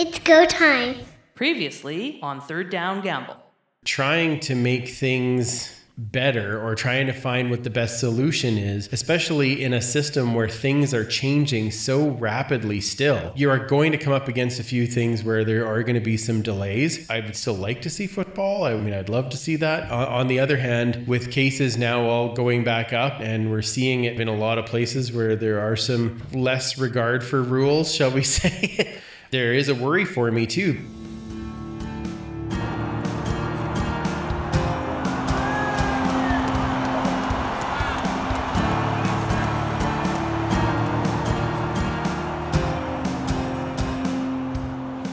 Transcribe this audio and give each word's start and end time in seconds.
It's 0.00 0.18
go 0.20 0.46
time. 0.46 0.96
Previously 1.34 2.20
on 2.22 2.40
Third 2.40 2.70
Down 2.70 3.02
Gamble. 3.02 3.36
Trying 3.84 4.40
to 4.40 4.54
make 4.54 4.88
things 4.88 5.78
better 5.98 6.58
or 6.58 6.74
trying 6.74 7.06
to 7.06 7.12
find 7.12 7.50
what 7.50 7.64
the 7.64 7.70
best 7.70 8.00
solution 8.00 8.56
is, 8.56 8.88
especially 8.92 9.62
in 9.62 9.74
a 9.74 9.82
system 9.82 10.34
where 10.34 10.48
things 10.48 10.94
are 10.94 11.04
changing 11.04 11.70
so 11.70 12.08
rapidly 12.12 12.80
still. 12.80 13.32
You 13.36 13.50
are 13.50 13.58
going 13.58 13.92
to 13.92 13.98
come 13.98 14.12
up 14.12 14.28
against 14.28 14.58
a 14.58 14.64
few 14.64 14.86
things 14.86 15.22
where 15.22 15.44
there 15.44 15.66
are 15.66 15.82
going 15.82 15.96
to 15.96 16.00
be 16.00 16.16
some 16.16 16.40
delays. 16.40 17.08
I 17.10 17.20
would 17.20 17.36
still 17.36 17.54
like 17.54 17.82
to 17.82 17.90
see 17.90 18.06
football. 18.06 18.64
I 18.64 18.74
mean, 18.76 18.94
I'd 18.94 19.10
love 19.10 19.28
to 19.30 19.36
see 19.36 19.56
that. 19.56 19.90
On 19.90 20.28
the 20.28 20.40
other 20.40 20.56
hand, 20.56 21.06
with 21.06 21.30
cases 21.30 21.76
now 21.76 22.04
all 22.04 22.32
going 22.32 22.64
back 22.64 22.94
up, 22.94 23.20
and 23.20 23.50
we're 23.50 23.60
seeing 23.60 24.04
it 24.04 24.18
in 24.18 24.28
a 24.28 24.34
lot 24.34 24.56
of 24.56 24.64
places 24.64 25.12
where 25.12 25.36
there 25.36 25.60
are 25.60 25.76
some 25.76 26.22
less 26.32 26.78
regard 26.78 27.22
for 27.22 27.42
rules, 27.42 27.94
shall 27.94 28.10
we 28.10 28.22
say, 28.40 28.89
there 29.30 29.52
is 29.52 29.68
a 29.68 29.74
worry 29.74 30.04
for 30.04 30.30
me 30.30 30.46
too. 30.46 30.80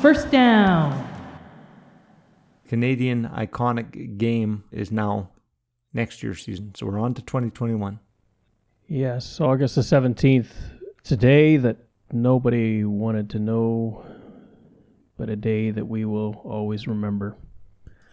First 0.02 0.31
down. 0.31 1.05
Canadian 2.68 3.27
iconic 3.29 4.18
game 4.18 4.63
is 4.71 4.91
now 4.91 5.29
next 5.93 6.21
year's 6.23 6.43
season. 6.43 6.73
So 6.76 6.85
we're 6.85 6.99
on 6.99 7.13
to 7.15 7.21
2021. 7.21 7.99
Yes, 8.88 9.41
August 9.41 9.76
the 9.76 9.81
17th. 9.81 10.48
Today 11.04 11.57
that 11.57 11.87
nobody 12.11 12.84
wanted 12.84 13.29
to 13.31 13.39
know, 13.39 14.05
but 15.17 15.29
a 15.29 15.35
day 15.35 15.71
that 15.71 15.88
we 15.88 16.05
will 16.05 16.41
always 16.43 16.88
remember. 16.88 17.38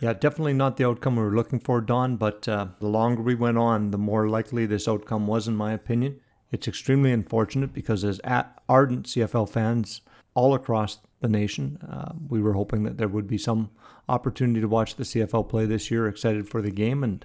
Yeah, 0.01 0.13
definitely 0.13 0.55
not 0.55 0.77
the 0.77 0.87
outcome 0.87 1.17
we 1.17 1.23
were 1.23 1.35
looking 1.35 1.61
for, 1.61 1.81
Don, 1.81 2.17
but 2.17 2.49
uh, 2.49 2.67
the 2.81 2.89
longer 2.89 3.23
we 3.23 3.35
went 3.35 3.59
on, 3.59 3.91
the 3.91 3.99
more 3.99 4.29
likely 4.29 4.67
this 4.67 4.89
outcome 4.89 5.27
was, 5.27 5.49
in 5.49 5.57
my 5.57 5.73
opinion. 5.73 6.21
It's 6.51 6.69
extremely 6.69 7.13
unfortunate 7.13 7.73
because, 7.73 8.05
as 8.05 8.21
ardent 8.69 9.07
CFL 9.07 9.49
fans 9.49 10.03
all 10.35 10.55
across 10.55 10.99
the 11.21 11.29
nation. 11.29 11.79
Uh, 11.89 12.13
we 12.29 12.43
were 12.43 12.53
hoping 12.53 12.83
that 12.83 12.99
there 12.99 13.09
would 13.09 13.27
be 13.27 13.39
some 13.39 13.71
opportunity 14.09 14.61
to 14.61 14.69
watch 14.69 14.97
the 14.97 15.05
CFL 15.05 15.49
play 15.49 15.65
this 15.65 15.91
year, 15.91 16.07
excited 16.07 16.49
for 16.49 16.61
the 16.61 16.71
game. 16.71 17.03
And 17.03 17.25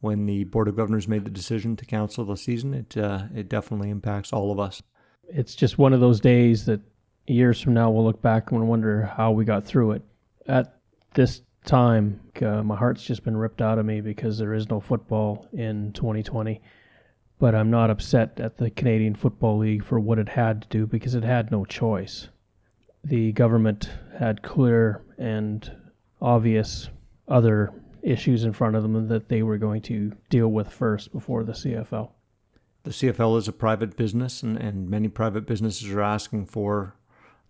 when 0.00 0.26
the 0.26 0.44
Board 0.44 0.68
of 0.68 0.76
Governors 0.76 1.08
made 1.08 1.24
the 1.24 1.30
decision 1.30 1.76
to 1.76 1.84
cancel 1.84 2.24
the 2.24 2.36
season, 2.36 2.72
it, 2.72 2.96
uh, 2.96 3.24
it 3.34 3.48
definitely 3.48 3.90
impacts 3.90 4.32
all 4.32 4.50
of 4.50 4.58
us. 4.58 4.82
It's 5.28 5.54
just 5.54 5.78
one 5.78 5.92
of 5.92 6.00
those 6.00 6.20
days 6.20 6.66
that 6.66 6.80
years 7.26 7.60
from 7.60 7.74
now 7.74 7.90
we'll 7.90 8.04
look 8.04 8.22
back 8.22 8.50
and 8.50 8.68
wonder 8.68 9.04
how 9.16 9.32
we 9.32 9.44
got 9.44 9.64
through 9.64 9.92
it. 9.92 10.02
At 10.46 10.76
this 11.14 11.42
time, 11.64 12.20
uh, 12.42 12.62
my 12.62 12.76
heart's 12.76 13.04
just 13.04 13.24
been 13.24 13.36
ripped 13.36 13.62
out 13.62 13.78
of 13.78 13.86
me 13.86 14.00
because 14.00 14.38
there 14.38 14.54
is 14.54 14.68
no 14.68 14.80
football 14.80 15.48
in 15.52 15.92
2020. 15.92 16.60
But 17.38 17.54
I'm 17.54 17.70
not 17.70 17.90
upset 17.90 18.38
at 18.38 18.58
the 18.58 18.70
Canadian 18.70 19.14
Football 19.14 19.58
League 19.58 19.84
for 19.84 19.98
what 19.98 20.18
it 20.18 20.28
had 20.28 20.62
to 20.62 20.68
do 20.68 20.86
because 20.86 21.14
it 21.14 21.24
had 21.24 21.50
no 21.50 21.64
choice 21.64 22.28
the 23.04 23.32
government 23.32 23.90
had 24.18 24.42
clear 24.42 25.02
and 25.18 25.70
obvious 26.20 26.88
other 27.28 27.72
issues 28.02 28.44
in 28.44 28.52
front 28.52 28.76
of 28.76 28.82
them 28.82 29.08
that 29.08 29.28
they 29.28 29.42
were 29.42 29.58
going 29.58 29.82
to 29.82 30.12
deal 30.30 30.48
with 30.48 30.70
first 30.70 31.12
before 31.12 31.44
the 31.44 31.52
CFL. 31.52 32.10
The 32.84 32.90
CFL 32.90 33.38
is 33.38 33.48
a 33.48 33.52
private 33.52 33.96
business, 33.96 34.42
and, 34.42 34.58
and 34.58 34.88
many 34.90 35.08
private 35.08 35.46
businesses 35.46 35.88
are 35.90 36.02
asking 36.02 36.46
for 36.46 36.94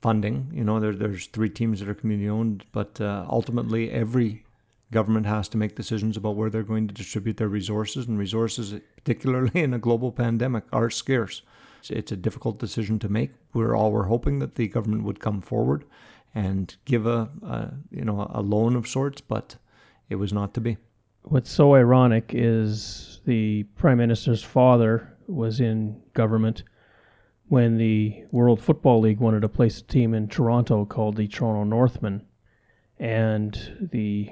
funding. 0.01 0.51
You 0.53 0.63
know, 0.63 0.79
there, 0.79 0.95
there's 0.95 1.27
three 1.27 1.51
teams 1.51 1.81
that 1.81 1.89
are 1.89 1.95
community 1.95 2.29
owned, 2.29 2.65
but 2.71 3.01
uh, 3.01 3.27
ultimately, 3.29 3.91
every 3.91 4.45
government 4.93 5.27
has 5.27 5.49
to 5.49 5.57
make 5.57 5.75
decisions 5.75 6.17
about 6.17 6.37
where 6.37 6.51
they're 6.51 6.63
going 6.63 6.87
to 6.87 6.95
distribute 6.95 7.37
their 7.37 7.49
resources, 7.49 8.07
and 8.07 8.17
resources, 8.17 8.81
particularly 8.97 9.51
in 9.61 9.75
a 9.75 9.79
global 9.79 10.13
pandemic, 10.13 10.65
are 10.73 10.89
scarce. 10.89 11.43
It's 11.91 12.13
a 12.13 12.17
difficult 12.17 12.61
decision 12.61 13.01
to 13.01 13.09
make. 13.09 13.33
We're 13.53 13.75
all 13.75 13.91
we're 13.91 14.05
hoping 14.05 14.39
that 14.39 14.55
the 14.55 14.69
government 14.69 15.03
would 15.03 15.21
come 15.21 15.41
forward 15.41 15.85
and 16.35 16.75
give 16.85 17.07
a, 17.07 17.29
a 17.43 17.75
you 17.91 18.05
know 18.05 18.31
a 18.33 18.41
loan 18.41 18.77
of 18.77 18.87
sorts, 18.87 19.21
but 19.21 19.57
it 20.09 20.17
was 20.17 20.33
not 20.33 20.55
to 20.55 20.61
be. 20.61 20.77
What's 21.23 21.51
so 21.51 21.75
ironic 21.75 22.31
is 22.35 23.21
the 23.25 23.65
prime 23.77 23.99
minister's 23.99 24.43
father 24.43 25.14
was 25.27 25.61
in 25.61 26.03
government 26.13 26.63
when 27.49 27.77
the 27.77 28.25
World 28.31 28.63
Football 28.63 29.01
League 29.01 29.21
wanted 29.21 29.41
to 29.41 29.49
place 29.49 29.79
a 29.79 29.85
team 29.85 30.15
in 30.15 30.29
Toronto 30.29 30.85
called 30.85 31.17
the 31.17 31.29
Toronto 31.29 31.65
Northmen, 31.65 32.25
and 32.99 33.89
the 33.93 34.31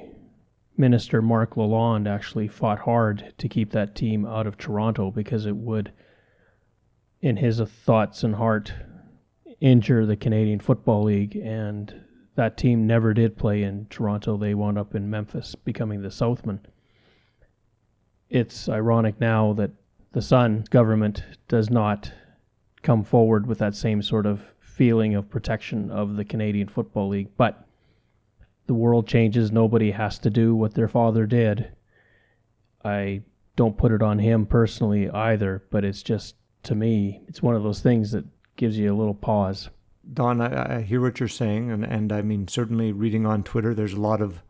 minister 0.76 1.20
Marc 1.20 1.54
Lalonde 1.54 2.08
actually 2.08 2.48
fought 2.48 2.80
hard 2.80 3.34
to 3.38 3.48
keep 3.48 3.72
that 3.72 3.94
team 3.94 4.25
out 4.25 4.47
of 4.47 4.56
Toronto 4.56 5.10
because 5.10 5.47
it 5.47 5.56
would 5.56 5.92
in 7.22 7.36
his 7.36 7.60
thoughts 7.60 8.24
and 8.24 8.34
heart, 8.34 8.72
injure 9.60 10.04
the 10.04 10.16
Canadian 10.16 10.59
Football 10.59 11.04
League. 11.04 11.36
And 11.36 11.94
that 12.34 12.56
team 12.56 12.86
never 12.86 13.14
did 13.14 13.38
play 13.38 13.62
in 13.62 13.86
Toronto. 13.88 14.36
They 14.36 14.54
wound 14.54 14.76
up 14.76 14.94
in 14.94 15.09
Memphis, 15.09 15.54
becoming 15.54 16.03
the 16.03 16.09
Southmen. 16.09 16.59
It's 18.28 18.69
ironic 18.69 19.20
now 19.20 19.53
that 19.53 19.70
the 20.12 20.22
Sun 20.22 20.64
government 20.70 21.24
does 21.48 21.70
not 21.70 22.12
come 22.82 23.04
forward 23.04 23.46
with 23.46 23.58
that 23.58 23.74
same 23.74 24.02
sort 24.02 24.26
of 24.26 24.42
feeling 24.60 25.14
of 25.14 25.30
protection 25.30 25.90
of 25.90 26.16
the 26.16 26.24
Canadian 26.24 26.68
Football 26.68 27.08
League. 27.08 27.28
But 27.36 27.66
the 28.66 28.74
world 28.74 29.06
changes. 29.06 29.52
Nobody 29.52 29.90
has 29.90 30.18
to 30.20 30.30
do 30.30 30.54
what 30.54 30.74
their 30.74 30.88
father 30.88 31.26
did. 31.26 31.72
I 32.84 33.22
don't 33.56 33.76
put 33.76 33.92
it 33.92 34.02
on 34.02 34.18
him 34.18 34.46
personally 34.46 35.10
either, 35.10 35.62
but 35.70 35.84
it's 35.84 36.02
just 36.02 36.36
to 36.64 36.74
me, 36.74 37.22
it's 37.28 37.42
one 37.42 37.54
of 37.54 37.62
those 37.62 37.80
things 37.80 38.12
that 38.12 38.24
gives 38.56 38.78
you 38.78 38.92
a 38.92 38.96
little 38.96 39.14
pause. 39.14 39.68
Don, 40.12 40.40
I, 40.40 40.78
I 40.78 40.82
hear 40.82 41.00
what 41.00 41.20
you're 41.20 41.28
saying, 41.28 41.70
and, 41.70 41.84
and 41.84 42.12
I 42.12 42.22
mean, 42.22 42.48
certainly 42.48 42.92
reading 42.92 43.26
on 43.26 43.42
Twitter, 43.42 43.74
there's 43.74 43.94
a 43.94 44.00
lot 44.00 44.20
of 44.20 44.42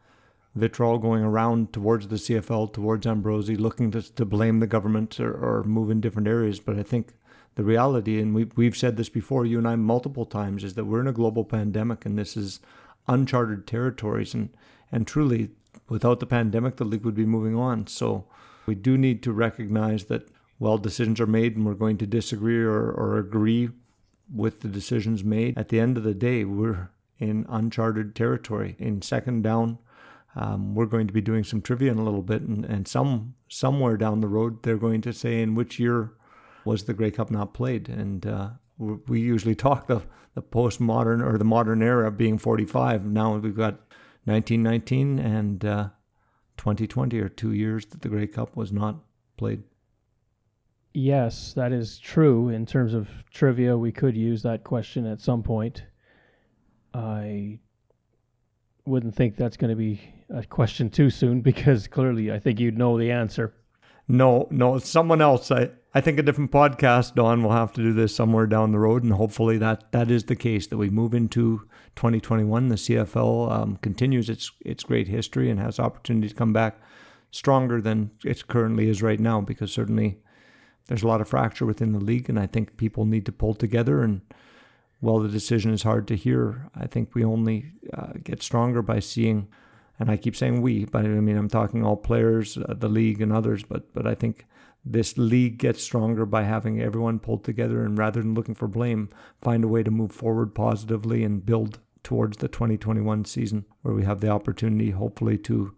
vitriol 0.54 0.98
going 0.98 1.22
around 1.22 1.72
towards 1.72 2.08
the 2.08 2.16
CFL, 2.16 2.72
towards 2.72 3.06
Ambrosie, 3.06 3.56
looking 3.56 3.90
to, 3.90 4.02
to 4.14 4.24
blame 4.24 4.60
the 4.60 4.66
government 4.66 5.18
or, 5.18 5.32
or 5.32 5.64
move 5.64 5.90
in 5.90 6.00
different 6.00 6.28
areas. 6.28 6.60
But 6.60 6.78
I 6.78 6.82
think 6.82 7.14
the 7.54 7.64
reality, 7.64 8.20
and 8.20 8.34
we, 8.34 8.44
we've 8.56 8.76
said 8.76 8.96
this 8.96 9.08
before, 9.08 9.46
you 9.46 9.58
and 9.58 9.68
I 9.68 9.76
multiple 9.76 10.26
times, 10.26 10.64
is 10.64 10.74
that 10.74 10.84
we're 10.84 11.00
in 11.00 11.08
a 11.08 11.12
global 11.12 11.44
pandemic 11.44 12.04
and 12.04 12.18
this 12.18 12.36
is 12.36 12.60
uncharted 13.08 13.66
territories. 13.66 14.34
And, 14.34 14.50
and 14.90 15.06
truly, 15.06 15.50
without 15.88 16.20
the 16.20 16.26
pandemic, 16.26 16.76
the 16.76 16.84
league 16.84 17.04
would 17.04 17.14
be 17.14 17.26
moving 17.26 17.56
on. 17.56 17.86
So 17.86 18.26
we 18.66 18.74
do 18.74 18.98
need 18.98 19.22
to 19.22 19.32
recognize 19.32 20.04
that 20.04 20.28
well, 20.58 20.78
decisions 20.78 21.18
are 21.20 21.26
made 21.26 21.56
and 21.56 21.66
we're 21.66 21.74
going 21.74 21.98
to 21.98 22.06
disagree 22.06 22.62
or, 22.62 22.92
or 22.92 23.18
agree 23.18 23.70
with 24.32 24.60
the 24.60 24.68
decisions 24.68 25.24
made. 25.24 25.58
At 25.58 25.70
the 25.70 25.80
end 25.80 25.96
of 25.96 26.04
the 26.04 26.14
day, 26.14 26.44
we're 26.44 26.90
in 27.18 27.46
uncharted 27.48 28.14
territory. 28.14 28.76
In 28.78 29.02
second 29.02 29.42
down, 29.42 29.78
um, 30.36 30.74
we're 30.74 30.86
going 30.86 31.06
to 31.06 31.12
be 31.12 31.20
doing 31.20 31.44
some 31.44 31.60
trivia 31.60 31.90
in 31.90 31.98
a 31.98 32.04
little 32.04 32.22
bit, 32.22 32.42
and, 32.42 32.64
and 32.64 32.88
some 32.88 33.34
somewhere 33.48 33.96
down 33.96 34.20
the 34.20 34.28
road, 34.28 34.62
they're 34.62 34.76
going 34.76 35.00
to 35.02 35.12
say 35.12 35.42
in 35.42 35.54
which 35.54 35.78
year 35.78 36.12
was 36.64 36.84
the 36.84 36.94
Grey 36.94 37.10
Cup 37.10 37.30
not 37.30 37.54
played, 37.54 37.88
and 37.88 38.26
uh, 38.26 38.50
we 38.78 39.20
usually 39.20 39.54
talk 39.54 39.86
the 39.86 40.02
the 40.34 40.42
postmodern 40.42 41.24
or 41.24 41.36
the 41.36 41.44
modern 41.44 41.82
era 41.82 42.10
being 42.10 42.38
45. 42.38 43.04
Now 43.04 43.36
we've 43.36 43.56
got 43.56 43.80
1919 44.24 45.18
and 45.18 45.64
uh, 45.64 45.88
2020 46.56 47.18
or 47.20 47.28
two 47.28 47.52
years 47.52 47.84
that 47.86 48.02
the 48.02 48.08
Grey 48.08 48.26
Cup 48.26 48.56
was 48.56 48.72
not 48.72 48.96
played. 49.36 49.62
Yes, 50.94 51.54
that 51.54 51.72
is 51.72 51.98
true. 51.98 52.48
In 52.48 52.66
terms 52.66 52.94
of 52.94 53.08
trivia, 53.30 53.76
we 53.76 53.92
could 53.92 54.16
use 54.16 54.42
that 54.42 54.64
question 54.64 55.06
at 55.06 55.20
some 55.20 55.42
point. 55.42 55.84
I 56.94 57.60
wouldn't 58.84 59.14
think 59.14 59.36
that's 59.36 59.56
going 59.56 59.70
to 59.70 59.76
be 59.76 60.00
a 60.30 60.44
question 60.44 60.90
too 60.90 61.10
soon 61.10 61.40
because 61.42 61.86
clearly 61.86 62.32
I 62.32 62.38
think 62.38 62.60
you'd 62.60 62.78
know 62.78 62.98
the 62.98 63.10
answer. 63.10 63.54
No, 64.08 64.48
no, 64.50 64.78
someone 64.78 65.20
else. 65.20 65.50
I, 65.50 65.70
I 65.94 66.00
think 66.00 66.18
a 66.18 66.22
different 66.22 66.50
podcast, 66.50 67.14
Don, 67.14 67.42
will 67.42 67.52
have 67.52 67.72
to 67.74 67.82
do 67.82 67.92
this 67.92 68.14
somewhere 68.14 68.46
down 68.46 68.72
the 68.72 68.78
road, 68.78 69.04
and 69.04 69.12
hopefully 69.12 69.58
that, 69.58 69.92
that 69.92 70.10
is 70.10 70.24
the 70.24 70.36
case. 70.36 70.66
That 70.66 70.76
we 70.76 70.90
move 70.90 71.14
into 71.14 71.68
2021, 71.96 72.68
the 72.68 72.74
CFL 72.74 73.52
um, 73.52 73.76
continues 73.76 74.28
its 74.28 74.50
its 74.60 74.82
great 74.82 75.06
history 75.06 75.50
and 75.50 75.60
has 75.60 75.78
opportunity 75.78 76.28
to 76.28 76.34
come 76.34 76.52
back 76.52 76.80
stronger 77.30 77.80
than 77.80 78.10
it 78.24 78.46
currently 78.48 78.88
is 78.88 79.02
right 79.02 79.20
now. 79.20 79.40
Because 79.40 79.72
certainly 79.72 80.18
there's 80.88 81.04
a 81.04 81.08
lot 81.08 81.20
of 81.20 81.28
fracture 81.28 81.64
within 81.64 81.92
the 81.92 82.00
league, 82.00 82.28
and 82.28 82.38
I 82.38 82.46
think 82.46 82.76
people 82.76 83.04
need 83.04 83.24
to 83.26 83.32
pull 83.32 83.54
together. 83.54 84.02
And 84.02 84.22
while 85.02 85.18
the 85.18 85.28
decision 85.28 85.74
is 85.74 85.82
hard 85.82 86.06
to 86.06 86.16
hear, 86.16 86.70
I 86.76 86.86
think 86.86 87.12
we 87.12 87.24
only 87.24 87.72
uh, 87.92 88.12
get 88.22 88.40
stronger 88.40 88.82
by 88.82 89.00
seeing. 89.00 89.48
And 89.98 90.08
I 90.08 90.16
keep 90.16 90.36
saying 90.36 90.62
we, 90.62 90.84
but 90.84 91.04
I 91.04 91.08
mean 91.08 91.36
I'm 91.36 91.48
talking 91.48 91.84
all 91.84 91.96
players, 91.96 92.56
uh, 92.56 92.74
the 92.74 92.88
league, 92.88 93.20
and 93.20 93.32
others. 93.32 93.64
But 93.64 93.92
but 93.92 94.06
I 94.06 94.14
think 94.14 94.46
this 94.84 95.18
league 95.18 95.58
gets 95.58 95.82
stronger 95.82 96.24
by 96.24 96.44
having 96.44 96.80
everyone 96.80 97.18
pulled 97.18 97.42
together, 97.44 97.84
and 97.84 97.98
rather 97.98 98.22
than 98.22 98.34
looking 98.34 98.54
for 98.54 98.68
blame, 98.68 99.08
find 99.40 99.64
a 99.64 99.68
way 99.68 99.82
to 99.82 99.90
move 99.90 100.12
forward 100.12 100.54
positively 100.54 101.24
and 101.24 101.44
build 101.44 101.80
towards 102.04 102.36
the 102.36 102.48
2021 102.48 103.24
season, 103.24 103.64
where 103.82 103.94
we 103.94 104.04
have 104.04 104.20
the 104.20 104.28
opportunity, 104.28 104.90
hopefully, 104.90 105.36
to 105.38 105.74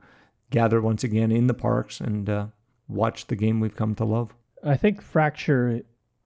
gather 0.51 0.83
once 0.83 1.03
again 1.03 1.33
in 1.33 1.47
the 1.47 1.55
parks 1.55 1.99
and 1.99 2.29
uh, 2.29 2.47
watch 2.89 3.27
the 3.29 3.37
game 3.37 3.59
we've 3.59 3.77
come 3.77 3.95
to 3.95 4.05
love. 4.05 4.35
I 4.63 4.77
think 4.77 5.01
fracture 5.01 5.81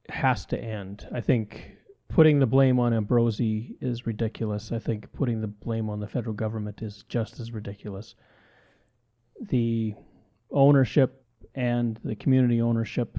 has 0.09 0.45
to 0.47 0.59
end. 0.59 1.07
I 1.13 1.21
think 1.21 1.78
putting 2.09 2.39
the 2.39 2.47
blame 2.47 2.79
on 2.81 2.93
Ambrosie 2.93 3.77
is 3.81 4.07
ridiculous. 4.07 4.73
I 4.73 4.79
think 4.79 5.13
putting 5.13 5.41
the 5.41 5.47
blame 5.47 5.89
on 5.91 6.01
the 6.01 6.07
federal 6.09 6.35
government 6.35 6.83
is 6.83 7.05
just 7.09 7.39
as 7.39 7.53
ridiculous. 7.53 8.15
The 9.41 9.95
ownership 10.51 11.25
and 11.55 12.01
the 12.05 12.17
community 12.17 12.61
ownership, 12.61 13.19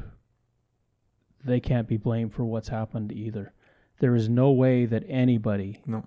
they 1.46 1.60
can't 1.60 1.88
be 1.88 1.98
blamed 1.98 2.34
for 2.34 2.44
what's 2.46 2.68
happened 2.68 3.12
either. 3.12 3.54
There 4.00 4.16
is 4.16 4.30
no 4.30 4.52
way 4.52 4.86
that 4.86 5.04
anybody 5.08 5.82
No. 5.86 6.06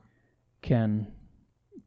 can 0.62 1.06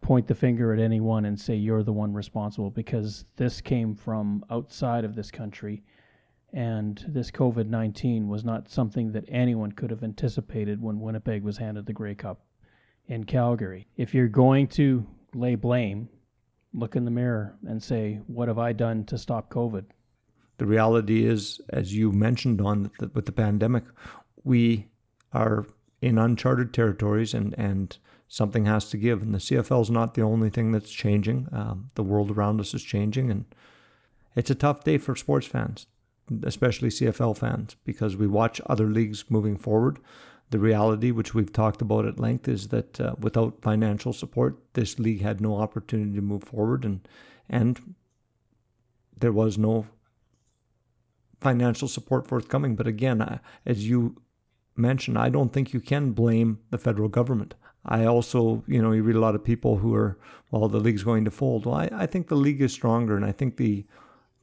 point 0.02 0.28
the 0.28 0.36
finger 0.36 0.72
at 0.72 0.80
anyone 0.80 1.26
and 1.26 1.40
say 1.40 1.56
you're 1.56 1.84
the 1.84 1.94
one 1.94 2.14
responsible 2.14 2.70
because 2.70 3.26
this 3.36 3.60
came 3.60 3.96
from 3.96 4.46
outside 4.52 5.04
of 5.04 5.16
this 5.16 5.32
country 5.32 5.84
and 6.54 7.04
this 7.08 7.32
COVID 7.32 7.68
19 7.68 8.28
was 8.28 8.44
not 8.44 8.70
something 8.70 9.12
that 9.12 9.26
anyone 9.28 9.72
could 9.72 9.90
have 9.90 10.04
anticipated 10.04 10.82
when 10.82 11.00
Winnipeg 11.00 11.44
was 11.44 11.58
handed 11.58 11.86
the 11.86 11.94
Grey 11.94 12.16
Cup 12.16 12.42
in 13.08 13.24
Calgary. 13.24 13.88
If 13.98 14.14
you're 14.14 14.28
going 14.28 14.68
to 14.70 15.06
lay 15.34 15.56
blame, 15.56 16.10
look 16.74 16.96
in 16.96 17.06
the 17.06 17.12
mirror 17.12 17.58
and 17.68 17.82
say, 17.82 18.22
What 18.28 18.48
have 18.48 18.60
I 18.60 18.74
done 18.74 19.06
to 19.06 19.18
stop 19.18 19.50
COVID? 19.50 19.86
The 20.58 20.66
reality 20.66 21.26
is, 21.26 21.60
as 21.70 21.94
you 21.94 22.12
mentioned 22.12 22.62
on 22.62 22.92
the, 23.00 23.12
with 23.14 23.26
the 23.26 23.32
pandemic, 23.32 23.84
we 24.44 24.88
are 25.34 25.66
in 26.02 26.18
uncharted 26.18 26.74
territories 26.74 27.34
and, 27.34 27.54
and 27.58 27.98
something 28.28 28.66
has 28.66 28.90
to 28.90 28.98
give. 28.98 29.22
And 29.22 29.34
the 29.34 29.40
CFL 29.40 29.82
is 29.82 29.90
not 29.90 30.14
the 30.14 30.22
only 30.22 30.50
thing 30.50 30.72
that's 30.72 30.92
changing. 30.92 31.48
Um, 31.52 31.90
the 31.96 32.04
world 32.04 32.32
around 32.32 32.62
us 32.62 32.74
is 32.74 32.84
changing. 32.84 33.32
And 33.32 33.46
it's 34.36 34.50
a 34.50 34.56
tough 34.56 34.84
day 34.84 34.98
for 34.98 35.16
sports 35.16 35.48
fans, 35.48 35.88
especially 36.44 36.90
CFL 36.90 37.38
fans, 37.38 37.76
because 37.86 38.16
we 38.16 38.28
watch 38.28 38.62
other 38.68 38.88
leagues 38.88 39.26
moving 39.30 39.58
forward. 39.58 40.00
The 40.52 40.60
reality, 40.60 41.12
which 41.12 41.34
we've 41.34 41.52
talked 41.52 41.82
about 41.82 42.06
at 42.06 42.20
length, 42.20 42.48
is 42.48 42.68
that 42.70 43.02
uh, 43.02 43.16
without 43.20 43.62
financial 43.62 44.14
support, 44.14 44.58
this 44.74 45.00
league 45.00 45.22
had 45.22 45.42
no 45.42 45.58
opportunity 45.58 46.16
to 46.16 46.22
move 46.22 46.44
forward, 46.44 46.86
and 46.86 47.08
and 47.50 47.96
there 49.18 49.32
was 49.32 49.58
no 49.58 49.88
financial 51.42 51.88
support 51.88 52.28
forthcoming. 52.28 52.76
But 52.76 52.88
again, 52.88 53.22
uh, 53.22 53.40
as 53.66 53.88
you 53.88 54.22
mentioned, 54.76 55.18
I 55.18 55.30
don't 55.30 55.54
think 55.54 55.74
you 55.74 55.80
can 55.80 56.12
blame 56.12 56.60
the 56.70 56.78
federal 56.78 57.10
government. 57.10 57.56
I 57.86 58.06
also, 58.06 58.64
you 58.68 58.82
know, 58.82 58.92
you 58.92 59.04
read 59.04 59.16
a 59.16 59.20
lot 59.20 59.36
of 59.36 59.44
people 59.44 59.78
who 59.78 59.94
are, 59.94 60.18
well, 60.50 60.68
the 60.68 60.80
league's 60.80 61.04
going 61.04 61.26
to 61.26 61.32
fold. 61.32 61.66
Well, 61.66 61.76
I, 61.76 61.90
I 61.92 62.06
think 62.08 62.28
the 62.28 62.36
league 62.36 62.62
is 62.62 62.74
stronger, 62.74 63.16
and 63.16 63.26
I 63.26 63.32
think 63.32 63.58
the 63.58 63.86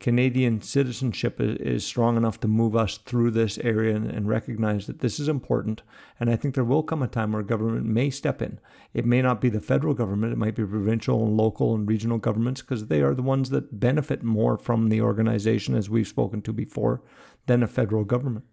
Canadian 0.02 0.60
citizenship 0.60 1.36
is, 1.38 1.86
strong 1.86 2.16
enough 2.16 2.40
to 2.40 2.48
move 2.48 2.74
us 2.74 2.98
through 2.98 3.30
this 3.30 3.56
area 3.58 3.94
and 3.94 4.28
recognize 4.28 4.88
that 4.88 4.98
this 4.98 5.20
is 5.20 5.28
important. 5.28 5.82
And 6.18 6.28
I 6.28 6.34
think 6.34 6.56
there 6.56 6.64
will 6.64 6.82
come 6.82 7.04
a 7.04 7.06
time 7.06 7.30
where 7.30 7.42
government 7.44 7.86
may 7.86 8.10
step 8.10 8.42
in. 8.42 8.58
It 8.92 9.06
may 9.06 9.22
not 9.22 9.40
be 9.40 9.48
the 9.48 9.60
federal 9.60 9.94
government, 9.94 10.32
it 10.32 10.38
might 10.38 10.56
be 10.56 10.66
provincial 10.66 11.24
and 11.24 11.36
local 11.36 11.72
and 11.72 11.88
regional 11.88 12.18
governments 12.18 12.62
because 12.62 12.88
they 12.88 13.00
are 13.00 13.14
the 13.14 13.22
ones 13.22 13.50
that 13.50 13.78
benefit 13.78 14.24
more 14.24 14.58
from 14.58 14.88
the 14.88 15.00
organization, 15.00 15.76
as 15.76 15.88
we've 15.88 16.08
spoken 16.08 16.42
to 16.42 16.52
before, 16.52 17.00
than 17.46 17.62
a 17.62 17.68
federal 17.68 18.02
government. 18.02 18.44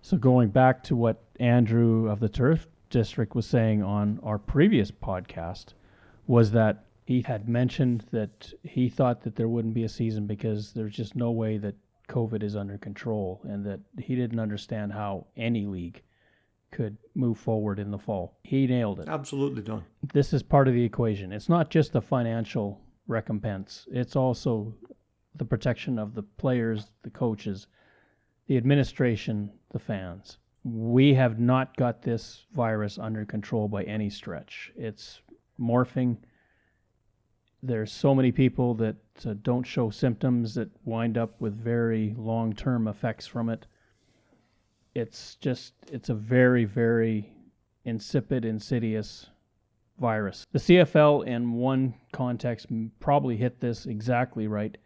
So, 0.00 0.16
going 0.16 0.48
back 0.48 0.82
to 0.84 0.96
what 0.96 1.22
Andrew 1.38 2.08
of 2.08 2.20
the 2.20 2.30
Turf 2.30 2.66
District 2.88 3.34
was 3.34 3.44
saying 3.44 3.82
on 3.82 4.18
our 4.22 4.38
previous 4.38 4.90
podcast, 4.90 5.74
was 6.26 6.52
that 6.52 6.86
he 7.10 7.22
had 7.22 7.48
mentioned 7.48 8.04
that 8.12 8.52
he 8.62 8.88
thought 8.88 9.20
that 9.22 9.34
there 9.34 9.48
wouldn't 9.48 9.74
be 9.74 9.82
a 9.82 9.88
season 9.88 10.28
because 10.28 10.72
there's 10.72 10.94
just 10.94 11.16
no 11.16 11.32
way 11.32 11.58
that 11.58 11.74
COVID 12.08 12.40
is 12.40 12.54
under 12.54 12.78
control 12.78 13.40
and 13.48 13.66
that 13.66 13.80
he 13.98 14.14
didn't 14.14 14.38
understand 14.38 14.92
how 14.92 15.26
any 15.36 15.66
league 15.66 16.02
could 16.70 16.96
move 17.16 17.36
forward 17.36 17.80
in 17.80 17.90
the 17.90 17.98
fall. 17.98 18.38
He 18.44 18.64
nailed 18.68 19.00
it. 19.00 19.08
Absolutely, 19.08 19.60
Don. 19.60 19.82
This 20.12 20.32
is 20.32 20.44
part 20.44 20.68
of 20.68 20.74
the 20.74 20.84
equation. 20.84 21.32
It's 21.32 21.48
not 21.48 21.68
just 21.68 21.92
the 21.92 22.00
financial 22.00 22.80
recompense, 23.08 23.88
it's 23.90 24.14
also 24.14 24.72
the 25.34 25.44
protection 25.44 25.98
of 25.98 26.14
the 26.14 26.22
players, 26.22 26.92
the 27.02 27.10
coaches, 27.10 27.66
the 28.46 28.56
administration, 28.56 29.50
the 29.72 29.80
fans. 29.80 30.38
We 30.62 31.14
have 31.14 31.40
not 31.40 31.76
got 31.76 32.02
this 32.02 32.46
virus 32.54 33.00
under 33.00 33.24
control 33.24 33.66
by 33.66 33.82
any 33.82 34.10
stretch. 34.10 34.70
It's 34.76 35.22
morphing. 35.58 36.16
There's 37.62 37.92
so 37.92 38.14
many 38.14 38.32
people 38.32 38.74
that 38.74 38.96
uh, 39.26 39.34
don't 39.42 39.64
show 39.64 39.90
symptoms 39.90 40.54
that 40.54 40.70
wind 40.84 41.18
up 41.18 41.40
with 41.40 41.54
very 41.54 42.14
long 42.16 42.54
term 42.54 42.88
effects 42.88 43.26
from 43.26 43.50
it. 43.50 43.66
It's 44.94 45.36
just, 45.36 45.74
it's 45.92 46.08
a 46.08 46.14
very, 46.14 46.64
very 46.64 47.32
insipid, 47.84 48.44
insidious 48.44 49.26
virus. 49.98 50.46
The 50.52 50.58
CFL, 50.58 51.26
in 51.26 51.52
one 51.52 51.94
context, 52.12 52.66
probably 52.98 53.36
hit 53.36 53.60
this 53.60 53.86
exactly 53.86 54.46
right. 54.46 54.76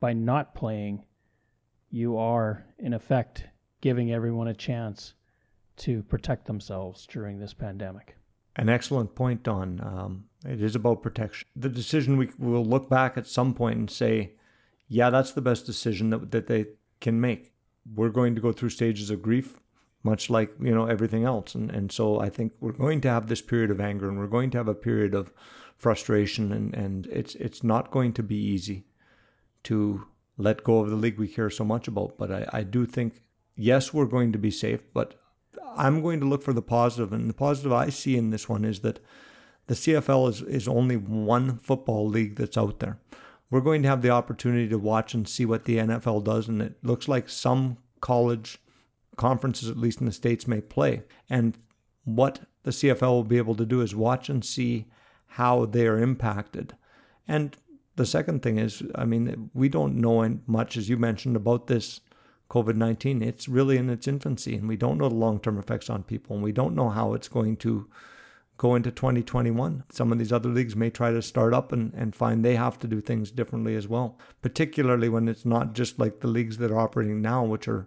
By 0.00 0.12
not 0.12 0.54
playing, 0.54 1.04
you 1.90 2.18
are, 2.18 2.66
in 2.78 2.92
effect, 2.92 3.44
giving 3.80 4.12
everyone 4.12 4.48
a 4.48 4.54
chance 4.54 5.14
to 5.78 6.02
protect 6.02 6.46
themselves 6.46 7.06
during 7.06 7.38
this 7.38 7.54
pandemic. 7.54 8.17
An 8.58 8.68
excellent 8.68 9.14
point, 9.14 9.44
Don. 9.44 9.80
Um, 9.80 10.24
it 10.44 10.60
is 10.60 10.74
about 10.74 11.02
protection. 11.02 11.46
The 11.54 11.68
decision 11.68 12.16
we 12.16 12.30
will 12.38 12.64
look 12.64 12.90
back 12.90 13.16
at 13.16 13.26
some 13.26 13.54
point 13.54 13.78
and 13.78 13.90
say, 13.90 14.32
yeah, 14.88 15.10
that's 15.10 15.32
the 15.32 15.40
best 15.40 15.64
decision 15.64 16.10
that, 16.10 16.32
that 16.32 16.48
they 16.48 16.66
can 17.00 17.20
make. 17.20 17.52
We're 17.94 18.08
going 18.08 18.34
to 18.34 18.40
go 18.40 18.52
through 18.52 18.70
stages 18.70 19.10
of 19.10 19.22
grief, 19.22 19.60
much 20.02 20.28
like 20.28 20.52
you 20.60 20.74
know 20.74 20.86
everything 20.86 21.24
else, 21.24 21.54
and 21.54 21.70
and 21.70 21.90
so 21.90 22.20
I 22.20 22.28
think 22.28 22.52
we're 22.60 22.72
going 22.72 23.00
to 23.02 23.08
have 23.08 23.28
this 23.28 23.40
period 23.40 23.70
of 23.70 23.80
anger, 23.80 24.08
and 24.08 24.18
we're 24.18 24.26
going 24.26 24.50
to 24.50 24.58
have 24.58 24.68
a 24.68 24.74
period 24.74 25.14
of 25.14 25.32
frustration, 25.76 26.52
and 26.52 26.74
and 26.74 27.06
it's 27.06 27.34
it's 27.36 27.62
not 27.62 27.90
going 27.90 28.12
to 28.14 28.22
be 28.22 28.36
easy 28.36 28.84
to 29.64 30.06
let 30.36 30.64
go 30.64 30.80
of 30.80 30.90
the 30.90 30.96
league 30.96 31.18
we 31.18 31.28
care 31.28 31.50
so 31.50 31.64
much 31.64 31.88
about. 31.88 32.18
But 32.18 32.30
I, 32.30 32.46
I 32.52 32.62
do 32.62 32.84
think 32.84 33.22
yes, 33.56 33.94
we're 33.94 34.06
going 34.06 34.32
to 34.32 34.38
be 34.38 34.50
safe, 34.50 34.82
but 34.92 35.14
I'm 35.76 36.02
going 36.02 36.20
to 36.20 36.26
look 36.26 36.42
for 36.42 36.52
the 36.52 36.62
positive, 36.62 37.12
and 37.12 37.28
the 37.28 37.34
positive 37.34 37.72
I 37.72 37.88
see 37.88 38.16
in 38.16 38.30
this 38.30 38.48
one 38.48 38.64
is 38.64 38.80
that 38.80 39.00
the 39.66 39.74
CFL 39.74 40.28
is, 40.30 40.42
is 40.42 40.68
only 40.68 40.96
one 40.96 41.58
football 41.58 42.06
league 42.06 42.36
that's 42.36 42.56
out 42.56 42.80
there. 42.80 42.98
We're 43.50 43.60
going 43.60 43.82
to 43.82 43.88
have 43.88 44.02
the 44.02 44.10
opportunity 44.10 44.68
to 44.68 44.78
watch 44.78 45.14
and 45.14 45.28
see 45.28 45.46
what 45.46 45.64
the 45.64 45.76
NFL 45.76 46.24
does, 46.24 46.48
and 46.48 46.60
it 46.60 46.76
looks 46.82 47.08
like 47.08 47.28
some 47.28 47.78
college 48.00 48.58
conferences, 49.16 49.70
at 49.70 49.78
least 49.78 50.00
in 50.00 50.06
the 50.06 50.12
States, 50.12 50.46
may 50.46 50.60
play. 50.60 51.02
And 51.28 51.56
what 52.04 52.40
the 52.62 52.70
CFL 52.70 53.10
will 53.10 53.24
be 53.24 53.38
able 53.38 53.54
to 53.56 53.66
do 53.66 53.80
is 53.80 53.94
watch 53.94 54.28
and 54.28 54.44
see 54.44 54.86
how 55.32 55.66
they 55.66 55.86
are 55.86 55.98
impacted. 55.98 56.74
And 57.26 57.56
the 57.96 58.06
second 58.06 58.42
thing 58.42 58.58
is, 58.58 58.82
I 58.94 59.04
mean, 59.04 59.50
we 59.52 59.68
don't 59.68 59.96
know 59.96 60.38
much, 60.46 60.76
as 60.76 60.88
you 60.88 60.96
mentioned, 60.96 61.36
about 61.36 61.66
this 61.66 62.00
COVID 62.50 62.76
19. 62.76 63.22
It's 63.22 63.48
really 63.48 63.76
in 63.76 63.90
its 63.90 64.08
infancy, 64.08 64.56
and 64.56 64.68
we 64.68 64.76
don't 64.76 64.98
know 64.98 65.08
the 65.08 65.14
long 65.14 65.40
term 65.40 65.58
effects 65.58 65.90
on 65.90 66.02
people, 66.02 66.36
and 66.36 66.42
we 66.42 66.52
don't 66.52 66.74
know 66.74 66.88
how 66.88 67.14
it's 67.14 67.28
going 67.28 67.56
to 67.58 67.88
go 68.56 68.74
into 68.74 68.90
2021. 68.90 69.84
Some 69.90 70.12
of 70.12 70.18
these 70.18 70.32
other 70.32 70.48
leagues 70.48 70.74
may 70.74 70.90
try 70.90 71.12
to 71.12 71.22
start 71.22 71.54
up 71.54 71.72
and, 71.72 71.94
and 71.94 72.14
find 72.14 72.44
they 72.44 72.56
have 72.56 72.78
to 72.80 72.88
do 72.88 73.00
things 73.00 73.30
differently 73.30 73.76
as 73.76 73.86
well, 73.86 74.18
particularly 74.42 75.08
when 75.08 75.28
it's 75.28 75.44
not 75.44 75.74
just 75.74 75.98
like 75.98 76.20
the 76.20 76.26
leagues 76.26 76.58
that 76.58 76.70
are 76.70 76.78
operating 76.80 77.22
now, 77.22 77.44
which 77.44 77.68
are 77.68 77.86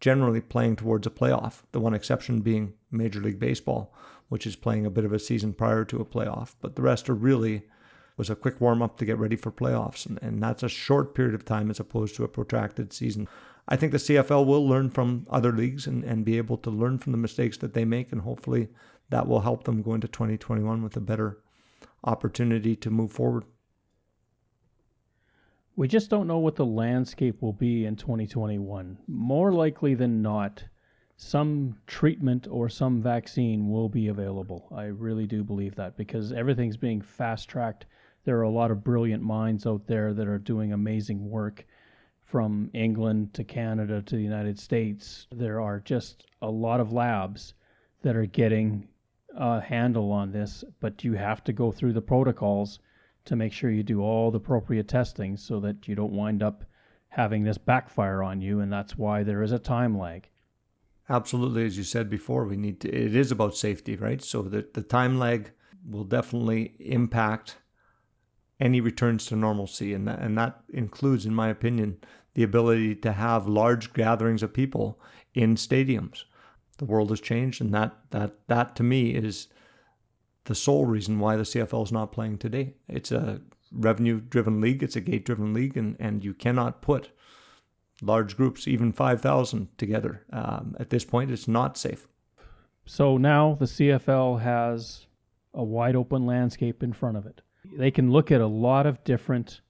generally 0.00 0.40
playing 0.40 0.76
towards 0.76 1.06
a 1.06 1.10
playoff. 1.10 1.62
The 1.72 1.80
one 1.80 1.94
exception 1.94 2.40
being 2.40 2.74
Major 2.90 3.20
League 3.20 3.38
Baseball, 3.38 3.94
which 4.28 4.46
is 4.46 4.56
playing 4.56 4.84
a 4.84 4.90
bit 4.90 5.04
of 5.04 5.12
a 5.12 5.18
season 5.18 5.54
prior 5.54 5.84
to 5.84 6.00
a 6.00 6.04
playoff. 6.04 6.54
But 6.60 6.74
the 6.74 6.82
rest 6.82 7.08
are 7.08 7.14
really 7.14 7.62
was 8.16 8.30
a 8.30 8.36
quick 8.36 8.60
warm 8.60 8.82
up 8.82 8.96
to 8.98 9.04
get 9.04 9.18
ready 9.18 9.36
for 9.36 9.50
playoffs. 9.50 10.06
And, 10.06 10.20
and 10.22 10.42
that's 10.42 10.62
a 10.62 10.68
short 10.68 11.14
period 11.14 11.34
of 11.34 11.44
time 11.44 11.70
as 11.70 11.80
opposed 11.80 12.16
to 12.16 12.24
a 12.24 12.28
protracted 12.28 12.92
season. 12.92 13.28
I 13.66 13.76
think 13.76 13.92
the 13.92 13.98
CFL 13.98 14.46
will 14.46 14.66
learn 14.66 14.90
from 14.90 15.26
other 15.30 15.52
leagues 15.52 15.86
and, 15.86 16.04
and 16.04 16.24
be 16.24 16.36
able 16.36 16.58
to 16.58 16.70
learn 16.70 16.98
from 16.98 17.12
the 17.12 17.18
mistakes 17.18 17.56
that 17.58 17.72
they 17.72 17.84
make. 17.84 18.12
And 18.12 18.20
hopefully 18.20 18.68
that 19.10 19.26
will 19.26 19.40
help 19.40 19.64
them 19.64 19.82
go 19.82 19.94
into 19.94 20.08
2021 20.08 20.82
with 20.82 20.96
a 20.96 21.00
better 21.00 21.40
opportunity 22.04 22.76
to 22.76 22.90
move 22.90 23.10
forward. 23.10 23.44
We 25.76 25.88
just 25.88 26.10
don't 26.10 26.28
know 26.28 26.38
what 26.38 26.56
the 26.56 26.66
landscape 26.66 27.42
will 27.42 27.52
be 27.52 27.84
in 27.84 27.96
2021. 27.96 28.98
More 29.08 29.52
likely 29.52 29.94
than 29.94 30.22
not, 30.22 30.64
some 31.16 31.76
treatment 31.86 32.46
or 32.48 32.68
some 32.68 33.02
vaccine 33.02 33.68
will 33.70 33.88
be 33.88 34.08
available. 34.08 34.68
I 34.74 34.84
really 34.84 35.26
do 35.26 35.42
believe 35.42 35.74
that 35.76 35.96
because 35.96 36.32
everything's 36.32 36.76
being 36.76 37.00
fast 37.00 37.48
tracked. 37.48 37.86
There 38.24 38.38
are 38.38 38.42
a 38.42 38.50
lot 38.50 38.70
of 38.70 38.84
brilliant 38.84 39.22
minds 39.22 39.66
out 39.66 39.86
there 39.86 40.12
that 40.14 40.28
are 40.28 40.38
doing 40.38 40.72
amazing 40.72 41.28
work 41.28 41.66
from 42.34 42.68
England 42.74 43.32
to 43.32 43.44
Canada 43.44 44.02
to 44.02 44.16
the 44.16 44.22
United 44.22 44.58
States. 44.58 45.28
There 45.30 45.60
are 45.60 45.78
just 45.78 46.26
a 46.42 46.50
lot 46.50 46.80
of 46.80 46.92
labs 46.92 47.54
that 48.02 48.16
are 48.16 48.26
getting 48.26 48.88
a 49.36 49.60
handle 49.60 50.10
on 50.10 50.32
this, 50.32 50.64
but 50.80 51.04
you 51.04 51.12
have 51.12 51.44
to 51.44 51.52
go 51.52 51.70
through 51.70 51.92
the 51.92 52.02
protocols 52.02 52.80
to 53.26 53.36
make 53.36 53.52
sure 53.52 53.70
you 53.70 53.84
do 53.84 54.02
all 54.02 54.32
the 54.32 54.38
appropriate 54.38 54.88
testing 54.88 55.36
so 55.36 55.60
that 55.60 55.86
you 55.86 55.94
don't 55.94 56.10
wind 56.10 56.42
up 56.42 56.64
having 57.06 57.44
this 57.44 57.56
backfire 57.56 58.20
on 58.20 58.40
you. 58.40 58.58
And 58.58 58.72
that's 58.72 58.98
why 58.98 59.22
there 59.22 59.44
is 59.44 59.52
a 59.52 59.58
time 59.60 59.96
lag. 59.96 60.28
Absolutely, 61.08 61.64
as 61.64 61.78
you 61.78 61.84
said 61.84 62.10
before, 62.10 62.46
we 62.46 62.56
need 62.56 62.80
to. 62.80 62.88
It 62.88 63.14
is 63.14 63.30
about 63.30 63.56
safety, 63.56 63.94
right? 63.94 64.20
So 64.20 64.42
the 64.42 64.66
the 64.74 64.82
time 64.82 65.20
lag 65.20 65.52
will 65.88 66.02
definitely 66.02 66.74
impact 66.80 67.58
any 68.58 68.80
returns 68.80 69.26
to 69.26 69.36
normalcy, 69.36 69.94
and 69.94 70.08
that, 70.08 70.18
and 70.20 70.38
that 70.38 70.62
includes, 70.72 71.26
in 71.26 71.34
my 71.34 71.48
opinion, 71.48 71.98
the 72.34 72.42
ability 72.42 72.94
to 72.96 73.12
have 73.12 73.46
large 73.46 73.92
gatherings 73.92 74.42
of 74.42 74.52
people 74.52 75.00
in 75.34 75.54
stadiums. 75.54 76.24
The 76.78 76.84
world 76.84 77.10
has 77.10 77.20
changed, 77.20 77.60
and 77.60 77.72
that 77.74 77.96
that 78.10 78.32
that 78.48 78.76
to 78.76 78.82
me 78.82 79.10
is 79.14 79.48
the 80.44 80.54
sole 80.54 80.84
reason 80.84 81.18
why 81.18 81.36
the 81.36 81.44
CFL 81.44 81.84
is 81.84 81.92
not 81.92 82.12
playing 82.12 82.38
today. 82.38 82.74
It's 82.88 83.12
a 83.12 83.40
revenue-driven 83.72 84.60
league, 84.60 84.82
it's 84.82 84.96
a 84.96 85.00
gate-driven 85.00 85.54
league, 85.54 85.76
and 85.76 85.96
and 85.98 86.24
you 86.24 86.34
cannot 86.34 86.82
put 86.82 87.10
large 88.02 88.36
groups, 88.36 88.66
even 88.66 88.92
5,000 88.92 89.68
together. 89.78 90.24
Um, 90.32 90.76
at 90.80 90.90
this 90.90 91.04
point, 91.04 91.30
it's 91.30 91.48
not 91.48 91.78
safe. 91.78 92.08
So 92.84 93.16
now 93.16 93.54
the 93.54 93.66
CFL 93.66 94.40
has 94.40 95.06
a 95.54 95.64
wide 95.64 95.96
open 95.96 96.26
landscape 96.26 96.82
in 96.82 96.92
front 96.92 97.16
of 97.16 97.24
it. 97.24 97.40
They 97.76 97.90
can 97.90 98.10
look 98.10 98.30
at 98.30 98.40
a 98.40 98.46
lot 98.46 98.86
of 98.86 99.02
different 99.04 99.60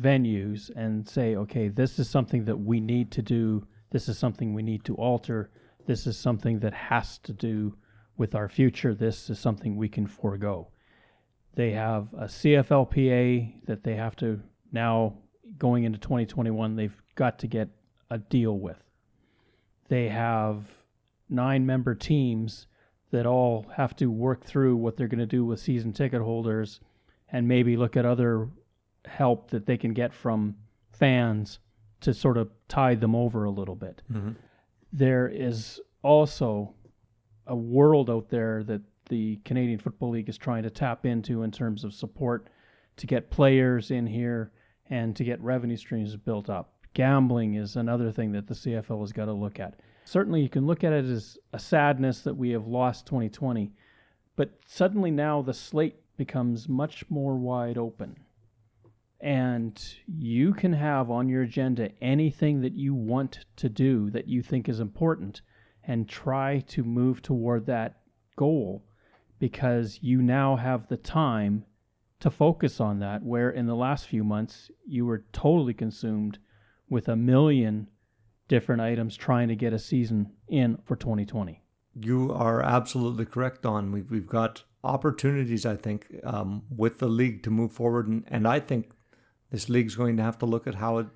venues 0.00 0.70
and 0.74 1.08
say, 1.08 1.36
okay, 1.36 1.68
this 1.68 1.98
is 1.98 2.08
something 2.08 2.44
that 2.46 2.56
we 2.56 2.80
need 2.80 3.10
to 3.12 3.22
do. 3.22 3.66
This 3.90 4.08
is 4.08 4.18
something 4.18 4.54
we 4.54 4.62
need 4.62 4.84
to 4.84 4.94
alter. 4.94 5.50
This 5.86 6.06
is 6.06 6.16
something 6.16 6.60
that 6.60 6.74
has 6.74 7.18
to 7.18 7.32
do 7.32 7.76
with 8.16 8.34
our 8.34 8.48
future. 8.48 8.94
This 8.94 9.30
is 9.30 9.38
something 9.38 9.76
we 9.76 9.88
can 9.88 10.06
forego. 10.06 10.68
They 11.54 11.72
have 11.72 12.12
a 12.14 12.24
CFLPA 12.24 13.66
that 13.66 13.82
they 13.82 13.96
have 13.96 14.16
to 14.16 14.40
now, 14.72 15.14
going 15.58 15.84
into 15.84 15.98
2021, 15.98 16.76
they've 16.76 17.02
got 17.16 17.38
to 17.40 17.46
get 17.46 17.68
a 18.10 18.18
deal 18.18 18.58
with. 18.58 18.82
They 19.88 20.08
have 20.08 20.64
nine 21.28 21.66
member 21.66 21.94
teams 21.94 22.66
that 23.10 23.26
all 23.26 23.66
have 23.76 23.96
to 23.96 24.10
work 24.10 24.44
through 24.44 24.76
what 24.76 24.96
they're 24.96 25.08
going 25.08 25.18
to 25.18 25.26
do 25.26 25.44
with 25.44 25.58
season 25.58 25.92
ticket 25.92 26.22
holders 26.22 26.80
and 27.32 27.48
maybe 27.48 27.76
look 27.76 27.96
at 27.96 28.06
other 28.06 28.48
help 29.06 29.50
that 29.50 29.66
they 29.66 29.76
can 29.76 29.92
get 29.92 30.12
from 30.12 30.56
fans 30.92 31.58
to 32.00 32.14
sort 32.14 32.36
of 32.36 32.50
tide 32.68 33.00
them 33.00 33.14
over 33.14 33.44
a 33.44 33.50
little 33.50 33.74
bit. 33.74 34.02
Mm-hmm. 34.10 34.32
There 34.92 35.28
is 35.28 35.80
also 36.02 36.74
a 37.46 37.56
world 37.56 38.10
out 38.10 38.28
there 38.30 38.62
that 38.64 38.82
the 39.08 39.36
Canadian 39.44 39.78
Football 39.78 40.10
League 40.10 40.28
is 40.28 40.38
trying 40.38 40.62
to 40.62 40.70
tap 40.70 41.04
into 41.04 41.42
in 41.42 41.50
terms 41.50 41.84
of 41.84 41.92
support 41.92 42.48
to 42.96 43.06
get 43.06 43.30
players 43.30 43.90
in 43.90 44.06
here 44.06 44.52
and 44.88 45.14
to 45.16 45.24
get 45.24 45.40
revenue 45.40 45.76
streams 45.76 46.16
built 46.16 46.48
up 46.48 46.80
gambling 46.94 47.54
is 47.54 47.76
another 47.76 48.10
thing 48.10 48.32
that 48.32 48.46
the 48.46 48.54
CFL 48.54 49.00
has 49.00 49.12
got 49.12 49.26
to 49.26 49.32
look 49.32 49.60
at. 49.60 49.80
Certainly, 50.04 50.42
you 50.42 50.48
can 50.48 50.66
look 50.66 50.82
at 50.82 50.92
it 50.92 51.04
as 51.04 51.38
a 51.52 51.58
sadness 51.58 52.20
that 52.22 52.36
we 52.36 52.50
have 52.50 52.66
lost 52.66 53.06
2020, 53.06 53.72
but 54.36 54.50
suddenly 54.66 55.10
now 55.10 55.42
the 55.42 55.54
slate 55.54 55.96
becomes 56.16 56.68
much 56.68 57.04
more 57.08 57.36
wide 57.36 57.78
open. 57.78 58.16
And 59.20 59.78
you 60.06 60.54
can 60.54 60.72
have 60.72 61.10
on 61.10 61.28
your 61.28 61.42
agenda 61.42 61.90
anything 62.00 62.62
that 62.62 62.72
you 62.72 62.94
want 62.94 63.44
to 63.56 63.68
do 63.68 64.10
that 64.10 64.28
you 64.28 64.42
think 64.42 64.68
is 64.68 64.80
important 64.80 65.42
and 65.84 66.08
try 66.08 66.60
to 66.68 66.82
move 66.82 67.20
toward 67.20 67.66
that 67.66 68.00
goal 68.36 68.84
because 69.38 69.98
you 70.00 70.22
now 70.22 70.56
have 70.56 70.88
the 70.88 70.96
time 70.96 71.64
to 72.20 72.30
focus 72.30 72.80
on 72.80 73.00
that. 73.00 73.22
Where 73.22 73.50
in 73.50 73.66
the 73.66 73.74
last 73.74 74.06
few 74.06 74.24
months, 74.24 74.70
you 74.86 75.04
were 75.04 75.24
totally 75.32 75.74
consumed 75.74 76.38
with 76.88 77.08
a 77.08 77.16
million 77.16 77.88
different 78.48 78.80
items 78.80 79.16
trying 79.16 79.48
to 79.48 79.56
get 79.56 79.72
a 79.72 79.78
season 79.78 80.32
in 80.48 80.78
for 80.84 80.96
2020. 80.96 81.62
You 81.94 82.32
are 82.32 82.62
absolutely 82.62 83.24
correct, 83.26 83.62
Don. 83.62 83.92
We've, 83.92 84.10
we've 84.10 84.26
got 84.26 84.64
opportunities, 84.82 85.66
I 85.66 85.76
think, 85.76 86.06
um, 86.24 86.62
with 86.74 86.98
the 86.98 87.08
league 87.08 87.42
to 87.44 87.50
move 87.50 87.72
forward. 87.72 88.08
And, 88.08 88.24
and 88.28 88.46
I 88.46 88.60
think 88.60 88.90
this 89.50 89.68
league's 89.68 89.96
going 89.96 90.16
to 90.16 90.22
have 90.22 90.38
to 90.38 90.46
look 90.46 90.66
at 90.66 90.76
how 90.76 90.98
it 90.98 91.06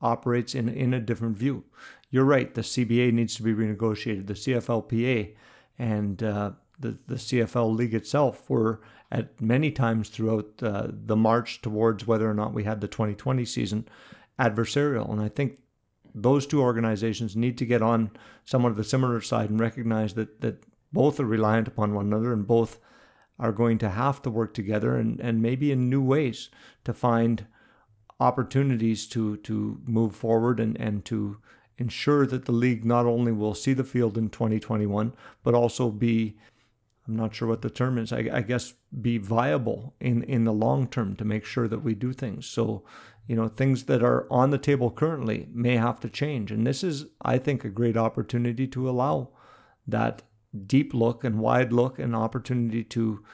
operates 0.00 0.54
in, 0.54 0.68
in 0.68 0.94
a 0.94 1.00
different 1.00 1.36
view. 1.36 1.64
You're 2.10 2.24
right, 2.24 2.52
the 2.52 2.62
CBA 2.62 3.12
needs 3.12 3.34
to 3.36 3.42
be 3.42 3.54
renegotiated. 3.54 4.26
The 4.26 4.34
CFLPA 4.34 5.34
and 5.78 6.22
uh, 6.22 6.52
the, 6.78 6.98
the 7.06 7.14
CFL 7.14 7.74
league 7.74 7.94
itself 7.94 8.48
were 8.50 8.80
at 9.10 9.40
many 9.40 9.70
times 9.70 10.08
throughout 10.08 10.62
uh, 10.62 10.88
the 10.90 11.16
march 11.16 11.62
towards 11.62 12.06
whether 12.06 12.28
or 12.28 12.34
not 12.34 12.52
we 12.52 12.64
had 12.64 12.80
the 12.80 12.88
2020 12.88 13.44
season 13.44 13.88
adversarial. 14.38 15.10
And 15.10 15.20
I 15.20 15.28
think 15.28 15.60
those 16.14 16.46
two 16.46 16.60
organizations 16.60 17.36
need 17.36 17.56
to 17.58 17.66
get 17.66 17.82
on 17.82 18.10
somewhat 18.44 18.70
of 18.70 18.76
the 18.76 18.84
similar 18.84 19.20
side 19.20 19.50
and 19.50 19.60
recognize 19.60 20.14
that, 20.14 20.40
that 20.40 20.64
both 20.92 21.18
are 21.20 21.24
reliant 21.24 21.68
upon 21.68 21.94
one 21.94 22.06
another 22.06 22.32
and 22.32 22.46
both 22.46 22.78
are 23.38 23.52
going 23.52 23.78
to 23.78 23.90
have 23.90 24.20
to 24.22 24.30
work 24.30 24.52
together 24.52 24.96
and, 24.96 25.20
and 25.20 25.40
maybe 25.40 25.72
in 25.72 25.88
new 25.88 26.02
ways 26.02 26.50
to 26.84 26.92
find 26.92 27.46
opportunities 28.22 29.06
to, 29.08 29.36
to 29.38 29.80
move 29.84 30.14
forward 30.14 30.60
and, 30.60 30.80
and 30.80 31.04
to 31.06 31.38
ensure 31.78 32.26
that 32.26 32.44
the 32.44 32.52
league 32.52 32.84
not 32.84 33.06
only 33.06 33.32
will 33.32 33.54
see 33.54 33.72
the 33.72 33.84
field 33.84 34.16
in 34.16 34.30
2021, 34.30 35.12
but 35.42 35.54
also 35.54 35.90
be, 35.90 36.36
I'm 37.06 37.16
not 37.16 37.34
sure 37.34 37.48
what 37.48 37.62
the 37.62 37.70
term 37.70 37.98
is, 37.98 38.12
I, 38.12 38.28
I 38.32 38.42
guess, 38.42 38.74
be 39.00 39.18
viable 39.18 39.94
in, 40.00 40.22
in 40.22 40.44
the 40.44 40.52
long 40.52 40.86
term 40.86 41.16
to 41.16 41.24
make 41.24 41.44
sure 41.44 41.68
that 41.68 41.80
we 41.80 41.94
do 41.94 42.12
things. 42.12 42.46
So 42.46 42.84
you 43.26 43.36
know 43.36 43.48
things 43.48 43.84
that 43.84 44.02
are 44.02 44.26
on 44.30 44.50
the 44.50 44.58
table 44.58 44.90
currently 44.90 45.46
may 45.52 45.76
have 45.76 46.00
to 46.00 46.08
change 46.08 46.50
and 46.50 46.66
this 46.66 46.82
is 46.82 47.06
i 47.22 47.38
think 47.38 47.64
a 47.64 47.68
great 47.68 47.96
opportunity 47.96 48.66
to 48.66 48.88
allow 48.90 49.28
that 49.86 50.22
deep 50.66 50.92
look 50.92 51.24
and 51.24 51.38
wide 51.38 51.72
look 51.72 51.98
and 51.98 52.14
opportunity 52.14 52.82
to 52.84 53.24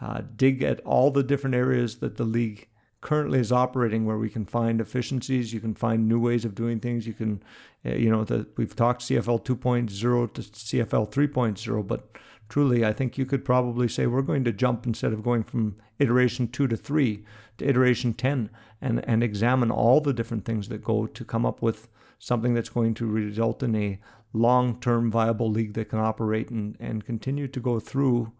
uh, 0.00 0.20
dig 0.34 0.62
at 0.62 0.80
all 0.80 1.10
the 1.10 1.22
different 1.22 1.54
areas 1.54 1.98
that 1.98 2.16
the 2.16 2.24
league 2.24 2.68
currently 3.00 3.38
is 3.38 3.52
operating 3.52 4.04
where 4.04 4.18
we 4.18 4.30
can 4.30 4.44
find 4.44 4.80
efficiencies 4.80 5.52
you 5.52 5.60
can 5.60 5.74
find 5.74 6.08
new 6.08 6.18
ways 6.18 6.44
of 6.44 6.54
doing 6.54 6.80
things 6.80 7.06
you 7.06 7.12
can 7.12 7.42
uh, 7.84 7.90
you 7.90 8.10
know 8.10 8.24
that 8.24 8.56
we've 8.56 8.74
talked 8.74 9.02
cfl 9.02 9.42
2.0 9.42 10.32
to 10.32 10.42
cfl 10.42 11.10
3.0 11.10 11.86
but 11.86 12.08
truly 12.48 12.84
i 12.84 12.92
think 12.92 13.18
you 13.18 13.26
could 13.26 13.44
probably 13.44 13.86
say 13.86 14.06
we're 14.06 14.22
going 14.22 14.44
to 14.44 14.52
jump 14.52 14.86
instead 14.86 15.12
of 15.12 15.22
going 15.22 15.42
from 15.42 15.76
iteration 15.98 16.48
2 16.48 16.66
to 16.66 16.76
3 16.76 17.24
to 17.58 17.68
iteration 17.68 18.14
10 18.14 18.50
and, 18.80 19.04
and 19.08 19.22
examine 19.22 19.70
all 19.70 20.00
the 20.00 20.12
different 20.12 20.44
things 20.44 20.68
that 20.68 20.82
go 20.82 21.06
to 21.06 21.24
come 21.24 21.46
up 21.46 21.62
with 21.62 21.88
something 22.18 22.54
that's 22.54 22.68
going 22.68 22.94
to 22.94 23.06
result 23.06 23.62
in 23.62 23.74
a 23.76 23.98
long 24.32 24.78
term 24.80 25.10
viable 25.10 25.50
league 25.50 25.74
that 25.74 25.88
can 25.88 25.98
operate 25.98 26.50
and, 26.50 26.76
and 26.78 27.04
continue 27.04 27.48
to 27.48 27.60
go 27.60 27.80
through 27.80 28.32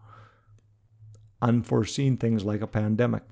unforeseen 1.41 2.17
things 2.17 2.43
like 2.43 2.61
a 2.61 2.67
pandemic. 2.67 3.23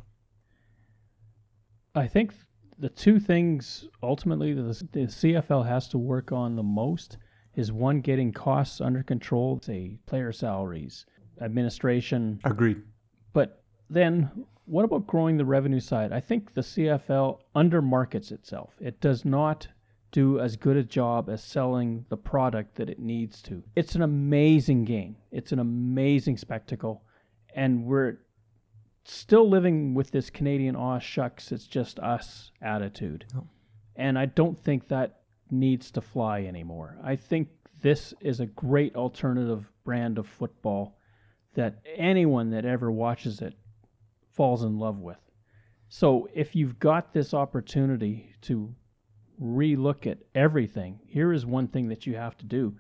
I 1.96 2.08
think 2.08 2.34
the 2.78 2.90
two 2.90 3.20
things 3.20 3.88
ultimately 4.04 4.54
the, 4.54 4.88
the 4.92 5.00
CFL 5.08 5.66
has 5.66 5.88
to 5.90 5.98
work 5.98 6.32
on 6.32 6.56
the 6.56 6.64
most 6.64 7.18
is 7.56 7.72
one 7.72 8.02
getting 8.02 8.34
costs 8.34 8.82
under 8.82 9.02
control, 9.02 9.60
say 9.64 9.98
player 10.06 10.34
salaries, 10.34 11.06
administration. 11.42 12.42
Agreed. 12.44 12.82
But 13.32 13.64
then 13.90 14.46
what 14.66 14.84
about 14.84 15.08
growing 15.08 15.38
the 15.38 15.46
revenue 15.46 15.80
side? 15.80 16.12
I 16.12 16.20
think 16.20 16.54
the 16.54 16.62
CFL 16.62 17.40
undermarkets 17.56 18.32
itself. 18.32 18.76
It 18.80 19.00
does 19.00 19.24
not 19.24 19.68
do 20.12 20.40
as 20.40 20.56
good 20.56 20.78
a 20.78 20.84
job 20.84 21.30
as 21.30 21.44
selling 21.44 22.06
the 22.10 22.18
product 22.18 22.76
that 22.76 22.90
it 22.90 23.00
needs 23.00 23.42
to. 23.44 23.64
It's 23.76 23.96
an 23.96 24.02
amazing 24.02 24.86
game. 24.86 25.18
It's 25.32 25.52
an 25.52 25.60
amazing 25.60 26.38
spectacle. 26.38 27.04
And 27.54 27.86
we're 27.86 28.20
still 29.06 29.50
living 29.50 29.94
with 29.94 30.12
this 30.12 30.30
Canadian 30.30 30.76
aw 30.76 31.00
shucks, 31.00 31.52
it's 31.52 31.68
just 31.68 32.00
us 32.00 32.52
attitude. 32.62 33.26
Oh. 33.36 33.48
And 33.96 34.20
I 34.20 34.26
don't 34.26 34.62
think 34.62 34.88
that 34.88 35.22
needs 35.50 35.92
to 35.92 36.02
fly 36.02 36.42
anymore. 36.42 36.98
I 37.04 37.16
think 37.16 37.50
this 37.82 38.14
is 38.20 38.40
a 38.40 38.46
great 38.46 38.96
alternative 38.96 39.72
brand 39.84 40.18
of 40.18 40.28
football 40.28 40.98
that 41.54 41.80
anyone 41.96 42.50
that 42.50 42.66
ever 42.66 42.92
watches 42.92 43.42
it 43.42 43.54
falls 44.34 44.64
in 44.64 44.78
love 44.80 45.00
with. 45.00 45.20
So 45.88 46.28
if 46.34 46.56
you've 46.56 46.80
got 46.80 47.14
this 47.14 47.34
opportunity 47.34 48.34
to 48.42 48.74
relook 49.42 50.08
at 50.08 50.18
everything, 50.34 51.00
here 51.06 51.32
is 51.32 51.46
one 51.46 51.68
thing 51.68 51.88
that 51.90 52.06
you 52.06 52.16
have 52.16 52.38
to 52.40 52.46
do. 52.46 52.76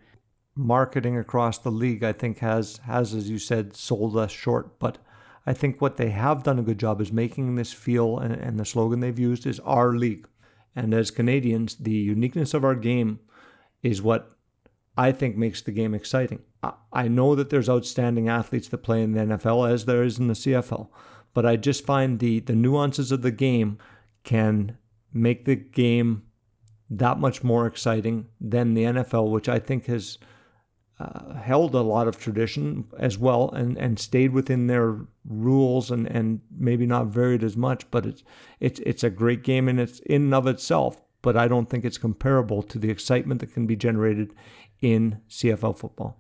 Marketing 0.55 1.17
across 1.17 1.57
the 1.57 1.71
league, 1.71 2.03
I 2.03 2.13
think, 2.13 2.39
has 2.39 2.77
has 2.85 3.13
as 3.13 3.29
you 3.29 3.37
said 3.37 3.75
sold 3.75 4.17
us 4.17 4.31
short, 4.31 4.79
but 4.79 4.97
I 5.45 5.53
think 5.53 5.79
what 5.79 5.97
they 5.97 6.09
have 6.09 6.43
done 6.43 6.59
a 6.59 6.63
good 6.63 6.79
job 6.79 7.01
is 7.01 7.11
making 7.11 7.55
this 7.55 7.71
feel, 7.71 8.17
and, 8.17 8.33
and 8.33 8.59
the 8.59 8.65
slogan 8.65 8.99
they've 8.99 9.17
used 9.17 9.45
is 9.45 9.59
our 9.61 9.93
league. 9.93 10.27
And 10.75 10.93
as 10.93 11.11
Canadians, 11.11 11.75
the 11.75 11.91
uniqueness 11.91 12.53
of 12.53 12.63
our 12.63 12.75
game 12.75 13.19
is 13.83 14.01
what 14.01 14.31
I 14.97 15.11
think 15.11 15.37
makes 15.37 15.61
the 15.61 15.71
game 15.71 15.93
exciting. 15.93 16.39
I- 16.91 17.07
know 17.07 17.35
that 17.35 17.49
there's 17.51 17.69
outstanding 17.69 18.27
athletes 18.27 18.67
that 18.69 18.79
play 18.79 19.03
in 19.03 19.11
the 19.11 19.21
NFL 19.21 19.69
as 19.69 19.85
there 19.85 20.03
is 20.03 20.17
in 20.17 20.27
the 20.27 20.33
CFL, 20.33 20.89
but 21.33 21.45
I 21.45 21.57
just 21.57 21.85
find 21.85 22.17
the 22.17 22.39
the 22.39 22.55
nuances 22.55 23.11
of 23.11 23.21
the 23.21 23.31
game 23.31 23.77
can 24.23 24.77
make 25.13 25.45
the 25.45 25.55
game 25.55 26.23
that 26.89 27.19
much 27.19 27.43
more 27.43 27.67
exciting 27.67 28.27
than 28.41 28.73
the 28.73 28.83
NFL, 28.83 29.29
which 29.29 29.47
I 29.47 29.59
think 29.59 29.85
has 29.85 30.17
uh, 30.99 31.33
held 31.33 31.75
a 31.75 31.81
lot 31.81 32.07
of 32.07 32.17
tradition 32.17 32.85
as 32.97 33.17
well 33.17 33.49
and, 33.49 33.77
and 33.77 33.99
stayed 33.99 34.31
within 34.31 34.67
their 34.67 34.99
rules 35.27 35.91
and, 35.91 36.07
and 36.07 36.39
maybe 36.57 36.85
not 36.85 37.07
varied 37.07 37.43
as 37.43 37.57
much. 37.57 37.89
But 37.91 38.05
it's 38.05 38.23
it's 38.59 38.79
it's 38.81 39.03
a 39.03 39.09
great 39.09 39.43
game 39.43 39.67
in 39.67 39.79
its 39.79 39.99
in 39.99 40.23
and 40.23 40.33
of 40.33 40.47
itself. 40.47 41.01
But 41.21 41.35
I 41.35 41.47
don't 41.47 41.69
think 41.69 41.83
it's 41.83 41.97
comparable 41.97 42.61
to 42.63 42.77
the 42.77 42.91
excitement 42.91 43.41
that 43.41 43.53
can 43.53 43.65
be 43.65 43.75
generated 43.75 44.33
in 44.79 45.21
CFL 45.29 45.77
football. 45.77 46.17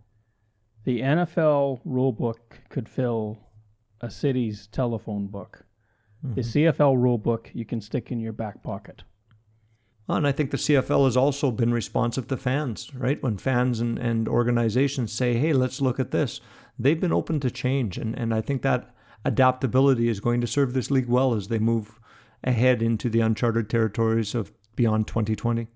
The 0.83 1.01
NFL 1.01 1.81
rulebook 1.85 2.37
could 2.69 2.89
fill 2.89 3.37
a 4.01 4.09
city's 4.09 4.67
telephone 4.67 5.27
book. 5.27 5.65
The 6.33 6.41
CFL 6.41 6.97
rulebook 6.97 7.51
you 7.53 7.65
can 7.65 7.81
stick 7.81 8.11
in 8.11 8.19
your 8.19 8.33
back 8.33 8.63
pocket. 8.63 9.03
And 10.07 10.27
I 10.27 10.31
think 10.31 10.51
the 10.51 10.57
CFL 10.57 11.05
has 11.05 11.17
also 11.17 11.49
been 11.49 11.73
responsive 11.73 12.27
to 12.27 12.37
fans, 12.37 12.93
right? 12.93 13.21
When 13.23 13.37
fans 13.37 13.79
and, 13.79 13.97
and 13.97 14.27
organizations 14.27 15.11
say, 15.11 15.35
hey, 15.35 15.51
let's 15.51 15.81
look 15.81 15.99
at 15.99 16.11
this, 16.11 16.41
they've 16.77 16.99
been 16.99 17.13
open 17.13 17.39
to 17.39 17.49
change. 17.49 17.97
And, 17.97 18.17
and 18.17 18.33
I 18.33 18.41
think 18.41 18.61
that 18.61 18.93
adaptability 19.23 20.07
is 20.07 20.19
going 20.19 20.41
to 20.41 20.47
serve 20.47 20.73
this 20.73 20.91
league 20.91 21.07
well 21.07 21.33
as 21.33 21.47
they 21.47 21.57
move 21.57 21.99
ahead 22.43 22.83
into 22.83 23.09
the 23.09 23.21
uncharted 23.21 23.69
territories 23.69 24.35
of 24.35 24.51
beyond 24.75 25.07
2020. 25.07 25.67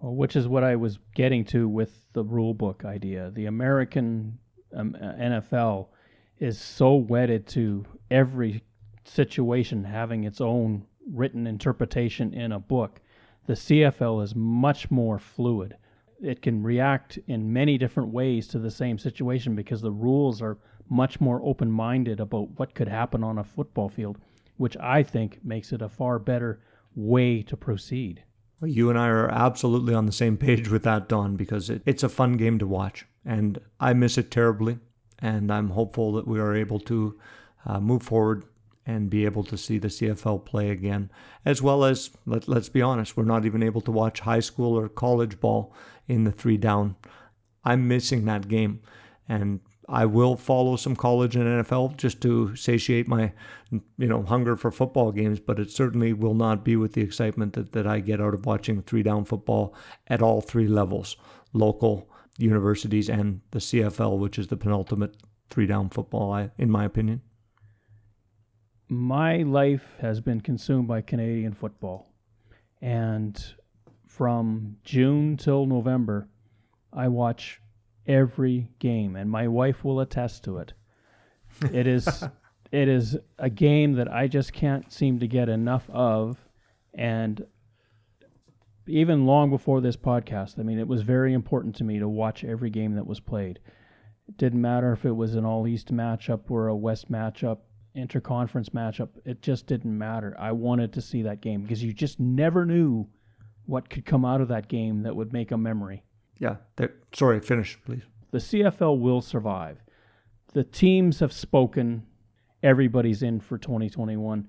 Well, 0.00 0.14
which 0.14 0.36
is 0.36 0.46
what 0.46 0.64
I 0.64 0.76
was 0.76 0.98
getting 1.14 1.44
to 1.46 1.66
with 1.68 2.02
the 2.12 2.24
rule 2.24 2.52
book 2.52 2.84
idea. 2.84 3.30
The 3.30 3.46
American 3.46 4.38
um, 4.76 4.96
uh, 5.00 5.12
NFL 5.14 5.88
is 6.38 6.60
so 6.60 6.94
wedded 6.94 7.46
to 7.46 7.86
every 8.10 8.62
situation 9.04 9.84
having 9.84 10.24
its 10.24 10.40
own 10.40 10.84
written 11.10 11.46
interpretation 11.46 12.34
in 12.34 12.52
a 12.52 12.58
book. 12.58 13.00
The 13.46 13.54
CFL 13.54 14.22
is 14.22 14.34
much 14.34 14.90
more 14.90 15.18
fluid. 15.18 15.76
It 16.20 16.42
can 16.42 16.62
react 16.62 17.18
in 17.26 17.52
many 17.52 17.76
different 17.76 18.10
ways 18.10 18.46
to 18.48 18.58
the 18.58 18.70
same 18.70 18.98
situation 18.98 19.56
because 19.56 19.82
the 19.82 19.90
rules 19.90 20.40
are 20.40 20.58
much 20.88 21.20
more 21.20 21.40
open 21.42 21.70
minded 21.70 22.20
about 22.20 22.58
what 22.58 22.74
could 22.74 22.88
happen 22.88 23.24
on 23.24 23.38
a 23.38 23.44
football 23.44 23.88
field, 23.88 24.18
which 24.58 24.76
I 24.76 25.02
think 25.02 25.40
makes 25.44 25.72
it 25.72 25.82
a 25.82 25.88
far 25.88 26.18
better 26.18 26.60
way 26.94 27.42
to 27.42 27.56
proceed. 27.56 28.22
You 28.62 28.90
and 28.90 28.98
I 28.98 29.08
are 29.08 29.28
absolutely 29.28 29.94
on 29.94 30.06
the 30.06 30.12
same 30.12 30.36
page 30.36 30.68
with 30.68 30.84
that, 30.84 31.08
Don, 31.08 31.34
because 31.34 31.68
it, 31.68 31.82
it's 31.84 32.04
a 32.04 32.08
fun 32.08 32.34
game 32.34 32.60
to 32.60 32.66
watch. 32.66 33.06
And 33.24 33.58
I 33.80 33.92
miss 33.92 34.18
it 34.18 34.30
terribly. 34.30 34.78
And 35.18 35.52
I'm 35.52 35.70
hopeful 35.70 36.12
that 36.12 36.28
we 36.28 36.38
are 36.38 36.54
able 36.54 36.78
to 36.80 37.18
uh, 37.66 37.80
move 37.80 38.02
forward 38.02 38.44
and 38.86 39.10
be 39.10 39.24
able 39.24 39.44
to 39.44 39.56
see 39.56 39.78
the 39.78 39.88
CFL 39.88 40.44
play 40.44 40.70
again. 40.70 41.10
As 41.44 41.62
well 41.62 41.84
as, 41.84 42.10
let, 42.26 42.48
let's 42.48 42.68
be 42.68 42.82
honest, 42.82 43.16
we're 43.16 43.24
not 43.24 43.44
even 43.44 43.62
able 43.62 43.80
to 43.82 43.92
watch 43.92 44.20
high 44.20 44.40
school 44.40 44.76
or 44.76 44.88
college 44.88 45.40
ball 45.40 45.72
in 46.08 46.24
the 46.24 46.32
three 46.32 46.56
down. 46.56 46.96
I'm 47.64 47.86
missing 47.86 48.24
that 48.24 48.48
game. 48.48 48.80
And 49.28 49.60
I 49.88 50.06
will 50.06 50.36
follow 50.36 50.76
some 50.76 50.96
college 50.96 51.36
and 51.36 51.44
NFL 51.44 51.96
just 51.96 52.20
to 52.22 52.56
satiate 52.56 53.06
my, 53.06 53.32
you 53.70 53.82
know, 54.08 54.22
hunger 54.22 54.56
for 54.56 54.70
football 54.70 55.12
games. 55.12 55.38
But 55.38 55.60
it 55.60 55.70
certainly 55.70 56.12
will 56.12 56.34
not 56.34 56.64
be 56.64 56.76
with 56.76 56.94
the 56.94 57.02
excitement 57.02 57.52
that, 57.54 57.72
that 57.72 57.86
I 57.86 58.00
get 58.00 58.20
out 58.20 58.34
of 58.34 58.46
watching 58.46 58.82
three 58.82 59.02
down 59.02 59.24
football 59.24 59.74
at 60.08 60.22
all 60.22 60.40
three 60.40 60.66
levels, 60.66 61.16
local, 61.52 62.10
universities, 62.38 63.08
and 63.08 63.42
the 63.52 63.58
CFL, 63.58 64.18
which 64.18 64.38
is 64.38 64.48
the 64.48 64.56
penultimate 64.56 65.16
three 65.50 65.66
down 65.66 65.90
football, 65.90 66.48
in 66.58 66.70
my 66.70 66.84
opinion. 66.84 67.20
My 68.92 69.38
life 69.38 69.96
has 70.00 70.20
been 70.20 70.42
consumed 70.42 70.86
by 70.86 71.00
Canadian 71.00 71.54
football. 71.54 72.12
And 72.82 73.42
from 74.06 74.76
June 74.84 75.38
till 75.38 75.64
November, 75.64 76.28
I 76.92 77.08
watch 77.08 77.62
every 78.06 78.68
game 78.80 79.16
and 79.16 79.30
my 79.30 79.48
wife 79.48 79.82
will 79.82 80.00
attest 80.00 80.44
to 80.44 80.58
it. 80.58 80.74
It 81.72 81.86
is 81.86 82.24
it 82.70 82.88
is 82.88 83.18
a 83.38 83.50
game 83.50 83.94
that 83.94 84.12
I 84.12 84.26
just 84.26 84.52
can't 84.52 84.90
seem 84.92 85.20
to 85.20 85.26
get 85.26 85.48
enough 85.48 85.88
of 85.90 86.38
and 86.94 87.46
even 88.86 89.26
long 89.26 89.48
before 89.50 89.80
this 89.80 89.96
podcast, 89.96 90.58
I 90.58 90.64
mean 90.64 90.78
it 90.78 90.88
was 90.88 91.02
very 91.02 91.32
important 91.32 91.76
to 91.76 91.84
me 91.84 91.98
to 91.98 92.08
watch 92.08 92.44
every 92.44 92.70
game 92.70 92.94
that 92.96 93.06
was 93.06 93.20
played. 93.20 93.58
It 94.28 94.36
didn't 94.36 94.60
matter 94.60 94.92
if 94.92 95.04
it 95.04 95.16
was 95.16 95.34
an 95.34 95.44
all 95.46 95.66
East 95.66 95.92
matchup 95.92 96.50
or 96.50 96.68
a 96.68 96.76
West 96.76 97.10
matchup 97.10 97.58
interconference 97.96 98.70
matchup, 98.70 99.10
it 99.24 99.42
just 99.42 99.66
didn't 99.66 99.96
matter. 99.96 100.34
I 100.38 100.52
wanted 100.52 100.92
to 100.94 101.00
see 101.00 101.22
that 101.22 101.40
game 101.40 101.62
because 101.62 101.82
you 101.82 101.92
just 101.92 102.18
never 102.18 102.64
knew 102.64 103.08
what 103.66 103.90
could 103.90 104.04
come 104.04 104.24
out 104.24 104.40
of 104.40 104.48
that 104.48 104.68
game 104.68 105.02
that 105.02 105.14
would 105.14 105.32
make 105.32 105.50
a 105.50 105.56
memory. 105.56 106.04
Yeah. 106.38 106.56
Sorry, 107.14 107.40
finish, 107.40 107.78
please. 107.84 108.02
The 108.32 108.38
CFL 108.38 108.98
will 108.98 109.20
survive. 109.20 109.78
The 110.54 110.64
teams 110.64 111.20
have 111.20 111.32
spoken. 111.32 112.04
Everybody's 112.62 113.22
in 113.22 113.40
for 113.40 113.58
2021. 113.58 114.48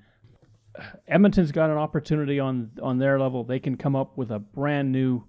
Edmonton's 1.08 1.52
got 1.52 1.70
an 1.70 1.78
opportunity 1.78 2.40
on 2.40 2.72
on 2.82 2.98
their 2.98 3.20
level. 3.20 3.44
They 3.44 3.60
can 3.60 3.78
come 3.78 3.96
up 3.96 4.18
with 4.18 4.32
a 4.32 4.40
brand 4.40 4.92
new 4.92 5.24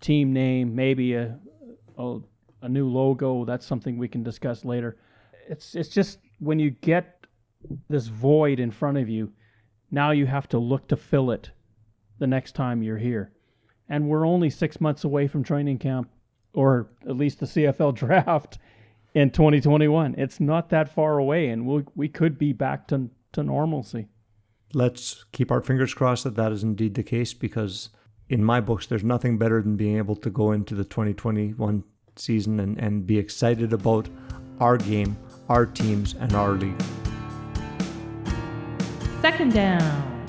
team 0.00 0.32
name, 0.32 0.74
maybe 0.74 1.14
a 1.14 1.38
a, 1.96 2.18
a 2.62 2.68
new 2.68 2.88
logo. 2.88 3.44
That's 3.44 3.66
something 3.66 3.98
we 3.98 4.08
can 4.08 4.22
discuss 4.22 4.64
later. 4.64 4.96
It's 5.48 5.74
it's 5.74 5.88
just 5.88 6.18
when 6.38 6.58
you 6.58 6.70
get 6.70 7.19
this 7.88 8.06
void 8.06 8.60
in 8.60 8.70
front 8.70 8.98
of 8.98 9.08
you, 9.08 9.32
now 9.90 10.10
you 10.10 10.26
have 10.26 10.48
to 10.48 10.58
look 10.58 10.88
to 10.88 10.96
fill 10.96 11.30
it 11.30 11.50
the 12.18 12.26
next 12.26 12.54
time 12.54 12.82
you're 12.82 12.98
here. 12.98 13.32
And 13.88 14.08
we're 14.08 14.26
only 14.26 14.50
six 14.50 14.80
months 14.80 15.04
away 15.04 15.26
from 15.26 15.42
training 15.42 15.78
camp, 15.78 16.10
or 16.52 16.88
at 17.08 17.16
least 17.16 17.40
the 17.40 17.46
CFL 17.46 17.94
draft 17.96 18.58
in 19.14 19.30
2021. 19.30 20.14
It's 20.16 20.40
not 20.40 20.70
that 20.70 20.94
far 20.94 21.18
away, 21.18 21.48
and 21.48 21.66
we 21.66 21.84
we 21.94 22.08
could 22.08 22.38
be 22.38 22.52
back 22.52 22.86
to 22.88 23.10
to 23.32 23.42
normalcy. 23.42 24.06
Let's 24.72 25.24
keep 25.32 25.50
our 25.50 25.60
fingers 25.60 25.94
crossed 25.94 26.24
that 26.24 26.36
that 26.36 26.52
is 26.52 26.62
indeed 26.62 26.94
the 26.94 27.02
case 27.02 27.34
because, 27.34 27.90
in 28.28 28.44
my 28.44 28.60
books, 28.60 28.86
there's 28.86 29.02
nothing 29.02 29.36
better 29.36 29.60
than 29.60 29.76
being 29.76 29.96
able 29.96 30.16
to 30.16 30.30
go 30.30 30.52
into 30.52 30.76
the 30.76 30.84
2021 30.84 31.82
season 32.14 32.60
and, 32.60 32.78
and 32.78 33.06
be 33.06 33.18
excited 33.18 33.72
about 33.72 34.08
our 34.60 34.76
game, 34.76 35.16
our 35.48 35.66
teams, 35.66 36.14
and 36.14 36.34
our 36.34 36.52
league. 36.52 36.80
Second 39.20 39.52
down. 39.52 40.26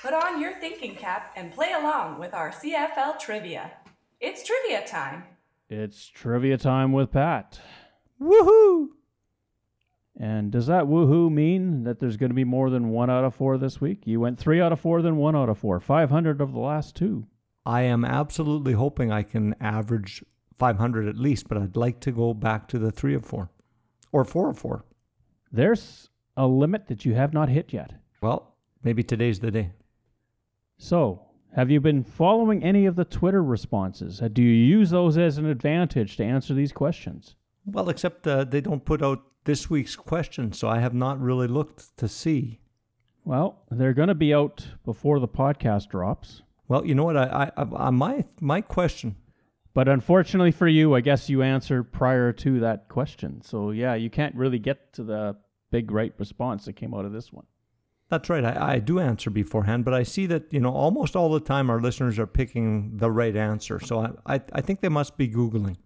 Put 0.00 0.14
on 0.14 0.40
your 0.40 0.60
thinking 0.60 0.94
cap 0.94 1.32
and 1.34 1.52
play 1.52 1.72
along 1.72 2.20
with 2.20 2.34
our 2.34 2.52
CFL 2.52 3.18
trivia. 3.18 3.72
It's 4.20 4.44
trivia 4.44 4.86
time. 4.86 5.24
It's 5.68 6.06
trivia 6.06 6.56
time 6.56 6.92
with 6.92 7.10
Pat. 7.10 7.58
Woohoo! 8.22 8.90
And 10.18 10.52
does 10.52 10.66
that 10.68 10.84
woohoo 10.84 11.30
mean 11.30 11.82
that 11.84 11.98
there's 11.98 12.16
going 12.16 12.30
to 12.30 12.34
be 12.34 12.44
more 12.44 12.70
than 12.70 12.90
one 12.90 13.10
out 13.10 13.24
of 13.24 13.34
four 13.34 13.58
this 13.58 13.80
week? 13.80 14.02
You 14.04 14.20
went 14.20 14.38
three 14.38 14.60
out 14.60 14.72
of 14.72 14.80
four, 14.80 15.02
then 15.02 15.16
one 15.16 15.34
out 15.34 15.48
of 15.48 15.58
four. 15.58 15.80
500 15.80 16.40
of 16.40 16.52
the 16.52 16.60
last 16.60 16.94
two. 16.94 17.26
I 17.66 17.82
am 17.82 18.04
absolutely 18.04 18.74
hoping 18.74 19.10
I 19.10 19.22
can 19.22 19.54
average 19.60 20.22
500 20.58 21.08
at 21.08 21.16
least, 21.16 21.48
but 21.48 21.58
I'd 21.58 21.76
like 21.76 21.98
to 22.00 22.12
go 22.12 22.32
back 22.32 22.68
to 22.68 22.78
the 22.78 22.92
three 22.92 23.14
of 23.14 23.24
four 23.24 23.50
or 24.12 24.24
four 24.24 24.50
of 24.50 24.58
four. 24.58 24.84
There's 25.50 26.10
a 26.36 26.46
limit 26.46 26.86
that 26.88 27.04
you 27.04 27.14
have 27.14 27.32
not 27.32 27.48
hit 27.48 27.72
yet. 27.72 27.94
Well, 28.20 28.54
maybe 28.82 29.02
today's 29.02 29.40
the 29.40 29.50
day. 29.50 29.72
So, 30.76 31.22
have 31.54 31.70
you 31.70 31.80
been 31.80 32.02
following 32.02 32.62
any 32.62 32.86
of 32.86 32.96
the 32.96 33.04
Twitter 33.04 33.42
responses? 33.42 34.20
Uh, 34.20 34.28
Do 34.28 34.42
you 34.42 34.48
use 34.50 34.90
those 34.90 35.16
as 35.16 35.38
an 35.38 35.46
advantage 35.46 36.16
to 36.16 36.24
answer 36.24 36.54
these 36.54 36.72
questions? 36.72 37.36
Well, 37.64 37.88
except 37.88 38.26
uh, 38.26 38.44
they 38.44 38.60
don't 38.60 38.84
put 38.84 39.02
out 39.02 39.22
this 39.44 39.70
week's 39.70 39.96
question, 39.96 40.52
so 40.52 40.68
I 40.68 40.80
have 40.80 40.94
not 40.94 41.20
really 41.20 41.46
looked 41.46 41.96
to 41.98 42.08
see. 42.08 42.60
Well, 43.24 43.62
they're 43.70 43.94
going 43.94 44.08
to 44.08 44.14
be 44.14 44.34
out 44.34 44.66
before 44.84 45.18
the 45.20 45.28
podcast 45.28 45.88
drops. 45.88 46.42
Well, 46.68 46.84
you 46.84 46.94
know 46.94 47.04
what? 47.04 47.16
I, 47.16 47.50
I, 47.56 47.86
I 47.86 47.90
my 47.90 48.24
my 48.40 48.60
question. 48.60 49.16
But 49.74 49.88
unfortunately 49.88 50.52
for 50.52 50.68
you, 50.68 50.94
I 50.94 51.00
guess 51.00 51.28
you 51.28 51.42
answered 51.42 51.92
prior 51.92 52.32
to 52.32 52.60
that 52.60 52.88
question. 52.88 53.42
So, 53.42 53.72
yeah, 53.72 53.94
you 53.94 54.08
can't 54.08 54.34
really 54.36 54.60
get 54.60 54.92
to 54.94 55.02
the 55.02 55.36
big 55.72 55.90
right 55.90 56.14
response 56.16 56.64
that 56.64 56.74
came 56.74 56.94
out 56.94 57.04
of 57.04 57.12
this 57.12 57.32
one. 57.32 57.46
That's 58.08 58.30
right. 58.30 58.44
I, 58.44 58.74
I 58.74 58.78
do 58.78 59.00
answer 59.00 59.30
beforehand, 59.30 59.84
but 59.84 59.92
I 59.92 60.04
see 60.04 60.26
that 60.26 60.52
you 60.52 60.60
know 60.60 60.72
almost 60.72 61.16
all 61.16 61.32
the 61.32 61.40
time 61.40 61.70
our 61.70 61.80
listeners 61.80 62.18
are 62.18 62.26
picking 62.26 62.98
the 62.98 63.10
right 63.10 63.34
answer. 63.34 63.80
So 63.80 64.00
I 64.00 64.34
I, 64.34 64.40
I 64.52 64.60
think 64.60 64.80
they 64.80 64.88
must 64.88 65.16
be 65.16 65.28
googling. 65.28 65.76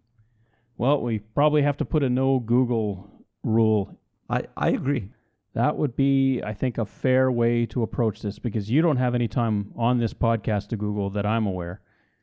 Well, 0.76 1.00
we 1.00 1.20
probably 1.20 1.62
have 1.62 1.76
to 1.78 1.84
put 1.84 2.02
a 2.02 2.10
no 2.10 2.38
Google 2.40 3.17
rule. 3.42 3.98
I, 4.28 4.44
I 4.56 4.70
agree. 4.70 5.10
That 5.54 5.76
would 5.76 5.96
be, 5.96 6.42
I 6.42 6.52
think, 6.52 6.78
a 6.78 6.84
fair 6.84 7.32
way 7.32 7.66
to 7.66 7.82
approach 7.82 8.22
this 8.22 8.38
because 8.38 8.70
you 8.70 8.82
don't 8.82 8.98
have 8.98 9.14
any 9.14 9.28
time 9.28 9.72
on 9.76 9.98
this 9.98 10.14
podcast 10.14 10.68
to 10.68 10.76
Google 10.76 11.10
that 11.10 11.26
I'm 11.26 11.46
aware. 11.46 11.80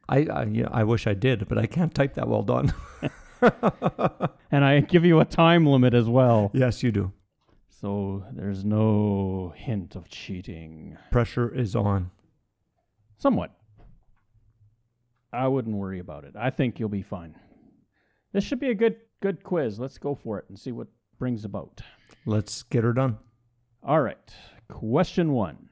I 0.08 0.26
I, 0.26 0.44
yeah, 0.46 0.68
I 0.72 0.84
wish 0.84 1.08
I 1.08 1.16
did, 1.16 1.48
but 1.48 1.58
I 1.58 1.66
can't 1.66 1.94
type 1.94 2.14
that 2.14 2.28
well 2.28 2.44
done. 2.44 2.74
And 4.52 4.64
I 4.64 4.80
give 4.80 5.04
you 5.04 5.20
a 5.20 5.26
time 5.26 5.66
limit 5.66 5.94
as 5.94 6.08
well. 6.08 6.50
yes, 6.54 6.82
you 6.82 6.92
do. 6.92 7.12
So 7.68 8.24
there's 8.32 8.64
no 8.64 9.54
hint 9.56 9.96
of 9.96 10.08
cheating. 10.08 10.98
Pressure 11.12 11.54
is 11.54 11.76
on. 11.76 12.12
Somewhat. 13.18 13.52
I 15.34 15.50
wouldn't 15.50 15.76
worry 15.76 16.00
about 16.00 16.24
it. 16.24 16.36
I 16.40 16.52
think 16.52 16.80
you'll 16.80 16.88
be 16.88 17.02
fine. 17.02 17.36
This 18.32 18.46
should 18.46 18.62
be 18.62 18.70
a 18.70 18.76
good 18.76 18.96
good 19.22 19.44
quiz. 19.44 19.78
Let's 19.78 19.98
go 19.98 20.16
for 20.16 20.40
it 20.40 20.46
and 20.48 20.58
see 20.58 20.72
what 20.72 20.88
brings 21.18 21.46
about. 21.46 21.82
Let's 22.26 22.64
get 22.64 22.84
her 22.84 22.94
done. 22.94 23.18
All 23.84 24.02
right. 24.02 24.34
Question 24.68 25.32
1. 25.32 25.70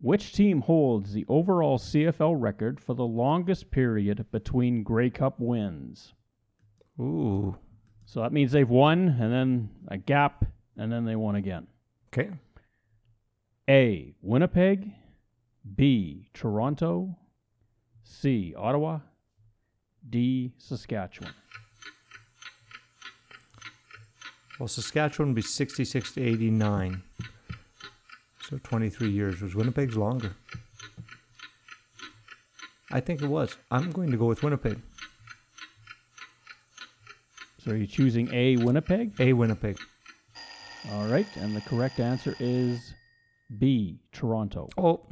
Which 0.00 0.32
team 0.32 0.60
holds 0.60 1.12
the 1.12 1.26
overall 1.28 1.78
CFL 1.78 2.34
record 2.40 2.80
for 2.80 2.94
the 2.94 3.04
longest 3.06 3.70
period 3.70 4.26
between 4.30 4.84
Grey 4.84 5.10
Cup 5.10 5.40
wins? 5.40 6.14
Ooh. 7.00 7.56
So 8.04 8.20
that 8.20 8.32
means 8.32 8.52
they've 8.52 8.68
won 8.68 9.08
and 9.20 9.32
then 9.32 9.70
a 9.88 9.98
gap 9.98 10.44
and 10.76 10.90
then 10.90 11.04
they 11.04 11.16
won 11.16 11.34
again. 11.34 11.66
Okay. 12.12 12.30
A. 13.68 14.14
Winnipeg. 14.22 14.92
B. 15.74 16.30
Toronto. 16.32 17.16
C. 18.04 18.54
Ottawa. 18.56 19.00
D. 20.08 20.52
Saskatchewan. 20.56 21.34
Well, 24.58 24.68
Saskatchewan 24.68 25.28
would 25.30 25.36
be 25.36 25.42
66 25.42 26.12
to 26.14 26.22
89. 26.22 27.02
So 28.40 28.58
23 28.62 29.08
years. 29.08 29.40
Was 29.40 29.54
Winnipeg's 29.54 29.96
longer? 29.96 30.34
I 32.90 33.00
think 33.00 33.22
it 33.22 33.26
was. 33.26 33.56
I'm 33.70 33.90
going 33.92 34.10
to 34.10 34.16
go 34.16 34.24
with 34.24 34.42
Winnipeg. 34.42 34.80
So 37.62 37.72
are 37.72 37.76
you 37.76 37.86
choosing 37.86 38.32
A. 38.32 38.56
Winnipeg? 38.56 39.20
A 39.20 39.32
Winnipeg. 39.32 39.78
All 40.92 41.06
right. 41.06 41.26
And 41.36 41.54
the 41.54 41.60
correct 41.60 42.00
answer 42.00 42.34
is 42.40 42.94
B. 43.58 44.00
Toronto. 44.12 44.68
Oh, 44.78 45.06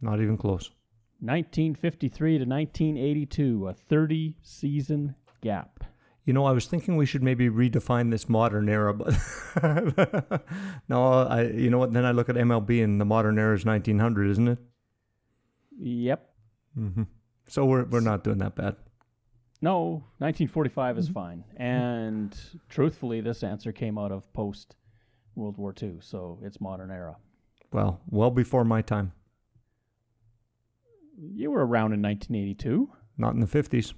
not 0.00 0.20
even 0.20 0.36
close. 0.36 0.70
1953 1.20 2.38
to 2.38 2.44
1982, 2.44 3.68
a 3.68 3.72
30 3.74 4.36
season 4.42 5.14
gap. 5.40 5.77
You 6.28 6.34
know, 6.34 6.44
I 6.44 6.52
was 6.52 6.66
thinking 6.66 6.98
we 6.98 7.06
should 7.06 7.22
maybe 7.22 7.48
redefine 7.48 8.10
this 8.10 8.28
modern 8.28 8.68
era, 8.68 8.92
but 8.92 9.14
no, 10.86 11.12
I. 11.26 11.44
You 11.44 11.70
know 11.70 11.78
what? 11.78 11.94
Then 11.94 12.04
I 12.04 12.10
look 12.10 12.28
at 12.28 12.34
MLB 12.36 12.84
and 12.84 13.00
the 13.00 13.06
modern 13.06 13.38
era 13.38 13.54
is 13.56 13.64
1900, 13.64 14.32
isn't 14.32 14.48
it? 14.48 14.58
Yep. 15.78 16.30
Mhm. 16.78 17.06
So 17.46 17.64
we're 17.64 17.84
we're 17.84 18.00
not 18.00 18.24
doing 18.24 18.36
that 18.40 18.56
bad. 18.56 18.76
No, 19.62 20.04
1945 20.18 20.98
is 20.98 21.08
fine. 21.08 21.44
And 21.56 22.38
truthfully, 22.68 23.22
this 23.22 23.42
answer 23.42 23.72
came 23.72 23.96
out 23.96 24.12
of 24.12 24.30
post 24.34 24.76
World 25.34 25.56
War 25.56 25.74
II, 25.82 25.96
so 26.00 26.40
it's 26.42 26.60
modern 26.60 26.90
era. 26.90 27.16
Well, 27.72 28.02
well 28.10 28.30
before 28.30 28.66
my 28.66 28.82
time. 28.82 29.12
You 31.16 31.52
were 31.52 31.64
around 31.64 31.94
in 31.94 32.02
1982. 32.02 32.90
Not 33.16 33.32
in 33.32 33.40
the 33.40 33.46
50s 33.46 33.94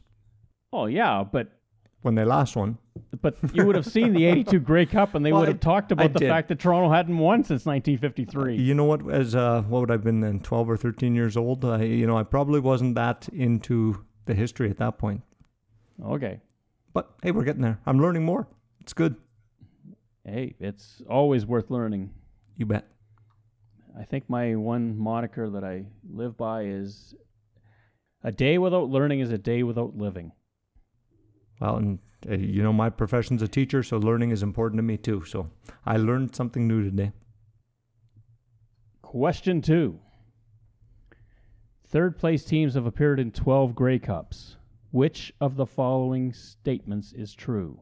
Oh 0.72 0.86
yeah, 0.86 1.24
but 1.24 1.59
when 2.02 2.14
they 2.14 2.24
last 2.24 2.56
won. 2.56 2.78
but 3.20 3.36
you 3.52 3.66
would 3.66 3.76
have 3.76 3.84
seen 3.86 4.12
the 4.14 4.24
82 4.24 4.60
Grey 4.70 4.86
Cup 4.86 5.14
and 5.14 5.24
they 5.24 5.32
Well, 5.32 5.40
would 5.42 5.48
have 5.48 5.56
I- 5.58 5.60
talked 5.60 5.92
I 5.92 5.94
about 5.94 6.12
the 6.14 6.20
did. 6.20 6.28
fact 6.28 6.48
that 6.48 6.58
Toronto 6.58 6.90
hadn't 6.90 7.18
won 7.18 7.44
since 7.44 7.66
1953. 7.66 8.56
You 8.56 8.74
know 8.74 8.84
what? 8.84 9.08
As 9.10 9.34
uh, 9.34 9.62
what 9.62 9.80
would 9.80 9.90
I 9.90 9.94
have 9.94 10.04
been 10.04 10.20
then? 10.20 10.40
12 10.40 10.70
or 10.70 10.76
13 10.76 11.14
years 11.14 11.36
old. 11.36 11.64
I, 11.64 11.82
you 11.82 12.06
know, 12.06 12.16
I 12.16 12.22
probably 12.22 12.60
wasn't 12.60 12.94
that 12.94 13.28
into 13.32 14.04
the 14.26 14.34
history 14.34 14.70
at 14.70 14.78
that 14.78 14.96
point. 14.98 15.22
Okay. 16.04 16.40
But 16.92 17.10
hey, 17.22 17.30
we're 17.32 17.44
getting 17.44 17.62
there. 17.62 17.78
I'm 17.86 18.00
learning 18.00 18.24
more. 18.24 18.48
It's 18.80 18.92
good. 18.94 19.16
Hey, 20.24 20.54
it's 20.60 21.02
always 21.08 21.44
worth 21.46 21.70
learning. 21.70 22.10
You 22.56 22.66
bet. 22.66 22.86
I 23.98 24.04
think 24.04 24.28
my 24.28 24.54
one 24.54 24.96
moniker 24.98 25.50
that 25.50 25.64
I 25.64 25.84
live 26.10 26.36
by 26.36 26.62
is 26.64 27.14
a 28.22 28.30
day 28.32 28.56
without 28.58 28.88
learning 28.88 29.20
is 29.20 29.30
a 29.30 29.38
day 29.38 29.62
without 29.62 29.96
living. 29.96 30.32
Well, 31.60 31.76
and 31.76 31.98
uh, 32.28 32.34
you 32.34 32.62
know, 32.62 32.72
my 32.72 32.90
profession's 32.90 33.42
a 33.42 33.48
teacher, 33.48 33.82
so 33.82 33.98
learning 33.98 34.30
is 34.30 34.42
important 34.42 34.78
to 34.78 34.82
me 34.82 34.96
too. 34.96 35.24
So 35.24 35.50
I 35.86 35.96
learned 35.96 36.34
something 36.34 36.66
new 36.66 36.82
today. 36.82 37.12
Question 39.02 39.60
two. 39.62 39.98
Third 41.86 42.16
place 42.16 42.44
teams 42.44 42.74
have 42.74 42.86
appeared 42.86 43.18
in 43.18 43.32
12 43.32 43.74
Grey 43.74 43.98
Cups. 43.98 44.56
Which 44.92 45.32
of 45.40 45.56
the 45.56 45.66
following 45.66 46.32
statements 46.32 47.12
is 47.12 47.34
true? 47.34 47.80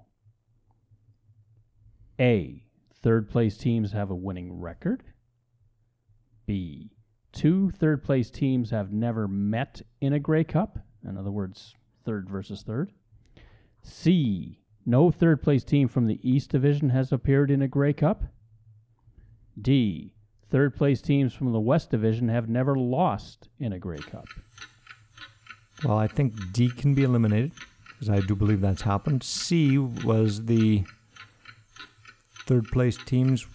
A. 2.21 2.65
Third 3.03 3.29
place 3.31 3.57
teams 3.57 3.93
have 3.93 4.11
a 4.11 4.15
winning 4.15 4.61
record. 4.61 5.05
B. 6.47 6.91
Two 7.33 7.71
third 7.71 8.03
place 8.03 8.31
teams 8.31 8.71
have 8.71 8.93
never 8.93 9.29
met 9.29 9.83
in 10.01 10.13
a 10.13 10.19
Grey 10.19 10.45
Cup. 10.45 10.79
In 11.07 11.17
other 11.17 11.31
words, 11.31 11.75
third 12.05 12.29
versus 12.29 12.63
third. 12.63 12.93
C. 13.89 14.61
No 14.87 15.11
third 15.11 15.43
place 15.43 15.65
team 15.65 15.89
from 15.89 16.07
the 16.07 16.21
East 16.23 16.51
Division 16.51 16.91
has 16.91 17.13
appeared 17.13 17.51
in 17.51 17.63
a 17.63 17.69
Grey 17.69 17.93
Cup. 17.93 18.25
D. 19.61 20.15
Third 20.51 20.75
place 20.75 21.03
teams 21.03 21.35
from 21.35 21.53
the 21.53 21.61
West 21.61 21.91
Division 21.91 22.29
have 22.29 22.49
never 22.49 22.75
lost 22.77 23.49
in 23.59 23.73
a 23.73 23.79
Grey 23.79 23.99
Cup. 23.99 24.27
Well, 25.85 25.99
I 25.99 26.07
think 26.07 26.53
D 26.53 26.71
can 26.71 26.95
be 26.95 27.05
eliminated 27.05 27.53
because 27.89 28.09
I 28.09 28.21
do 28.21 28.35
believe 28.35 28.61
that's 28.61 28.83
happened. 28.83 29.23
C 29.23 29.79
was 29.79 30.47
the 30.47 30.85
third 32.47 32.67
place 32.69 32.97
teams. 32.97 33.47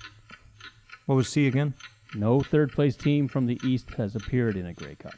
What 1.06 1.16
was 1.16 1.30
C 1.30 1.48
again? 1.48 1.74
No 2.16 2.42
third 2.42 2.72
place 2.72 2.96
team 2.96 3.28
from 3.28 3.48
the 3.48 3.60
East 3.64 3.90
has 3.96 4.16
appeared 4.16 4.56
in 4.56 4.68
a 4.68 4.74
Grey 4.74 4.96
Cup. 4.96 5.16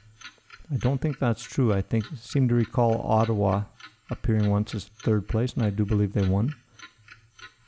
I 0.71 0.77
don't 0.77 0.99
think 0.99 1.19
that's 1.19 1.43
true. 1.43 1.73
I 1.73 1.81
think 1.81 2.05
seem 2.15 2.47
to 2.47 2.55
recall 2.55 3.01
Ottawa 3.01 3.63
appearing 4.09 4.49
once 4.49 4.75
as 4.75 4.85
third 4.85 5.27
place, 5.27 5.53
and 5.53 5.63
I 5.63 5.69
do 5.69 5.85
believe 5.85 6.13
they 6.13 6.27
won. 6.27 6.53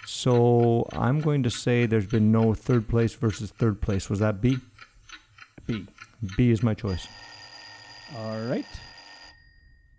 So 0.05 0.87
I'm 0.93 1.19
going 1.19 1.43
to 1.43 1.49
say 1.49 1.85
there's 1.85 2.07
been 2.07 2.31
no 2.31 2.53
third 2.53 2.87
place 2.87 3.13
versus 3.13 3.51
third 3.51 3.81
place. 3.81 4.09
Was 4.09 4.19
that 4.19 4.39
B? 4.41 4.57
B. 5.65 5.85
B 6.37 6.49
is 6.49 6.63
my 6.63 6.73
choice. 6.73 7.07
All 8.15 8.39
right. 8.45 8.65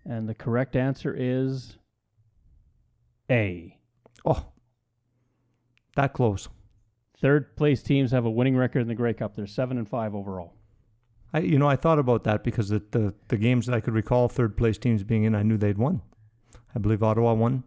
And 0.06 0.26
the 0.28 0.34
correct 0.34 0.76
answer 0.76 1.14
is 1.16 1.76
A. 3.30 3.76
Oh, 4.24 4.46
that 5.96 6.14
close. 6.14 6.48
Third 7.20 7.56
place 7.56 7.82
teams 7.82 8.12
have 8.12 8.24
a 8.24 8.30
winning 8.30 8.56
record 8.56 8.80
in 8.80 8.88
the 8.88 8.94
Grey 8.94 9.12
Cup. 9.12 9.34
They're 9.34 9.46
seven 9.46 9.76
and 9.76 9.88
five 9.88 10.14
overall. 10.14 10.54
I, 11.34 11.40
you 11.40 11.58
know, 11.58 11.68
I 11.68 11.76
thought 11.76 11.98
about 11.98 12.24
that 12.24 12.42
because 12.42 12.70
the, 12.70 12.82
the 12.92 13.14
the 13.28 13.36
games 13.36 13.66
that 13.66 13.74
I 13.74 13.80
could 13.80 13.92
recall 13.92 14.28
third 14.28 14.56
place 14.56 14.78
teams 14.78 15.02
being 15.02 15.24
in, 15.24 15.34
I 15.34 15.42
knew 15.42 15.58
they'd 15.58 15.76
won. 15.76 16.00
I 16.78 16.80
believe 16.80 17.02
Ottawa 17.02 17.32
won 17.32 17.64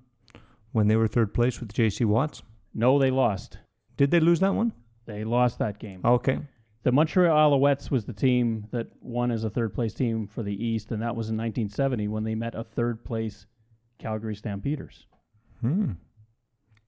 when 0.72 0.88
they 0.88 0.96
were 0.96 1.06
third 1.06 1.34
place 1.34 1.60
with 1.60 1.74
J.C. 1.74 2.06
Watts. 2.06 2.44
No, 2.74 2.98
they 2.98 3.12
lost. 3.12 3.58
Did 3.98 4.10
they 4.10 4.22
lose 4.22 4.40
that 4.40 4.56
one? 4.56 4.72
They 5.06 5.26
lost 5.26 5.60
that 5.60 5.80
game. 5.80 6.00
Okay. 6.06 6.40
The 6.84 6.94
Montreal 6.94 7.60
Alouettes 7.60 7.92
was 7.92 8.06
the 8.06 8.14
team 8.14 8.68
that 8.72 8.88
won 9.02 9.30
as 9.30 9.44
a 9.44 9.50
third 9.50 9.74
place 9.74 9.94
team 9.94 10.28
for 10.28 10.44
the 10.44 10.66
East, 10.66 10.94
and 10.94 11.02
that 11.02 11.14
was 11.14 11.28
in 11.28 11.36
1970 11.36 12.08
when 12.08 12.24
they 12.24 12.36
met 12.36 12.56
a 12.56 12.64
third 12.64 13.04
place 13.04 13.48
Calgary 14.00 14.34
Stampeders. 14.34 15.08
Hmm. 15.60 15.92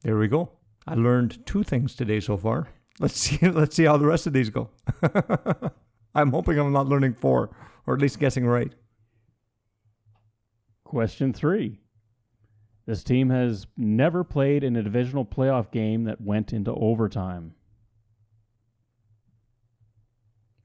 There 0.04 0.18
we 0.18 0.30
go. 0.30 0.50
I 0.88 0.96
learned 0.96 1.46
two 1.46 1.64
things 1.64 1.94
today 1.94 2.22
so 2.22 2.38
far. 2.38 2.70
Let's 3.02 3.20
see. 3.20 3.46
Let's 3.50 3.76
see 3.76 3.84
how 3.84 3.98
the 3.98 4.06
rest 4.06 4.28
of 4.28 4.32
these 4.32 4.50
go. 4.50 4.70
I'm 6.16 6.32
hoping 6.32 6.58
I'm 6.58 6.72
not 6.72 6.88
learning 6.88 7.16
four, 7.16 7.50
or 7.86 7.96
at 7.96 8.02
least 8.02 8.18
guessing 8.18 8.46
right. 8.46 8.74
Question 10.86 11.34
three. 11.34 11.83
This 12.86 13.04
team 13.04 13.30
has 13.30 13.65
never 13.78 14.24
played 14.26 14.63
in 14.63 14.76
a 14.76 14.84
divisional 14.84 15.26
playoff 15.26 15.72
game 15.72 16.04
that 16.04 16.19
went 16.19 16.52
into 16.52 16.72
overtime. 16.74 17.54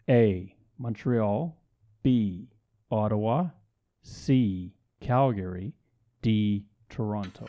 A. 0.08 0.54
Montreal. 0.78 1.56
B. 2.02 2.48
Ottawa. 2.90 3.48
C. 4.02 4.72
Calgary. 5.00 5.74
D. 6.22 6.64
Toronto. 6.88 7.46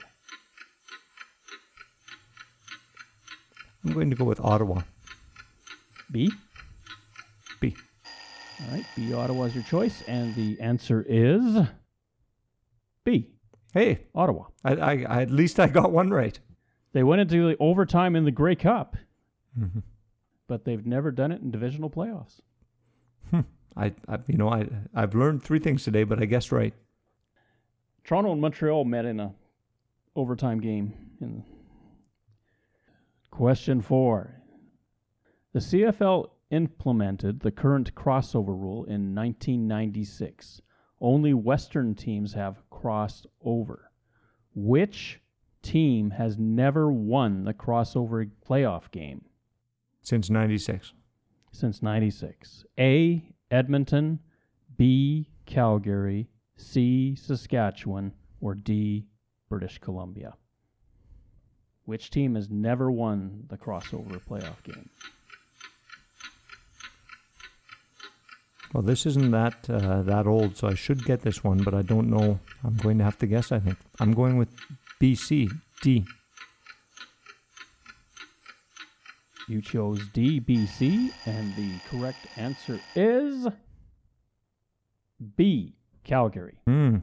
I'm 3.83 3.93
going 3.93 4.09
to 4.11 4.15
go 4.15 4.25
with 4.25 4.39
Ottawa. 4.41 4.81
B. 6.11 6.31
B. 7.59 7.75
All 8.61 8.75
right. 8.75 8.85
B. 8.95 9.13
Ottawa 9.13 9.45
is 9.45 9.55
your 9.55 9.63
choice, 9.63 10.03
and 10.07 10.35
the 10.35 10.59
answer 10.59 11.03
is 11.07 11.65
B. 13.03 13.29
Hey, 13.73 14.05
Ottawa. 14.15 14.45
I, 14.63 14.73
I, 14.73 15.05
I 15.07 15.21
at 15.21 15.31
least 15.31 15.59
I 15.59 15.67
got 15.67 15.91
one 15.91 16.09
right. 16.09 16.39
They 16.93 17.03
went 17.03 17.21
into 17.21 17.47
the 17.47 17.57
overtime 17.59 18.15
in 18.15 18.25
the 18.25 18.31
Grey 18.31 18.55
Cup, 18.55 18.97
mm-hmm. 19.57 19.79
but 20.47 20.65
they've 20.65 20.85
never 20.85 21.11
done 21.11 21.31
it 21.31 21.41
in 21.41 21.51
divisional 21.51 21.89
playoffs. 21.89 22.41
Hmm. 23.29 23.41
I, 23.77 23.93
I 24.07 24.19
you 24.27 24.37
know 24.37 24.49
I 24.49 24.67
I've 24.95 25.13
learned 25.13 25.43
three 25.43 25.59
things 25.59 25.83
today, 25.83 26.03
but 26.03 26.19
I 26.19 26.25
guessed 26.25 26.51
right. 26.51 26.73
Toronto 28.03 28.31
and 28.31 28.41
Montreal 28.41 28.85
met 28.85 29.05
in 29.05 29.19
a 29.19 29.33
overtime 30.15 30.59
game. 30.59 30.93
In 31.21 31.43
Question 33.29 33.81
four: 33.81 34.41
The 35.53 35.59
CFL 35.59 36.29
implemented 36.49 37.41
the 37.41 37.51
current 37.51 37.93
crossover 37.93 38.47
rule 38.47 38.83
in 38.85 39.13
1996. 39.13 40.61
Only 41.01 41.33
Western 41.33 41.95
teams 41.95 42.33
have 42.33 42.61
crossed 42.69 43.25
over. 43.43 43.91
Which 44.53 45.21
team 45.61 46.11
has 46.11 46.37
never 46.37 46.91
won 46.91 47.43
the 47.43 47.53
crossover 47.53 48.29
playoff 48.47 48.91
game 48.91 49.25
Since 50.01 50.29
'96. 50.29 50.93
since 51.51 51.81
96? 51.81 52.65
A. 52.79 53.33
Edmonton, 53.51 54.19
B. 54.77 55.29
Calgary, 55.45 56.29
C. 56.55 57.15
Saskatchewan, 57.15 58.13
or 58.41 58.53
D. 58.55 59.07
British 59.49 59.79
Columbia? 59.79 60.35
Which 61.85 62.11
team 62.11 62.35
has 62.35 62.49
never 62.49 62.91
won 62.91 63.45
the 63.47 63.57
crossover 63.57 64.21
playoff 64.21 64.61
game? 64.63 64.89
Well, 68.73 68.83
this 68.83 69.05
isn't 69.07 69.31
that 69.31 69.67
uh, 69.69 70.03
that 70.03 70.27
old, 70.27 70.55
so 70.55 70.67
I 70.67 70.75
should 70.75 71.03
get 71.03 71.21
this 71.21 71.43
one, 71.43 71.63
but 71.63 71.73
I 71.73 71.81
don't 71.81 72.09
know. 72.09 72.39
I'm 72.63 72.77
going 72.77 72.99
to 72.99 73.03
have 73.03 73.17
to 73.19 73.27
guess. 73.27 73.51
I 73.51 73.59
think 73.59 73.77
I'm 73.99 74.13
going 74.13 74.37
with 74.37 74.49
B 74.99 75.15
C 75.15 75.49
D. 75.81 76.05
You 79.47 79.61
chose 79.61 80.07
D, 80.13 80.39
B, 80.39 80.67
C, 80.67 81.11
and 81.25 81.55
the 81.55 81.71
correct 81.89 82.27
answer 82.35 82.79
is 82.95 83.47
B. 85.35 85.73
Calgary. 86.03 86.59
Hmm. 86.67 86.97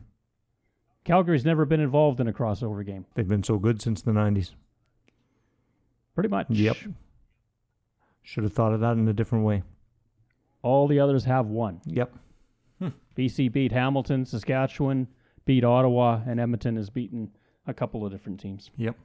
Calgary's 1.04 1.44
never 1.44 1.64
been 1.64 1.80
involved 1.80 2.20
in 2.20 2.28
a 2.28 2.32
crossover 2.32 2.86
game. 2.86 3.06
They've 3.14 3.26
been 3.26 3.42
so 3.42 3.58
good 3.58 3.82
since 3.82 4.02
the 4.02 4.12
'90s. 4.12 4.52
Pretty 6.14 6.28
much. 6.28 6.46
Yep. 6.48 6.76
Should 8.22 8.44
have 8.44 8.52
thought 8.52 8.72
of 8.72 8.80
that 8.80 8.92
in 8.92 9.08
a 9.08 9.12
different 9.12 9.44
way. 9.44 9.64
All 10.66 10.88
the 10.88 10.98
others 10.98 11.24
have 11.26 11.46
won. 11.46 11.80
Yep. 11.86 12.12
Hmm. 12.80 12.88
BC 13.16 13.52
beat 13.52 13.70
Hamilton, 13.70 14.26
Saskatchewan 14.26 15.06
beat 15.44 15.62
Ottawa, 15.62 16.22
and 16.26 16.40
Edmonton 16.40 16.74
has 16.74 16.90
beaten 16.90 17.30
a 17.68 17.72
couple 17.72 18.04
of 18.04 18.10
different 18.10 18.40
teams. 18.40 18.72
Yep. 18.76 18.96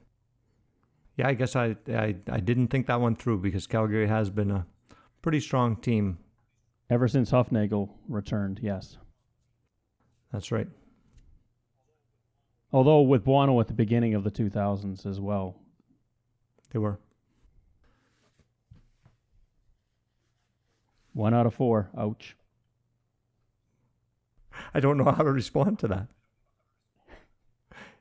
Yeah, 1.16 1.28
I 1.28 1.34
guess 1.34 1.54
I, 1.54 1.76
I 1.88 2.16
I 2.28 2.40
didn't 2.40 2.66
think 2.68 2.88
that 2.88 3.00
one 3.00 3.14
through 3.14 3.38
because 3.38 3.68
Calgary 3.68 4.08
has 4.08 4.28
been 4.28 4.50
a 4.50 4.66
pretty 5.22 5.38
strong 5.38 5.76
team. 5.76 6.18
Ever 6.90 7.06
since 7.06 7.30
Hufnagel 7.30 7.90
returned, 8.08 8.58
yes. 8.60 8.98
That's 10.32 10.50
right. 10.50 10.66
Although 12.72 13.02
with 13.02 13.22
Buono 13.22 13.60
at 13.60 13.68
the 13.68 13.72
beginning 13.74 14.14
of 14.14 14.24
the 14.24 14.32
2000s 14.32 15.06
as 15.06 15.20
well. 15.20 15.60
They 16.72 16.80
were. 16.80 16.98
One 21.12 21.34
out 21.34 21.46
of 21.46 21.54
four. 21.54 21.90
Ouch. 21.96 22.36
I 24.74 24.80
don't 24.80 24.96
know 24.96 25.04
how 25.04 25.22
to 25.22 25.32
respond 25.32 25.78
to 25.80 25.88
that. 25.88 26.08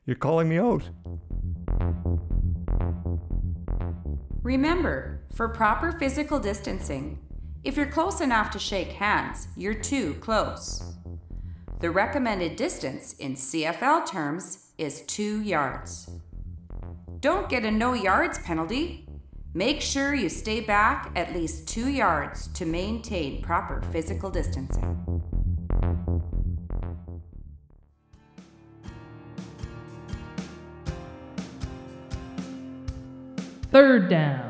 You're 0.06 0.15
calling 0.15 0.50
me 0.50 0.58
out. 0.58 0.89
Remember, 4.41 5.21
for 5.34 5.50
proper 5.50 5.91
physical 5.91 6.39
distancing, 6.39 7.19
if 7.63 7.78
you're 7.78 7.86
close 7.86 8.21
enough 8.21 8.50
to 8.52 8.60
shake 8.60 8.93
hands, 8.93 9.47
you're 9.56 9.76
too 9.76 10.15
close. 10.15 10.95
The 11.80 11.91
recommended 11.91 12.56
distance 12.56 13.13
in 13.13 13.36
CFL 13.36 14.08
terms 14.08 14.71
is 14.78 15.02
two 15.02 15.41
yards. 15.41 16.10
Don't 17.19 17.50
get 17.50 17.65
a 17.65 17.71
no 17.71 17.93
yards 17.93 18.39
penalty. 18.39 19.08
Make 19.54 19.82
sure 19.82 20.16
you 20.16 20.30
stay 20.30 20.62
back 20.62 21.12
at 21.14 21.34
least 21.34 21.68
two 21.68 21.90
yards 21.90 22.48
to 22.54 22.66
maintain 22.66 23.42
proper 23.42 23.82
physical 23.92 24.30
distancing. 24.30 24.98
Third 33.72 34.10
down. 34.10 34.48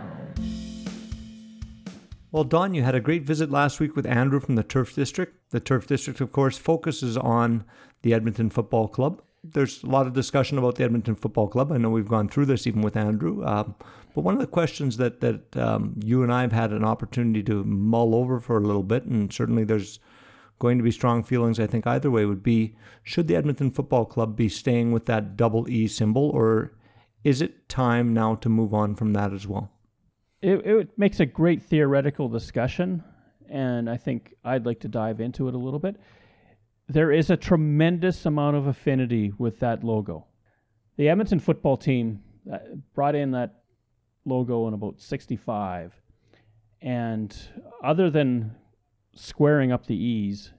Well, 2.31 2.43
Don, 2.43 2.75
you 2.75 2.83
had 2.83 2.95
a 2.95 2.99
great 2.99 3.23
visit 3.23 3.49
last 3.49 3.79
week 3.79 3.95
with 3.95 4.05
Andrew 4.05 4.39
from 4.39 4.55
the 4.55 4.63
Turf 4.63 4.93
District. 4.93 5.35
The 5.49 5.59
Turf 5.59 5.87
District, 5.87 6.21
of 6.21 6.31
course, 6.31 6.57
focuses 6.57 7.17
on 7.17 7.65
the 8.03 8.13
Edmonton 8.13 8.51
Football 8.51 8.87
Club. 8.87 9.21
There's 9.43 9.81
a 9.83 9.87
lot 9.87 10.05
of 10.05 10.13
discussion 10.13 10.59
about 10.59 10.75
the 10.75 10.83
Edmonton 10.83 11.15
Football 11.15 11.47
Club. 11.47 11.71
I 11.71 11.77
know 11.77 11.89
we've 11.89 12.07
gone 12.07 12.29
through 12.29 12.45
this 12.45 12.67
even 12.67 12.81
with 12.81 12.95
Andrew. 12.95 13.43
Um, 13.45 13.75
but 14.13 14.21
one 14.21 14.33
of 14.33 14.39
the 14.39 14.47
questions 14.47 14.97
that 14.97 15.21
that 15.21 15.57
um, 15.57 15.95
you 16.03 16.23
and 16.23 16.31
I 16.31 16.41
have 16.41 16.51
had 16.51 16.71
an 16.71 16.83
opportunity 16.83 17.43
to 17.43 17.63
mull 17.63 18.15
over 18.15 18.39
for 18.39 18.57
a 18.57 18.61
little 18.61 18.83
bit, 18.83 19.05
and 19.05 19.31
certainly 19.31 19.63
there's 19.63 19.99
going 20.59 20.77
to 20.77 20.83
be 20.83 20.91
strong 20.91 21.23
feelings, 21.23 21.59
I 21.59 21.67
think, 21.67 21.87
either 21.87 22.11
way, 22.11 22.25
would 22.25 22.43
be 22.43 22.75
should 23.03 23.27
the 23.27 23.35
Edmonton 23.35 23.71
Football 23.71 24.05
Club 24.05 24.35
be 24.35 24.47
staying 24.47 24.91
with 24.91 25.05
that 25.07 25.35
double 25.35 25.67
E 25.69 25.87
symbol, 25.87 26.29
or 26.29 26.73
is 27.23 27.41
it 27.41 27.67
time 27.67 28.13
now 28.13 28.35
to 28.35 28.49
move 28.49 28.73
on 28.73 28.95
from 28.95 29.13
that 29.13 29.33
as 29.33 29.47
well? 29.47 29.71
It, 30.41 30.65
it 30.65 30.97
makes 30.97 31.19
a 31.19 31.25
great 31.25 31.61
theoretical 31.61 32.29
discussion, 32.29 33.03
and 33.49 33.89
I 33.89 33.97
think 33.97 34.33
I'd 34.43 34.65
like 34.65 34.79
to 34.81 34.87
dive 34.87 35.19
into 35.19 35.47
it 35.47 35.55
a 35.55 35.57
little 35.57 35.79
bit. 35.79 35.97
There 36.87 37.11
is 37.11 37.29
a 37.29 37.37
tremendous 37.37 38.25
amount 38.25 38.57
of 38.57 38.67
affinity 38.67 39.33
with 39.37 39.59
that 39.59 39.83
logo. 39.83 40.27
The 40.97 41.09
Edmonton 41.09 41.39
football 41.39 41.77
team 41.77 42.21
uh, 42.51 42.57
brought 42.93 43.15
in 43.15 43.31
that 43.31 43.60
logo 44.25 44.67
in 44.67 44.73
about 44.73 44.99
65, 45.01 45.99
and 46.81 47.35
other 47.83 48.09
than 48.09 48.55
squaring 49.13 49.71
up 49.71 49.85
the 49.85 49.95
E's, 49.95 50.51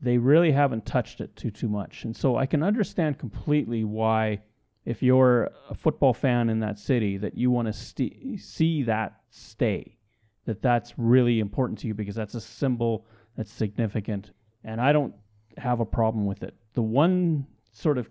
they 0.00 0.18
really 0.18 0.52
haven't 0.52 0.84
touched 0.84 1.20
it 1.20 1.34
too 1.36 1.50
too 1.50 1.68
much. 1.68 2.04
And 2.04 2.16
so 2.16 2.36
I 2.36 2.46
can 2.46 2.62
understand 2.62 3.18
completely 3.18 3.84
why 3.84 4.40
if 4.84 5.02
you're 5.02 5.50
a 5.70 5.74
football 5.74 6.12
fan 6.12 6.48
in 6.48 6.58
that 6.60 6.78
city 6.78 7.16
that 7.18 7.36
you 7.36 7.50
want 7.50 7.68
to 7.68 7.72
st- 7.72 8.40
see 8.40 8.82
that 8.82 9.20
stay 9.30 9.96
that 10.44 10.60
that's 10.60 10.94
really 10.98 11.40
important 11.40 11.78
to 11.78 11.86
you 11.86 11.94
because 11.94 12.14
that's 12.14 12.34
a 12.34 12.40
symbol 12.40 13.06
that's 13.36 13.52
significant. 13.52 14.32
And 14.64 14.80
i 14.80 14.92
don't 14.92 15.14
have 15.58 15.80
a 15.80 15.84
problem 15.84 16.24
with 16.24 16.42
it. 16.42 16.54
The 16.74 16.82
one 16.82 17.46
sort 17.72 17.98
of 17.98 18.08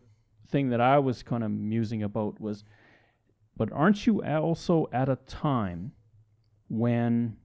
thing 0.50 0.70
that 0.70 0.82
i 0.82 1.00
was 1.00 1.24
kind 1.24 1.44
of 1.44 1.52
musing 1.52 2.04
about 2.04 2.40
was 2.42 2.66
but 3.58 3.72
aren't 3.72 4.08
you 4.08 4.24
also 4.24 4.88
at 4.92 5.10
a 5.10 5.16
time 5.28 5.92
when 6.70 7.38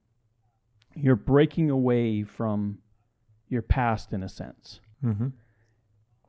you're 0.95 1.15
breaking 1.15 1.69
away 1.69 2.23
from 2.23 2.79
your 3.49 3.61
past 3.61 4.13
in 4.13 4.23
a 4.23 4.29
sense 4.29 4.79
Mm-hmm. 5.05 5.27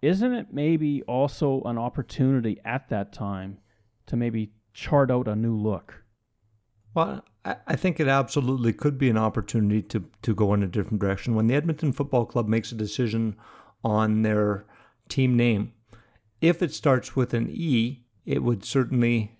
isn't 0.03 0.35
it 0.35 0.49
maybe 0.53 1.03
also 1.05 1.62
an 1.62 1.79
opportunity 1.79 2.61
at 2.67 2.91
that 2.91 3.14
time 3.14 3.59
to 4.07 4.14
maybe 4.17 4.53
chart 4.75 5.11
out 5.11 5.27
a 5.27 5.35
new 5.35 5.57
look? 5.57 6.05
Well, 6.95 7.25
I 7.47 7.57
I 7.67 7.77
think 7.77 7.99
it 7.99 8.09
absolutely 8.09 8.73
could 8.75 8.99
be 8.99 9.09
an 9.09 9.17
opportunity 9.17 9.81
to, 9.83 10.05
to 10.23 10.35
go 10.35 10.53
in 10.53 10.62
a 10.62 10.67
different 10.67 11.01
direction. 11.01 11.35
When 11.35 11.47
the 11.47 11.55
Edmonton 11.55 11.93
Football 11.93 12.27
Club 12.27 12.47
makes 12.47 12.73
a 12.73 12.75
decision 12.75 13.37
on 13.83 14.21
their 14.23 14.67
team 15.09 15.35
name, 15.37 15.73
if 16.43 16.62
it 16.62 16.75
starts 16.75 17.17
with 17.17 17.33
an 17.33 17.49
E, 17.51 18.05
it 18.27 18.43
would 18.43 18.64
certainly 18.64 19.38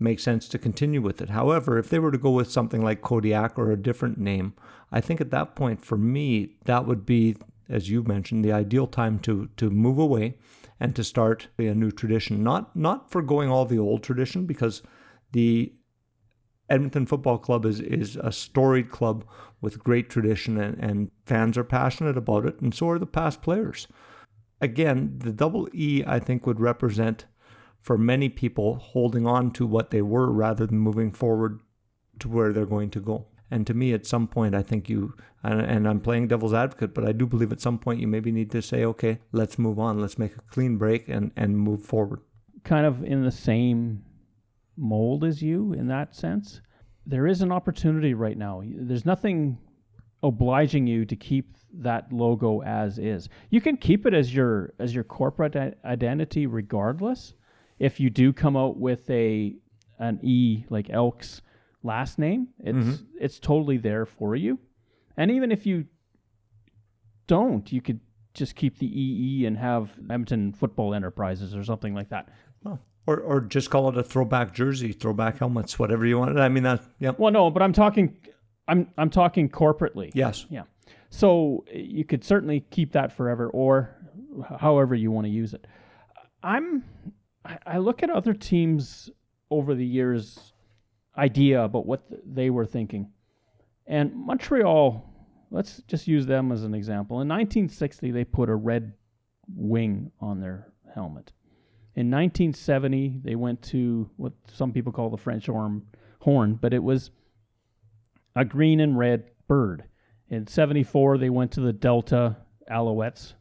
make 0.00 0.20
sense 0.20 0.48
to 0.48 0.58
continue 0.58 1.02
with 1.02 1.20
it. 1.20 1.30
However, 1.30 1.78
if 1.78 1.90
they 1.90 1.98
were 1.98 2.12
to 2.12 2.18
go 2.18 2.30
with 2.30 2.50
something 2.50 2.82
like 2.82 3.02
Kodiak 3.02 3.58
or 3.58 3.70
a 3.70 3.76
different 3.76 4.18
name, 4.18 4.54
I 4.92 5.00
think 5.00 5.20
at 5.20 5.30
that 5.30 5.56
point, 5.56 5.84
for 5.84 5.98
me, 5.98 6.56
that 6.64 6.86
would 6.86 7.04
be, 7.04 7.36
as 7.68 7.90
you 7.90 8.02
mentioned, 8.04 8.44
the 8.44 8.52
ideal 8.52 8.86
time 8.86 9.18
to 9.20 9.48
to 9.56 9.70
move 9.70 9.98
away 9.98 10.36
and 10.80 10.94
to 10.94 11.02
start 11.02 11.48
a 11.58 11.74
new 11.74 11.90
tradition. 11.90 12.42
Not 12.42 12.74
not 12.76 13.10
for 13.10 13.22
going 13.22 13.50
all 13.50 13.64
the 13.64 13.78
old 13.78 14.02
tradition, 14.02 14.46
because 14.46 14.82
the 15.32 15.72
Edmonton 16.70 17.06
Football 17.06 17.38
Club 17.38 17.64
is, 17.64 17.80
is 17.80 18.16
a 18.16 18.30
storied 18.30 18.90
club 18.90 19.24
with 19.60 19.82
great 19.82 20.08
tradition, 20.10 20.60
and, 20.60 20.78
and 20.78 21.10
fans 21.24 21.58
are 21.58 21.64
passionate 21.64 22.16
about 22.16 22.46
it, 22.46 22.60
and 22.60 22.74
so 22.74 22.90
are 22.90 22.98
the 22.98 23.06
past 23.06 23.42
players. 23.42 23.88
Again, 24.60 25.18
the 25.18 25.32
double 25.32 25.68
E, 25.74 26.04
I 26.06 26.18
think, 26.18 26.46
would 26.46 26.60
represent 26.60 27.26
for 27.80 27.96
many 27.96 28.28
people 28.28 28.76
holding 28.76 29.26
on 29.26 29.50
to 29.52 29.66
what 29.66 29.90
they 29.90 30.02
were 30.02 30.30
rather 30.30 30.66
than 30.66 30.78
moving 30.78 31.12
forward 31.12 31.60
to 32.18 32.28
where 32.28 32.52
they're 32.52 32.66
going 32.66 32.90
to 32.90 33.00
go. 33.00 33.26
And 33.50 33.66
to 33.66 33.74
me, 33.74 33.92
at 33.92 34.06
some 34.06 34.28
point, 34.28 34.54
I 34.54 34.62
think 34.62 34.88
you, 34.88 35.14
and, 35.42 35.60
and 35.60 35.88
I'm 35.88 36.00
playing 36.00 36.28
devil's 36.28 36.52
advocate, 36.52 36.92
but 36.92 37.06
I 37.06 37.12
do 37.12 37.26
believe 37.26 37.50
at 37.50 37.60
some 37.60 37.78
point 37.78 38.00
you 38.00 38.06
maybe 38.06 38.30
need 38.30 38.50
to 38.50 38.60
say, 38.60 38.84
okay, 38.84 39.20
let's 39.32 39.58
move 39.58 39.78
on. 39.78 40.00
Let's 40.00 40.18
make 40.18 40.36
a 40.36 40.42
clean 40.50 40.76
break 40.76 41.08
and, 41.08 41.30
and 41.36 41.58
move 41.58 41.82
forward. 41.82 42.20
Kind 42.64 42.84
of 42.84 43.02
in 43.02 43.24
the 43.24 43.30
same 43.30 44.04
mold 44.76 45.24
as 45.24 45.42
you 45.42 45.72
in 45.72 45.88
that 45.88 46.14
sense. 46.14 46.60
There 47.06 47.26
is 47.26 47.40
an 47.40 47.52
opportunity 47.52 48.12
right 48.12 48.36
now. 48.36 48.62
There's 48.64 49.06
nothing 49.06 49.58
obliging 50.22 50.86
you 50.86 51.04
to 51.06 51.16
keep 51.16 51.56
that 51.72 52.12
logo 52.12 52.60
as 52.62 52.98
is. 52.98 53.28
You 53.50 53.60
can 53.60 53.76
keep 53.76 54.06
it 54.06 54.14
as 54.14 54.34
your 54.34 54.74
as 54.78 54.94
your 54.94 55.04
corporate 55.04 55.78
identity 55.84 56.46
regardless. 56.46 57.34
If 57.78 58.00
you 58.00 58.10
do 58.10 58.32
come 58.32 58.56
out 58.56 58.76
with 58.76 59.08
a 59.10 59.54
an 59.98 60.20
E 60.22 60.64
like 60.68 60.90
Elks 60.90 61.42
last 61.82 62.18
name, 62.18 62.48
it's 62.60 62.78
mm-hmm. 62.78 63.04
it's 63.20 63.38
totally 63.38 63.76
there 63.76 64.06
for 64.06 64.36
you. 64.36 64.58
And 65.16 65.30
even 65.30 65.50
if 65.50 65.66
you 65.66 65.86
don't, 67.26 67.70
you 67.72 67.80
could 67.80 68.00
just 68.34 68.54
keep 68.54 68.78
the 68.78 68.86
EE 68.86 69.46
and 69.46 69.58
have 69.58 69.90
Edmonton 70.10 70.52
Football 70.52 70.94
Enterprises 70.94 71.54
or 71.54 71.64
something 71.64 71.94
like 71.94 72.08
that. 72.10 72.28
Oh. 72.64 72.78
Or, 73.06 73.18
or 73.20 73.40
just 73.40 73.70
call 73.70 73.88
it 73.88 73.96
a 73.96 74.02
throwback 74.02 74.54
jersey, 74.54 74.92
throwback 74.92 75.38
helmets, 75.38 75.78
whatever 75.78 76.06
you 76.06 76.18
want. 76.18 76.38
I 76.38 76.48
mean 76.48 76.62
that. 76.64 76.82
Yeah. 77.00 77.12
Well, 77.16 77.32
no, 77.32 77.50
but 77.50 77.62
I'm 77.62 77.72
talking, 77.72 78.16
I'm 78.68 78.88
I'm 78.98 79.10
talking 79.10 79.48
corporately. 79.48 80.10
Yes. 80.14 80.46
Yeah. 80.50 80.64
So 81.10 81.64
you 81.72 82.04
could 82.04 82.22
certainly 82.22 82.60
keep 82.70 82.92
that 82.92 83.12
forever, 83.12 83.48
or 83.48 83.96
however 84.58 84.94
you 84.94 85.10
want 85.10 85.26
to 85.26 85.30
use 85.30 85.54
it. 85.54 85.66
I'm 86.42 86.84
I 87.66 87.78
look 87.78 88.02
at 88.02 88.10
other 88.10 88.34
teams 88.34 89.10
over 89.50 89.74
the 89.74 89.86
years 89.86 90.52
idea 91.16 91.64
about 91.64 91.86
what 91.86 92.02
they 92.24 92.50
were 92.50 92.66
thinking. 92.66 93.10
And 93.86 94.14
Montreal, 94.14 95.04
let's 95.50 95.82
just 95.88 96.06
use 96.06 96.26
them 96.26 96.52
as 96.52 96.62
an 96.62 96.74
example. 96.74 97.20
In 97.20 97.28
1960, 97.28 98.10
they 98.10 98.24
put 98.24 98.48
a 98.50 98.54
red 98.54 98.92
wing 99.54 100.12
on 100.20 100.40
their 100.40 100.72
helmet. 100.94 101.32
In 101.94 102.10
1970, 102.10 103.20
they 103.24 103.34
went 103.34 103.62
to 103.62 104.10
what 104.16 104.32
some 104.52 104.72
people 104.72 104.92
call 104.92 105.10
the 105.10 105.16
French 105.16 105.46
horn, 105.46 105.82
horn 106.20 106.58
but 106.60 106.74
it 106.74 106.82
was 106.82 107.10
a 108.36 108.44
green 108.44 108.80
and 108.80 108.98
red 108.98 109.24
bird. 109.48 109.84
In 110.28 110.46
74, 110.46 111.18
they 111.18 111.30
went 111.30 111.52
to 111.52 111.60
the 111.60 111.72
Delta 111.72 112.36
Alouettes. 112.70 113.32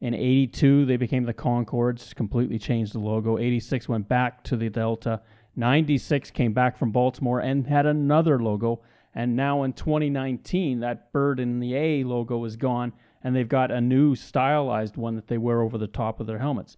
In 0.00 0.14
82, 0.14 0.86
they 0.86 0.96
became 0.96 1.24
the 1.24 1.34
Concordes, 1.34 2.14
completely 2.14 2.58
changed 2.58 2.94
the 2.94 2.98
logo. 2.98 3.38
86 3.38 3.88
went 3.88 4.08
back 4.08 4.42
to 4.44 4.56
the 4.56 4.70
Delta. 4.70 5.20
96 5.56 6.30
came 6.30 6.54
back 6.54 6.78
from 6.78 6.90
Baltimore 6.90 7.40
and 7.40 7.66
had 7.66 7.84
another 7.84 8.38
logo. 8.42 8.80
And 9.14 9.36
now 9.36 9.62
in 9.64 9.72
2019, 9.74 10.80
that 10.80 11.12
bird 11.12 11.38
in 11.38 11.60
the 11.60 11.74
A 11.74 12.04
logo 12.04 12.42
is 12.44 12.56
gone, 12.56 12.92
and 13.22 13.36
they've 13.36 13.48
got 13.48 13.70
a 13.70 13.80
new 13.80 14.14
stylized 14.14 14.96
one 14.96 15.16
that 15.16 15.26
they 15.26 15.36
wear 15.36 15.60
over 15.60 15.76
the 15.76 15.86
top 15.86 16.20
of 16.20 16.26
their 16.26 16.38
helmets. 16.38 16.76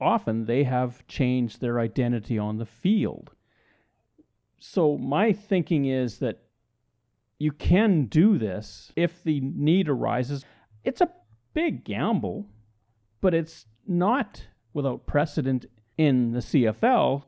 Often 0.00 0.46
they 0.46 0.64
have 0.64 1.06
changed 1.06 1.60
their 1.60 1.78
identity 1.78 2.38
on 2.38 2.58
the 2.58 2.66
field. 2.66 3.30
So 4.58 4.98
my 4.98 5.32
thinking 5.32 5.84
is 5.84 6.18
that 6.18 6.42
you 7.38 7.52
can 7.52 8.06
do 8.06 8.38
this 8.38 8.90
if 8.96 9.22
the 9.22 9.40
need 9.40 9.88
arises. 9.88 10.44
It's 10.82 11.00
a 11.00 11.12
big 11.52 11.84
gamble, 11.84 12.48
but 13.20 13.34
it's 13.34 13.66
not 13.86 14.46
without 14.72 15.06
precedent 15.06 15.66
in 15.96 16.32
the 16.32 16.40
CFL. 16.40 17.24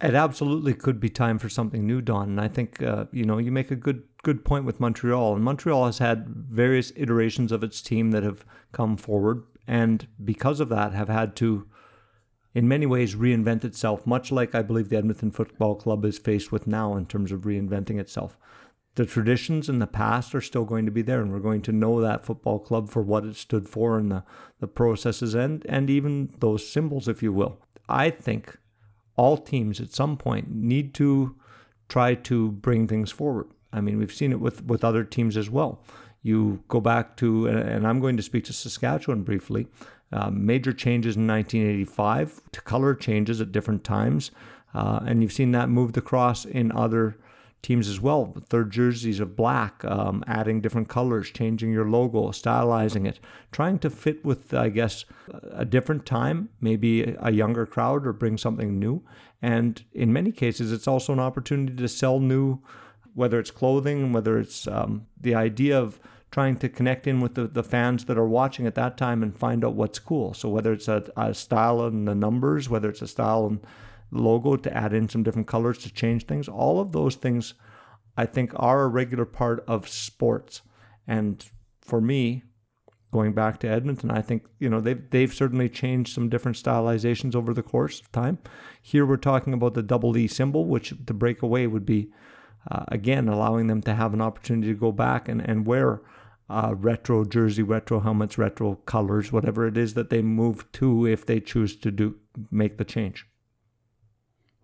It 0.00 0.14
absolutely 0.14 0.74
could 0.74 1.00
be 1.00 1.08
time 1.08 1.38
for 1.38 1.48
something 1.48 1.86
new, 1.86 2.02
Don. 2.02 2.30
And 2.30 2.40
I 2.40 2.48
think 2.48 2.82
uh, 2.82 3.06
you 3.12 3.24
know 3.24 3.38
you 3.38 3.50
make 3.50 3.70
a 3.70 3.76
good 3.76 4.02
good 4.22 4.44
point 4.44 4.64
with 4.64 4.80
Montreal. 4.80 5.34
And 5.34 5.44
Montreal 5.44 5.86
has 5.86 5.98
had 5.98 6.28
various 6.28 6.92
iterations 6.96 7.52
of 7.52 7.62
its 7.62 7.80
team 7.80 8.10
that 8.10 8.22
have 8.22 8.44
come 8.72 8.96
forward, 8.96 9.44
and 9.66 10.06
because 10.22 10.60
of 10.60 10.68
that, 10.68 10.92
have 10.92 11.08
had 11.08 11.34
to, 11.36 11.66
in 12.54 12.68
many 12.68 12.84
ways, 12.84 13.14
reinvent 13.14 13.64
itself. 13.64 14.06
Much 14.06 14.30
like 14.30 14.54
I 14.54 14.62
believe 14.62 14.90
the 14.90 14.98
Edmonton 14.98 15.30
Football 15.30 15.76
Club 15.76 16.04
is 16.04 16.18
faced 16.18 16.52
with 16.52 16.66
now 16.66 16.94
in 16.96 17.06
terms 17.06 17.32
of 17.32 17.42
reinventing 17.42 17.98
itself 17.98 18.36
the 18.96 19.06
traditions 19.06 19.68
in 19.68 19.78
the 19.78 19.86
past 19.86 20.34
are 20.34 20.40
still 20.40 20.64
going 20.64 20.86
to 20.86 20.90
be 20.90 21.02
there 21.02 21.20
and 21.20 21.30
we're 21.30 21.38
going 21.38 21.62
to 21.62 21.72
know 21.72 22.00
that 22.00 22.24
football 22.24 22.58
club 22.58 22.88
for 22.88 23.02
what 23.02 23.24
it 23.24 23.36
stood 23.36 23.68
for 23.68 23.98
and 23.98 24.10
the, 24.10 24.24
the 24.58 24.66
processes 24.66 25.34
and 25.34 25.64
and 25.68 25.88
even 25.88 26.34
those 26.40 26.68
symbols 26.68 27.06
if 27.06 27.22
you 27.22 27.32
will. 27.32 27.58
I 27.88 28.10
think 28.10 28.58
all 29.16 29.36
teams 29.36 29.80
at 29.80 29.92
some 29.92 30.16
point 30.16 30.50
need 30.50 30.92
to 30.94 31.36
try 31.88 32.14
to 32.14 32.50
bring 32.50 32.88
things 32.88 33.12
forward. 33.12 33.48
I 33.72 33.80
mean 33.82 33.98
we've 33.98 34.12
seen 34.12 34.32
it 34.32 34.40
with 34.40 34.64
with 34.64 34.82
other 34.82 35.04
teams 35.04 35.36
as 35.36 35.50
well. 35.50 35.82
You 36.22 36.64
go 36.66 36.80
back 36.80 37.16
to 37.18 37.46
and 37.46 37.86
i'm 37.86 38.00
going 38.00 38.16
to 38.16 38.22
speak 38.22 38.44
to 38.44 38.52
saskatchewan 38.52 39.22
briefly 39.22 39.68
uh, 40.12 40.30
major 40.30 40.72
changes 40.72 41.16
in 41.16 41.26
1985 41.26 42.40
to 42.52 42.60
color 42.62 42.94
changes 42.94 43.40
at 43.40 43.52
different 43.52 43.84
times 43.84 44.32
uh, 44.74 45.00
and 45.06 45.22
you've 45.22 45.32
seen 45.32 45.52
that 45.52 45.68
moved 45.68 45.96
across 45.96 46.44
in 46.44 46.72
other 46.72 47.16
teams 47.66 47.88
as 47.88 48.00
well. 48.00 48.32
Third 48.48 48.70
jerseys 48.70 49.18
of 49.18 49.34
black, 49.34 49.84
um, 49.84 50.22
adding 50.28 50.60
different 50.60 50.88
colors, 50.88 51.32
changing 51.32 51.72
your 51.72 51.90
logo, 51.90 52.28
stylizing 52.28 53.08
it, 53.08 53.18
trying 53.50 53.80
to 53.80 53.90
fit 53.90 54.24
with, 54.24 54.54
I 54.54 54.68
guess, 54.68 55.04
a 55.50 55.64
different 55.64 56.06
time, 56.06 56.48
maybe 56.60 57.16
a 57.18 57.32
younger 57.32 57.66
crowd 57.66 58.06
or 58.06 58.12
bring 58.12 58.38
something 58.38 58.78
new. 58.78 59.02
And 59.42 59.84
in 59.92 60.12
many 60.12 60.30
cases, 60.30 60.70
it's 60.70 60.86
also 60.86 61.12
an 61.12 61.18
opportunity 61.18 61.74
to 61.74 61.88
sell 61.88 62.20
new, 62.20 62.60
whether 63.14 63.40
it's 63.40 63.50
clothing, 63.50 64.12
whether 64.12 64.38
it's 64.38 64.68
um, 64.68 65.06
the 65.20 65.34
idea 65.34 65.76
of 65.76 65.98
trying 66.30 66.56
to 66.58 66.68
connect 66.68 67.08
in 67.08 67.20
with 67.20 67.34
the, 67.34 67.48
the 67.48 67.64
fans 67.64 68.04
that 68.04 68.16
are 68.16 68.28
watching 68.28 68.66
at 68.66 68.76
that 68.76 68.96
time 68.96 69.24
and 69.24 69.36
find 69.36 69.64
out 69.64 69.74
what's 69.74 69.98
cool. 69.98 70.34
So 70.34 70.48
whether 70.48 70.72
it's 70.72 70.86
a, 70.86 71.02
a 71.16 71.34
style 71.34 71.84
in 71.86 72.04
the 72.04 72.14
numbers, 72.14 72.68
whether 72.68 72.88
it's 72.88 73.02
a 73.02 73.08
style 73.08 73.46
in 73.48 73.60
logo 74.10 74.56
to 74.56 74.76
add 74.76 74.92
in 74.92 75.08
some 75.08 75.22
different 75.22 75.48
colors 75.48 75.78
to 75.78 75.92
change 75.92 76.26
things. 76.26 76.48
All 76.48 76.80
of 76.80 76.92
those 76.92 77.16
things, 77.16 77.54
I 78.16 78.26
think, 78.26 78.52
are 78.56 78.84
a 78.84 78.88
regular 78.88 79.24
part 79.24 79.64
of 79.66 79.88
sports. 79.88 80.62
And 81.06 81.44
for 81.80 82.00
me, 82.00 82.42
going 83.12 83.32
back 83.32 83.58
to 83.60 83.68
Edmonton, 83.68 84.10
I 84.10 84.22
think 84.22 84.44
you 84.58 84.68
know 84.68 84.80
they've 84.80 85.10
they've 85.10 85.32
certainly 85.32 85.68
changed 85.68 86.14
some 86.14 86.28
different 86.28 86.56
stylizations 86.56 87.34
over 87.34 87.54
the 87.54 87.62
course 87.62 88.00
of 88.00 88.12
time. 88.12 88.38
Here 88.82 89.06
we're 89.06 89.16
talking 89.16 89.52
about 89.52 89.74
the 89.74 89.82
double 89.82 90.16
E 90.16 90.26
symbol, 90.26 90.66
which 90.66 90.92
to 91.06 91.14
break 91.14 91.42
away 91.42 91.66
would 91.66 91.86
be 91.86 92.10
uh, 92.70 92.84
again 92.88 93.28
allowing 93.28 93.68
them 93.68 93.82
to 93.82 93.94
have 93.94 94.14
an 94.14 94.20
opportunity 94.20 94.68
to 94.68 94.78
go 94.78 94.92
back 94.92 95.28
and 95.28 95.40
and 95.40 95.66
wear. 95.66 96.02
Uh, 96.48 96.72
retro 96.78 97.24
jersey, 97.24 97.60
retro 97.60 97.98
helmets, 97.98 98.38
retro 98.38 98.76
colors, 98.86 99.32
whatever 99.32 99.66
it 99.66 99.76
is 99.76 99.94
that 99.94 100.10
they 100.10 100.22
move 100.22 100.70
to 100.70 101.04
if 101.04 101.26
they 101.26 101.40
choose 101.40 101.74
to 101.74 101.90
do 101.90 102.14
make 102.52 102.78
the 102.78 102.84
change. 102.84 103.26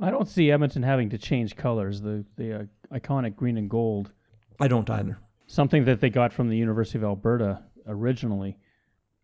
I 0.03 0.11
don't 0.11 0.29
see 0.29 0.51
Edmonton 0.51 0.83
having 0.83 1.11
to 1.11 1.19
change 1.19 1.57
colors. 1.57 2.01
The 2.01 2.25
the 2.37 2.61
uh, 2.61 2.63
iconic 2.93 3.37
green 3.37 3.57
and 3.57 3.71
gold. 3.71 4.13
I 4.61 4.69
don't 4.69 4.89
either. 4.91 5.19
Something 5.47 5.85
that 5.85 6.01
they 6.01 6.11
got 6.11 6.33
from 6.33 6.49
the 6.49 6.57
University 6.57 6.99
of 6.99 7.05
Alberta 7.05 7.63
originally. 7.87 8.59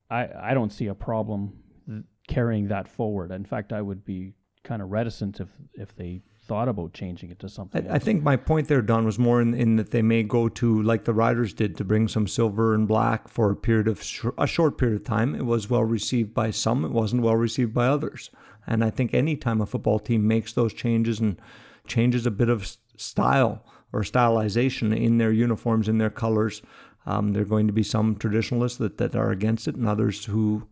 I 0.08 0.28
I 0.40 0.54
don't 0.54 0.72
see 0.72 0.86
a 0.86 0.94
problem 0.94 1.58
th- 1.86 2.04
carrying 2.28 2.68
that 2.68 2.86
forward. 2.86 3.32
In 3.32 3.44
fact, 3.44 3.72
I 3.72 3.82
would 3.82 4.04
be 4.04 4.34
kind 4.64 4.82
of 4.82 4.90
reticent 4.90 5.40
if 5.40 5.48
if 5.74 5.94
they 5.96 6.22
thought 6.48 6.68
about 6.68 6.94
changing 6.94 7.30
it 7.30 7.38
to 7.38 7.48
something. 7.48 7.88
I, 7.88 7.96
I, 7.96 7.98
think 7.98 8.22
my 8.22 8.34
point 8.34 8.68
there, 8.68 8.80
Don, 8.80 9.04
was 9.04 9.18
more 9.18 9.42
in, 9.42 9.52
in, 9.52 9.76
that 9.76 9.90
they 9.90 10.00
may 10.00 10.22
go 10.22 10.48
to 10.48 10.82
like 10.82 11.04
the 11.04 11.12
Riders 11.12 11.52
did 11.52 11.76
to 11.76 11.84
bring 11.84 12.08
some 12.08 12.26
silver 12.26 12.74
and 12.74 12.88
black 12.88 13.28
for 13.28 13.50
a 13.50 13.56
period 13.56 13.86
of 13.86 14.02
sh- 14.02 14.24
a 14.38 14.46
short 14.46 14.78
period 14.78 14.96
of 14.96 15.04
time. 15.04 15.34
It 15.34 15.44
was 15.44 15.68
well 15.68 15.84
received 15.84 16.32
by 16.32 16.50
some. 16.50 16.86
It 16.86 16.90
wasn't 16.90 17.22
well 17.22 17.36
received 17.36 17.74
by 17.74 17.86
others. 17.86 18.30
And 18.66 18.82
I 18.82 18.88
think 18.88 19.12
any 19.12 19.36
time 19.36 19.60
a 19.60 19.66
football 19.66 19.98
team 19.98 20.26
makes 20.26 20.54
those 20.54 20.72
changes 20.72 21.20
and 21.20 21.38
changes 21.86 22.26
a 22.26 22.30
bit 22.30 22.48
of 22.48 22.76
style 22.96 23.62
or 23.92 24.00
stylization 24.00 24.96
in 24.96 25.18
their 25.18 25.32
uniforms, 25.32 25.88
in 25.88 25.98
their 25.98 26.10
colors, 26.10 26.62
um, 27.06 27.32
there 27.32 27.42
are 27.42 27.46
going 27.46 27.66
to 27.66 27.72
be 27.72 27.82
some 27.82 28.16
traditionalists 28.16 28.78
that, 28.78 28.98
that 28.98 29.14
are 29.14 29.30
against 29.30 29.68
it 29.68 29.76
and 29.76 29.88
others 29.88 30.26
who 30.26 30.66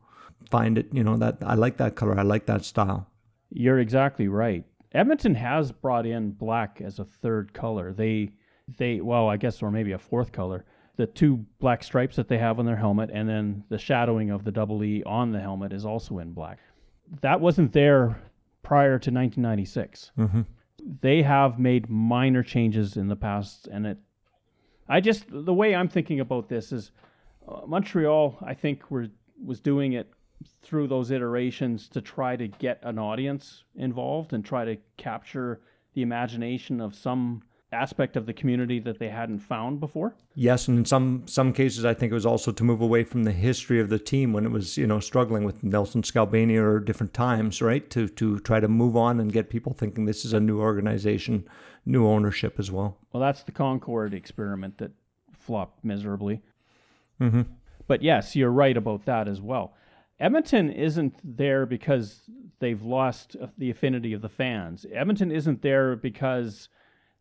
find 0.50 0.76
it, 0.78 0.86
you 0.92 1.02
know, 1.02 1.16
that 1.16 1.38
I 1.44 1.54
like 1.54 1.78
that 1.78 1.96
color, 1.96 2.18
I 2.18 2.22
like 2.22 2.46
that 2.46 2.64
style. 2.64 3.08
You're 3.50 3.78
exactly 3.78 4.28
right. 4.28 4.64
Edmonton 4.92 5.34
has 5.34 5.72
brought 5.72 6.06
in 6.06 6.30
black 6.30 6.80
as 6.82 6.98
a 6.98 7.04
third 7.04 7.52
color. 7.52 7.92
They, 7.92 8.30
they, 8.78 9.00
well, 9.00 9.28
I 9.28 9.36
guess, 9.36 9.62
or 9.62 9.70
maybe 9.70 9.92
a 9.92 9.98
fourth 9.98 10.32
color. 10.32 10.64
The 10.96 11.06
two 11.06 11.44
black 11.58 11.84
stripes 11.84 12.16
that 12.16 12.28
they 12.28 12.38
have 12.38 12.58
on 12.58 12.64
their 12.64 12.76
helmet, 12.76 13.10
and 13.12 13.28
then 13.28 13.64
the 13.68 13.78
shadowing 13.78 14.30
of 14.30 14.44
the 14.44 14.52
double 14.52 14.82
E 14.82 15.02
on 15.04 15.32
the 15.32 15.40
helmet 15.40 15.72
is 15.72 15.84
also 15.84 16.18
in 16.18 16.32
black 16.32 16.58
that 17.20 17.40
wasn't 17.40 17.72
there 17.72 18.20
prior 18.62 18.98
to 18.98 19.10
1996. 19.10 20.12
Mm-hmm. 20.18 20.42
They 21.00 21.22
have 21.22 21.58
made 21.58 21.88
minor 21.88 22.42
changes 22.42 22.96
in 22.96 23.08
the 23.08 23.16
past, 23.16 23.68
and 23.68 23.86
it. 23.86 23.98
I 24.88 25.00
just 25.00 25.24
the 25.28 25.52
way 25.52 25.74
I'm 25.74 25.88
thinking 25.88 26.20
about 26.20 26.48
this 26.48 26.70
is 26.70 26.92
uh, 27.48 27.62
Montreal. 27.66 28.38
I 28.42 28.54
think 28.54 28.90
were 28.90 29.08
was 29.44 29.60
doing 29.60 29.94
it 29.94 30.10
through 30.62 30.88
those 30.88 31.10
iterations 31.10 31.88
to 31.88 32.00
try 32.00 32.36
to 32.36 32.48
get 32.48 32.80
an 32.82 32.98
audience 32.98 33.64
involved 33.76 34.32
and 34.32 34.44
try 34.44 34.64
to 34.64 34.76
capture 34.96 35.60
the 35.94 36.02
imagination 36.02 36.80
of 36.80 36.94
some 36.94 37.42
aspect 37.72 38.16
of 38.16 38.26
the 38.26 38.32
community 38.32 38.78
that 38.78 38.98
they 38.98 39.08
hadn't 39.08 39.40
found 39.40 39.80
before. 39.80 40.14
Yes, 40.34 40.68
and 40.68 40.78
in 40.78 40.84
some 40.84 41.24
some 41.26 41.52
cases, 41.52 41.84
I 41.84 41.94
think 41.94 42.10
it 42.10 42.14
was 42.14 42.26
also 42.26 42.52
to 42.52 42.64
move 42.64 42.80
away 42.80 43.04
from 43.04 43.24
the 43.24 43.32
history 43.32 43.80
of 43.80 43.88
the 43.88 43.98
team 43.98 44.32
when 44.32 44.44
it 44.44 44.50
was 44.50 44.76
you 44.76 44.86
know 44.86 45.00
struggling 45.00 45.44
with 45.44 45.62
Nelson 45.64 46.02
Skalbania 46.02 46.62
or 46.62 46.80
different 46.80 47.12
times, 47.12 47.60
right? 47.60 47.88
To 47.90 48.08
to 48.08 48.38
try 48.40 48.60
to 48.60 48.68
move 48.68 48.96
on 48.96 49.20
and 49.20 49.32
get 49.32 49.50
people 49.50 49.72
thinking 49.72 50.04
this 50.04 50.24
is 50.24 50.32
a 50.32 50.40
new 50.40 50.60
organization, 50.60 51.48
new 51.84 52.06
ownership 52.06 52.58
as 52.58 52.70
well. 52.70 52.98
Well, 53.12 53.20
that's 53.20 53.42
the 53.42 53.52
Concorde 53.52 54.14
experiment 54.14 54.78
that 54.78 54.92
flopped 55.32 55.84
miserably. 55.84 56.42
Mm-hmm. 57.20 57.42
But 57.86 58.02
yes, 58.02 58.36
you're 58.36 58.50
right 58.50 58.76
about 58.76 59.04
that 59.06 59.28
as 59.28 59.40
well. 59.40 59.74
Edmonton 60.18 60.70
isn't 60.70 61.14
there 61.22 61.66
because 61.66 62.22
they've 62.58 62.82
lost 62.82 63.36
the 63.58 63.70
affinity 63.70 64.12
of 64.12 64.22
the 64.22 64.28
fans. 64.28 64.86
Edmonton 64.92 65.30
isn't 65.30 65.62
there 65.62 65.96
because 65.96 66.68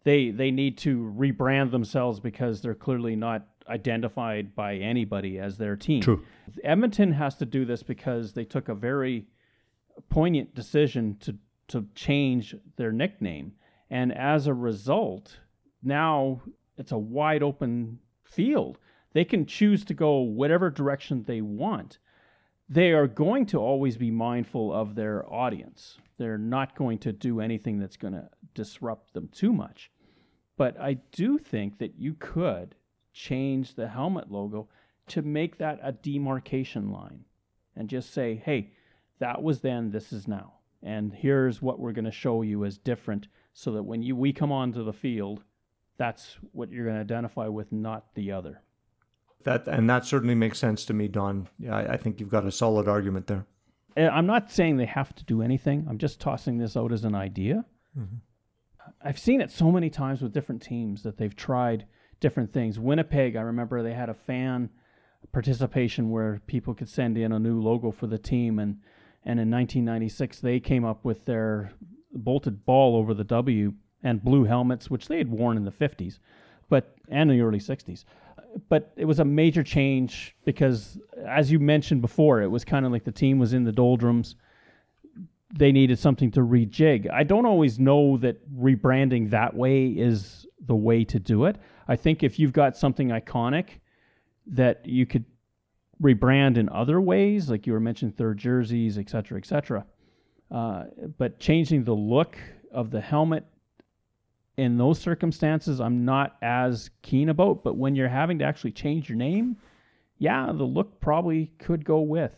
they 0.04 0.32
they 0.32 0.52
need 0.52 0.78
to 0.80 1.14
rebrand 1.18 1.72
themselves 1.72 2.20
because 2.20 2.62
they're 2.62 2.76
clearly 2.76 3.16
not 3.16 3.48
identified 3.68 4.56
by 4.56 4.76
anybody 4.76 5.40
as 5.40 5.58
their 5.58 5.76
team. 5.76 6.02
True. 6.02 6.24
Edmonton 6.64 7.12
has 7.12 7.36
to 7.36 7.46
do 7.46 7.66
this 7.66 7.84
because 7.84 8.34
they 8.34 8.46
took 8.46 8.70
a 8.70 8.76
very 8.76 9.28
poignant 10.10 10.56
decision 10.56 11.18
to 11.22 11.36
to 11.68 11.88
change 11.96 12.56
their 12.78 12.92
nickname, 12.92 13.54
and 13.90 14.16
as 14.16 14.46
a 14.48 14.54
result, 14.54 15.40
now 15.84 16.42
it's 16.78 16.92
a 16.92 16.98
wide 16.98 17.42
open 17.44 18.00
field. 18.24 18.78
They 19.14 19.26
can 19.26 19.46
choose 19.46 19.84
to 19.86 19.94
go 19.94 20.20
whatever 20.20 20.70
direction 20.70 21.24
they 21.24 21.42
want. 21.42 21.98
They 22.68 22.92
are 22.92 23.08
going 23.08 23.46
to 23.48 23.60
always 23.60 23.98
be 23.98 24.10
mindful 24.10 24.74
of 24.74 24.96
their 24.96 25.32
audience. 25.32 26.00
They're 26.18 26.38
not 26.38 26.76
going 26.76 26.98
to 27.00 27.12
do 27.12 27.40
anything 27.40 27.80
that's 27.80 27.98
going 27.98 28.14
to 28.14 28.30
disrupt 28.54 29.14
them 29.14 29.28
too 29.28 29.54
much. 29.54 29.92
But 30.58 30.80
I 30.80 30.96
do 31.12 31.38
think 31.38 31.78
that 31.80 32.00
you 32.00 32.14
could 32.14 32.76
change 33.14 33.76
the 33.76 33.88
helmet 33.88 34.32
logo 34.32 34.68
to 35.08 35.22
make 35.22 35.58
that 35.58 35.80
a 35.84 35.92
demarcation 35.92 36.92
line 36.92 37.26
and 37.76 37.90
just 37.90 38.14
say, 38.14 38.42
hey, 38.44 38.72
that 39.20 39.44
was 39.44 39.62
then, 39.62 39.92
this 39.92 40.12
is 40.12 40.28
now. 40.28 40.54
And 40.82 41.14
here's 41.14 41.62
what 41.62 41.80
we're 41.80 41.92
going 41.92 42.06
to 42.06 42.12
show 42.12 42.42
you 42.42 42.66
as 42.66 42.78
different 42.78 43.28
so 43.54 43.72
that 43.72 43.84
when 43.84 44.02
you 44.02 44.16
we 44.16 44.34
come 44.34 44.52
onto 44.52 44.84
the 44.84 44.94
field, 44.94 45.44
that's 45.98 46.38
what 46.52 46.72
you're 46.72 46.86
going 46.86 46.96
to 46.96 47.02
identify 47.02 47.48
with, 47.48 47.72
not 47.72 48.14
the 48.16 48.32
other. 48.32 48.62
That 49.46 49.68
and 49.68 49.90
that 49.90 50.06
certainly 50.06 50.36
makes 50.36 50.60
sense 50.60 50.86
to 50.86 50.94
me, 50.94 51.08
Don. 51.08 51.48
Yeah, 51.60 51.76
I, 51.76 51.94
I 51.94 51.98
think 51.98 52.20
you've 52.20 52.30
got 52.30 52.46
a 52.46 52.52
solid 52.52 52.88
argument 52.88 53.28
there. 53.28 53.46
Eh, 53.96 54.10
I'm 54.10 54.26
not 54.26 54.52
saying 54.52 54.78
they 54.78 54.86
have 54.86 55.16
to 55.16 55.24
do 55.24 55.42
anything. 55.42 55.86
I'm 55.90 55.98
just 55.98 56.20
tossing 56.20 56.58
this 56.58 56.76
out 56.76 56.92
as 56.92 57.06
an 57.06 57.16
idea. 57.16 57.64
Mm-hmm. 57.98 58.16
I've 59.02 59.20
seen 59.20 59.42
it 59.42 59.52
so 59.52 59.72
many 59.72 59.90
times 59.90 60.22
with 60.22 60.34
different 60.34 60.62
teams 60.62 61.04
that 61.04 61.18
they've 61.18 61.36
tried 61.36 61.86
different 62.20 62.54
things. 62.54 62.80
Winnipeg, 62.80 63.36
I 63.36 63.42
remember 63.42 63.82
they 63.82 63.94
had 63.94 64.10
a 64.10 64.14
fan 64.14 64.70
participation 65.32 66.10
where 66.10 66.42
people 66.48 66.74
could 66.74 66.90
send 66.90 67.18
in 67.18 67.32
a 67.32 67.40
new 67.40 67.60
logo 67.62 67.92
for 67.92 68.08
the 68.08 68.18
team 68.18 68.60
and 68.60 68.80
and 69.24 69.40
in 69.40 69.50
1996 69.50 70.40
they 70.40 70.60
came 70.60 70.86
up 70.86 71.04
with 71.04 71.26
their 71.26 71.72
bolted 72.14 72.64
ball 72.66 72.96
over 72.96 73.14
the 73.14 73.24
W 73.24 73.74
and 74.04 74.24
blue 74.24 74.44
helmets 74.44 74.90
which 74.90 75.08
they 75.08 75.18
had 75.18 75.30
worn 75.30 75.58
in 75.58 75.66
the 75.66 75.72
50s 75.72 76.20
but 76.70 76.96
and 77.10 77.30
the 77.30 77.42
early 77.42 77.60
60s 77.60 78.06
but 78.70 78.94
it 78.96 79.06
was 79.06 79.20
a 79.20 79.26
major 79.26 79.64
change 79.64 80.36
because 80.46 81.00
as 81.28 81.52
you 81.52 81.60
mentioned 81.60 82.02
before 82.02 82.42
it 82.42 82.48
was 82.48 82.64
kind 82.64 82.86
of 82.86 82.92
like 82.92 83.04
the 83.04 83.12
team 83.12 83.40
was 83.40 83.54
in 83.54 83.64
the 83.64 83.72
doldrums 83.72 84.36
they 85.54 85.72
needed 85.72 85.98
something 85.98 86.32
to 86.32 86.42
rejig. 86.42 87.10
I 87.12 87.24
don't 87.24 87.46
always 87.46 87.80
know 87.80 88.18
that 88.18 88.38
rebranding 88.54 89.30
that 89.30 89.56
way 89.56 89.88
is 89.88 90.46
the 90.66 90.76
way 90.76 91.06
to 91.06 91.20
do 91.20 91.46
it. 91.46 91.58
I 91.88 91.96
think 91.96 92.24
if 92.24 92.40
you've 92.40 92.54
got 92.54 92.76
something 92.76 93.10
iconic 93.10 93.80
that 94.48 94.86
you 94.86 95.06
could 95.06 95.26
rebrand 96.02 96.58
in 96.58 96.68
other 96.70 97.00
ways, 97.00 97.50
like 97.50 97.66
you 97.66 97.74
were 97.74 97.80
mentioning 97.80 98.14
third 98.14 98.38
jerseys, 98.38 98.98
et 98.98 99.10
cetera, 99.10 99.38
et 99.38 99.46
cetera. 99.46 99.86
Uh, 100.52 100.86
but 101.18 101.40
changing 101.40 101.84
the 101.84 101.94
look 101.94 102.38
of 102.72 102.92
the 102.92 103.02
helmet 103.02 103.46
in 104.58 104.78
those 104.78 105.00
circumstances, 105.00 105.82
I'm 105.82 106.06
not 106.06 106.38
as 106.42 106.90
keen 107.02 107.30
about. 107.30 107.64
But 107.64 107.78
when 107.78 107.96
you're 107.96 108.08
having 108.08 108.40
to 108.40 108.46
actually 108.46 108.72
change 108.72 109.10
your 109.10 109.18
name, 109.18 109.58
yeah, 110.18 110.52
the 110.54 110.64
look 110.64 111.00
probably 111.02 111.52
could 111.60 111.86
go 111.86 112.00
with. 112.00 112.32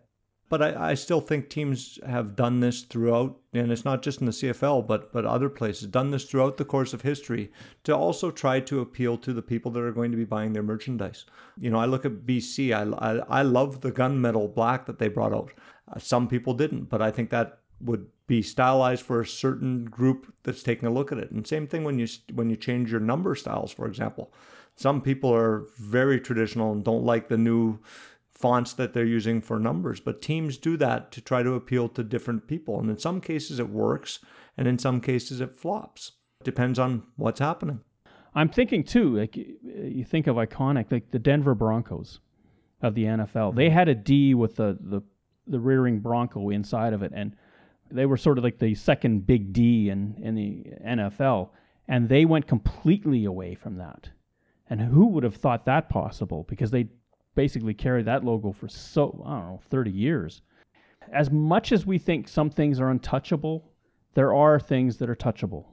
But 0.49 0.61
I, 0.61 0.91
I 0.91 0.93
still 0.93 1.19
think 1.19 1.49
teams 1.49 1.99
have 2.07 2.35
done 2.37 2.61
this 2.61 2.83
throughout, 2.83 3.37
and 3.53 3.69
it's 3.69 3.83
not 3.83 4.01
just 4.01 4.21
in 4.21 4.27
the 4.27 4.31
CFL, 4.31 4.87
but 4.87 5.11
but 5.11 5.25
other 5.25 5.49
places, 5.49 5.89
done 5.89 6.11
this 6.11 6.23
throughout 6.23 6.55
the 6.55 6.63
course 6.63 6.93
of 6.93 7.01
history 7.01 7.51
to 7.83 7.93
also 7.93 8.31
try 8.31 8.61
to 8.61 8.79
appeal 8.79 9.17
to 9.17 9.33
the 9.33 9.41
people 9.41 9.71
that 9.71 9.83
are 9.83 9.91
going 9.91 10.11
to 10.11 10.17
be 10.17 10.23
buying 10.23 10.53
their 10.53 10.63
merchandise. 10.63 11.25
You 11.59 11.69
know, 11.69 11.79
I 11.79 11.85
look 11.85 12.05
at 12.05 12.25
BC. 12.25 12.73
I 12.73 13.11
I, 13.11 13.39
I 13.39 13.41
love 13.41 13.81
the 13.81 13.91
gunmetal 13.91 14.55
black 14.55 14.85
that 14.85 14.99
they 14.99 15.09
brought 15.09 15.33
out. 15.33 15.51
Uh, 15.93 15.99
some 15.99 16.29
people 16.29 16.53
didn't, 16.53 16.85
but 16.85 17.01
I 17.01 17.11
think 17.11 17.29
that 17.31 17.59
would 17.79 18.07
be 18.27 18.41
stylized 18.41 19.03
for 19.03 19.21
a 19.21 19.25
certain 19.25 19.85
group 19.85 20.33
that's 20.43 20.63
taking 20.63 20.87
a 20.87 20.91
look 20.91 21.11
at 21.11 21.17
it. 21.17 21.31
And 21.31 21.47
same 21.47 21.67
thing 21.67 21.83
when 21.83 21.97
you 21.97 22.07
when 22.33 22.49
you 22.49 22.55
change 22.55 22.91
your 22.91 22.99
number 22.99 23.35
styles, 23.35 23.71
for 23.71 23.87
example. 23.87 24.33
Some 24.75 25.01
people 25.01 25.33
are 25.33 25.65
very 25.79 26.19
traditional 26.19 26.71
and 26.71 26.83
don't 26.83 27.03
like 27.03 27.29
the 27.29 27.37
new 27.37 27.79
fonts 28.29 28.73
that 28.73 28.93
they're 28.93 29.05
using 29.05 29.41
for 29.41 29.57
numbers, 29.57 29.99
but 29.99 30.21
teams 30.21 30.57
do 30.57 30.77
that 30.77 31.11
to 31.11 31.21
try 31.21 31.41
to 31.41 31.55
appeal 31.55 31.89
to 31.89 32.03
different 32.03 32.47
people. 32.47 32.79
And 32.79 32.87
in 32.87 32.99
some 32.99 33.19
cases 33.19 33.59
it 33.59 33.69
works, 33.69 34.19
and 34.55 34.67
in 34.67 34.77
some 34.77 35.01
cases 35.01 35.41
it 35.41 35.55
flops. 35.55 36.11
It 36.41 36.43
Depends 36.43 36.77
on 36.77 37.03
what's 37.15 37.39
happening. 37.39 37.79
I'm 38.35 38.49
thinking 38.49 38.83
too, 38.83 39.17
like 39.17 39.35
you 39.35 40.05
think 40.05 40.27
of 40.27 40.35
iconic, 40.35 40.91
like 40.91 41.09
the 41.09 41.17
Denver 41.17 41.55
Broncos 41.55 42.19
of 42.83 42.93
the 42.93 43.05
NFL. 43.05 43.55
They 43.55 43.71
had 43.71 43.89
a 43.89 43.95
D 43.95 44.35
with 44.35 44.57
the 44.57 44.77
the, 44.79 45.01
the 45.47 45.59
rearing 45.59 45.99
Bronco 45.99 46.51
inside 46.51 46.93
of 46.93 47.01
it, 47.01 47.11
and 47.15 47.35
they 47.91 48.05
were 48.05 48.17
sort 48.17 48.37
of 48.37 48.43
like 48.43 48.59
the 48.59 48.75
second 48.75 49.25
big 49.25 49.53
D 49.53 49.89
in 49.89 50.15
in 50.21 50.35
the 50.35 50.65
NFL, 50.85 51.49
and 51.87 52.09
they 52.09 52.25
went 52.25 52.47
completely 52.47 53.25
away 53.25 53.55
from 53.55 53.77
that. 53.77 54.09
And 54.69 54.81
who 54.81 55.07
would 55.07 55.23
have 55.23 55.35
thought 55.35 55.65
that 55.65 55.89
possible? 55.89 56.45
Because 56.49 56.71
they 56.71 56.89
basically 57.35 57.73
carried 57.73 58.05
that 58.05 58.23
logo 58.23 58.51
for 58.51 58.67
so 58.67 59.23
I 59.25 59.37
don't 59.37 59.47
know 59.47 59.61
30 59.69 59.91
years. 59.91 60.41
As 61.13 61.31
much 61.31 61.71
as 61.71 61.85
we 61.85 61.97
think 61.97 62.27
some 62.27 62.49
things 62.49 62.79
are 62.79 62.89
untouchable, 62.89 63.71
there 64.15 64.33
are 64.33 64.59
things 64.59 64.97
that 64.97 65.09
are 65.09 65.15
touchable. 65.15 65.65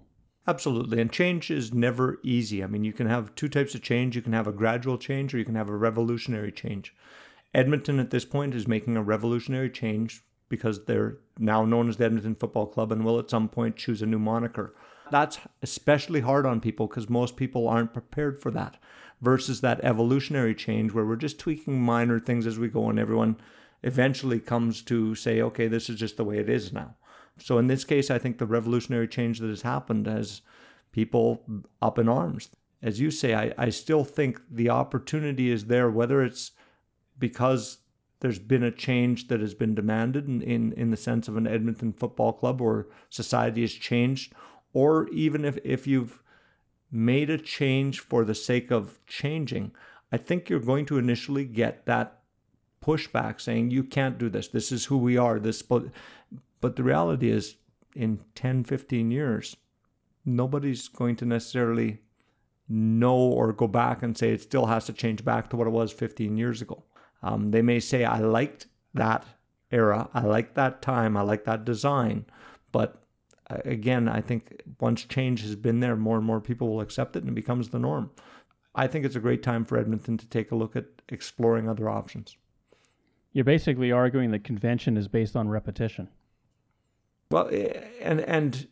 Absolutely. 0.47 1.01
And 1.01 1.11
change 1.11 1.51
is 1.51 1.73
never 1.73 2.19
easy. 2.23 2.63
I 2.63 2.67
mean, 2.67 2.85
you 2.85 2.93
can 2.93 3.09
have 3.09 3.35
two 3.35 3.49
types 3.49 3.75
of 3.75 3.83
change. 3.83 4.15
You 4.15 4.23
can 4.23 4.35
have 4.35 4.47
a 4.47 4.53
gradual 4.53 4.99
change 4.99 5.35
or 5.35 5.39
you 5.39 5.45
can 5.45 5.55
have 5.55 5.71
a 5.71 5.77
revolutionary 5.77 6.53
change. 6.53 6.95
Edmonton 7.55 7.99
at 7.99 8.11
this 8.11 8.25
point 8.25 8.55
is 8.55 8.69
making 8.69 8.97
a 8.97 9.03
revolutionary 9.03 9.71
change 9.71 10.23
because 10.49 10.85
they're 10.85 11.19
now 11.39 11.65
known 11.65 11.89
as 11.89 11.97
the 11.97 12.05
Edmonton 12.05 12.35
Football 12.35 12.67
Club 12.67 12.93
and 12.93 13.05
will 13.05 13.19
at 13.19 13.31
some 13.31 13.49
point 13.49 13.77
choose 13.77 14.03
a 14.03 14.07
new 14.07 14.19
moniker. 14.19 14.75
That's 15.11 15.39
especially 15.63 16.21
hard 16.21 16.47
on 16.47 16.61
people 16.61 16.87
because 16.87 17.09
most 17.09 17.37
people 17.37 17.69
aren't 17.69 17.93
prepared 17.93 18.41
for 18.41 18.51
that 18.53 18.77
versus 19.21 19.61
that 19.61 19.83
evolutionary 19.85 20.55
change 20.55 20.93
where 20.93 21.05
we're 21.05 21.17
just 21.17 21.39
tweaking 21.39 21.81
minor 21.81 22.19
things 22.19 22.47
as 22.47 22.59
we 22.59 22.69
go 22.69 22.89
and 22.89 22.99
everyone 22.99 23.37
eventually 23.83 24.41
comes 24.41 24.83
to 24.83 25.15
say, 25.15 25.41
okay, 25.41 25.69
this 25.69 25.89
is 25.91 25.99
just 25.99 26.17
the 26.17 26.25
way 26.25 26.39
it 26.39 26.49
is 26.49 26.73
now. 26.73 26.95
So 27.39 27.59
in 27.59 27.67
this 27.67 27.85
case, 27.85 28.11
I 28.11 28.19
think 28.19 28.39
the 28.39 28.47
revolutionary 28.47 29.09
change 29.09 29.41
that 29.41 29.49
has 29.49 29.63
happened 29.63 30.07
has 30.07 30.43
people 30.93 31.43
up 31.83 31.99
in 31.99 32.09
arms. 32.09 32.49
As 32.83 33.01
you 33.01 33.11
say, 33.11 33.35
I, 33.35 33.53
I 33.59 33.71
still 33.71 34.05
think 34.05 34.41
the 34.51 34.71
opportunity 34.71 35.51
is 35.51 35.67
there, 35.67 35.91
whether 35.91 36.23
it's 36.23 36.53
because 37.19 37.79
there's 38.21 38.39
been 38.39 38.63
a 38.63 38.71
change 38.71 39.29
that 39.29 39.41
has 39.41 39.55
been 39.55 39.75
demanded 39.75 40.27
in, 40.27 40.43
in, 40.43 40.73
in 40.73 40.91
the 40.91 40.97
sense 40.97 41.29
of 41.29 41.37
an 41.37 41.47
Edmonton 41.47 41.93
football 41.93 42.33
club 42.33 42.61
or 42.61 42.89
society 43.11 43.61
has 43.61 43.73
changed, 43.73 44.33
or 44.73 45.09
even 45.11 45.45
if, 45.45 45.59
if 45.65 45.87
you've 45.87 46.23
made 46.91 47.29
a 47.29 47.39
change 47.39 48.01
for 48.01 48.25
the 48.25 48.35
sake 48.35 48.71
of 48.71 49.05
changing, 49.07 49.73
I 50.13 50.17
think 50.17 50.49
you're 50.49 50.61
going 50.61 50.87
to 50.87 50.99
initially 50.99 51.45
get 51.45 51.87
that 51.87 52.21
pushback 52.85 53.41
saying 53.41 53.71
you 53.71 53.83
can't 53.83 54.19
do 54.19 54.29
this. 54.29 54.49
This 54.49 54.71
is 54.71 54.87
who 54.87 54.99
we 54.99 55.17
are. 55.17 55.39
This 55.39 55.63
but 55.63 55.87
but 56.61 56.77
the 56.77 56.83
reality 56.83 57.31
is 57.31 57.57
in 57.95 58.21
10, 58.35 58.65
15 58.65 59.11
years, 59.11 59.57
nobody's 60.25 60.89
going 60.89 61.17
to 61.17 61.27
necessarily 61.27 62.01
know 62.69 63.17
or 63.17 63.53
go 63.53 63.69
back 63.69 64.03
and 64.03 64.17
say 64.17 64.33
it 64.33 64.41
still 64.41 64.67
has 64.67 64.87
to 64.87 64.93
change 64.93 65.25
back 65.25 65.51
to 65.51 65.57
what 65.57 65.67
it 65.67 65.71
was 65.71 65.93
15 65.93 66.37
years 66.37 66.63
ago. 66.63 66.83
Um, 67.25 67.51
they 67.53 67.63
may 67.63 67.81
say, 67.81 68.05
I 68.05 68.19
liked 68.19 68.67
that 68.93 69.25
era, 69.73 70.11
I 70.13 70.21
like 70.21 70.55
that 70.55 70.83
time, 70.83 71.17
I 71.17 71.23
like 71.23 71.45
that 71.47 71.65
design, 71.65 72.27
but 72.71 73.03
uh, 73.49 73.57
again, 73.65 74.09
I 74.09 74.21
think 74.21 74.63
once 74.79 75.05
change 75.05 75.41
has 75.41 75.57
been 75.57 75.81
there, 75.81 75.97
more 75.97 76.19
and 76.19 76.27
more 76.27 76.41
people 76.41 76.69
will 76.69 76.83
accept 76.83 77.17
it 77.17 77.23
and 77.23 77.31
it 77.31 77.35
becomes 77.35 77.71
the 77.71 77.79
norm. 77.79 78.11
I 78.75 78.87
think 78.87 79.07
it's 79.07 79.17
a 79.17 79.21
great 79.21 79.43
time 79.43 79.65
for 79.65 79.79
Edmonton 79.79 80.19
to 80.19 80.27
take 80.27 80.53
a 80.53 80.55
look 80.55 80.77
at 80.77 80.85
exploring 81.09 81.67
other 81.67 81.89
options. 81.89 82.37
You're 83.33 83.45
basically 83.45 83.91
arguing 83.91 84.31
that 84.33 84.45
convention 84.45 84.99
is 84.99 85.09
based 85.09 85.35
on 85.35 85.49
repetition. 85.49 86.09
Well, 87.31 87.49
and 88.01 88.21
and 88.21 88.69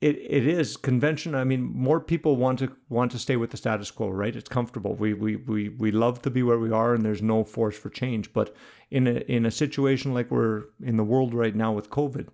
it, 0.00 0.16
it 0.16 0.46
is 0.46 0.76
convention. 0.76 1.34
I 1.34 1.44
mean, 1.44 1.62
more 1.62 2.00
people 2.00 2.36
want 2.36 2.58
to 2.58 2.70
want 2.88 3.12
to 3.12 3.18
stay 3.18 3.36
with 3.36 3.50
the 3.50 3.56
status 3.56 3.90
quo, 3.90 4.10
right? 4.10 4.36
It's 4.36 4.48
comfortable. 4.48 4.94
We 4.94 5.14
we 5.14 5.36
we 5.36 5.70
we 5.70 5.90
love 5.90 6.20
to 6.22 6.30
be 6.30 6.42
where 6.42 6.58
we 6.58 6.70
are, 6.70 6.94
and 6.94 7.04
there's 7.04 7.22
no 7.22 7.44
force 7.44 7.78
for 7.78 7.88
change. 7.88 8.32
But 8.32 8.54
in 8.90 9.06
a 9.06 9.20
in 9.20 9.46
a 9.46 9.50
situation 9.50 10.12
like 10.12 10.30
we're 10.30 10.64
in 10.82 10.96
the 10.98 11.04
world 11.04 11.32
right 11.32 11.54
now 11.54 11.72
with 11.72 11.90
COVID, 11.90 12.28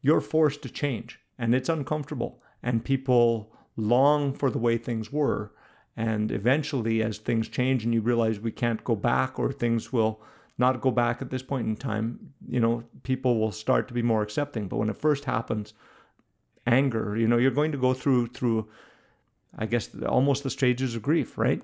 you're 0.00 0.20
forced 0.20 0.62
to 0.62 0.70
change, 0.70 1.18
and 1.38 1.54
it's 1.54 1.68
uncomfortable. 1.68 2.40
And 2.62 2.84
people 2.84 3.52
long 3.76 4.32
for 4.32 4.50
the 4.50 4.58
way 4.58 4.78
things 4.78 5.12
were, 5.12 5.52
and 5.96 6.30
eventually, 6.30 7.02
as 7.02 7.18
things 7.18 7.48
change, 7.48 7.84
and 7.84 7.92
you 7.92 8.00
realize 8.00 8.38
we 8.38 8.52
can't 8.52 8.84
go 8.84 8.94
back, 8.94 9.38
or 9.40 9.50
things 9.50 9.92
will 9.92 10.20
not 10.56 10.80
go 10.80 10.90
back 10.90 11.20
at 11.22 11.30
this 11.30 11.42
point 11.42 11.68
in 11.68 11.76
time, 11.76 12.32
you 12.48 12.58
know, 12.58 12.82
people 13.04 13.38
will 13.38 13.52
start 13.52 13.86
to 13.86 13.94
be 13.94 14.02
more 14.02 14.22
accepting. 14.22 14.66
But 14.66 14.76
when 14.76 14.90
it 14.90 14.96
first 14.96 15.24
happens 15.24 15.72
anger. 16.68 17.16
You 17.16 17.26
know, 17.26 17.38
you're 17.38 17.50
going 17.50 17.72
to 17.72 17.78
go 17.78 17.94
through 17.94 18.28
through, 18.28 18.68
I 19.58 19.66
guess, 19.66 19.90
almost 20.06 20.42
the 20.42 20.50
stages 20.50 20.94
of 20.94 21.02
grief, 21.02 21.36
right? 21.38 21.62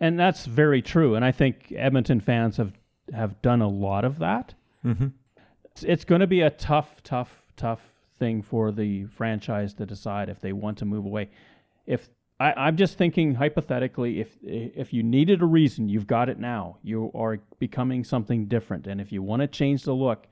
And 0.00 0.18
that's 0.18 0.46
very 0.46 0.80
true. 0.80 1.14
And 1.14 1.24
I 1.24 1.32
think 1.32 1.72
Edmonton 1.76 2.20
fans 2.20 2.56
have 2.56 2.72
have 3.12 3.40
done 3.42 3.60
a 3.60 3.68
lot 3.68 4.04
of 4.04 4.18
that. 4.18 4.54
Mm-hmm. 4.84 5.08
It's, 5.64 5.82
it's 5.82 6.04
going 6.04 6.20
to 6.20 6.26
be 6.26 6.42
a 6.42 6.50
tough, 6.50 7.02
tough, 7.02 7.42
tough 7.56 7.80
thing 8.18 8.42
for 8.42 8.70
the 8.70 9.06
franchise 9.06 9.74
to 9.74 9.86
decide 9.86 10.28
if 10.28 10.40
they 10.40 10.52
want 10.52 10.78
to 10.78 10.84
move 10.84 11.04
away. 11.04 11.30
If 11.86 12.08
I, 12.40 12.52
I'm 12.52 12.76
just 12.76 12.96
thinking 12.96 13.34
hypothetically, 13.34 14.20
if 14.20 14.36
if 14.42 14.92
you 14.92 15.02
needed 15.02 15.42
a 15.42 15.46
reason, 15.46 15.88
you've 15.88 16.06
got 16.06 16.28
it 16.28 16.38
now. 16.38 16.78
You 16.82 17.10
are 17.14 17.40
becoming 17.58 18.04
something 18.04 18.46
different, 18.46 18.86
and 18.86 19.00
if 19.00 19.10
you 19.10 19.22
want 19.22 19.42
to 19.42 19.48
change 19.48 19.82
the 19.82 19.94
look, 19.94 20.26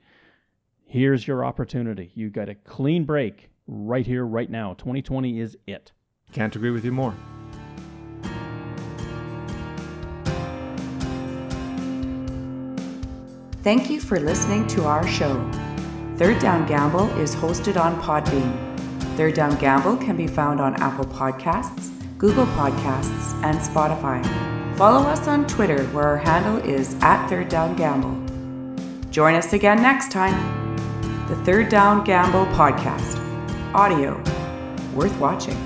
here's 0.87 1.27
your 1.27 1.45
opportunity. 1.45 2.11
You 2.15 2.29
got 2.29 2.49
a 2.49 2.55
clean 2.55 3.03
break 3.03 3.51
right 3.67 4.07
here, 4.07 4.25
right 4.25 4.49
now. 4.49 4.73
2020 4.73 5.39
is 5.39 5.57
it. 5.67 5.91
Can't 6.31 6.55
agree 6.55 6.71
with 6.71 6.83
you 6.83 6.91
more. 6.91 7.13
Thank 13.63 13.89
you 13.89 13.99
for 13.99 14.19
listening 14.19 14.65
to 14.67 14.85
our 14.85 15.05
show. 15.05 15.35
Third 16.15 16.39
Down 16.39 16.65
Gamble 16.65 17.09
is 17.19 17.35
hosted 17.35 17.79
on 17.79 18.01
Podbean. 18.01 18.55
Third 19.17 19.33
Down 19.33 19.55
Gamble 19.57 19.97
can 19.97 20.15
be 20.15 20.25
found 20.25 20.61
on 20.61 20.75
Apple 20.81 21.05
Podcasts, 21.05 21.91
Google 22.17 22.45
Podcasts, 22.47 23.33
and 23.43 23.57
Spotify. 23.57 24.23
Follow 24.77 25.07
us 25.07 25.27
on 25.27 25.45
Twitter 25.47 25.83
where 25.87 26.05
our 26.05 26.17
handle 26.17 26.57
is 26.57 26.95
at 27.01 27.27
Third 27.27 27.49
Down 27.49 27.75
Gamble. 27.75 28.15
Join 29.11 29.35
us 29.35 29.53
again 29.53 29.81
next 29.81 30.11
time. 30.11 30.56
The 31.27 31.35
Third 31.43 31.67
Down 31.67 32.05
Gamble 32.05 32.45
Podcast 32.55 33.17
audio 33.73 34.15
worth 34.95 35.19
watching. 35.19 35.57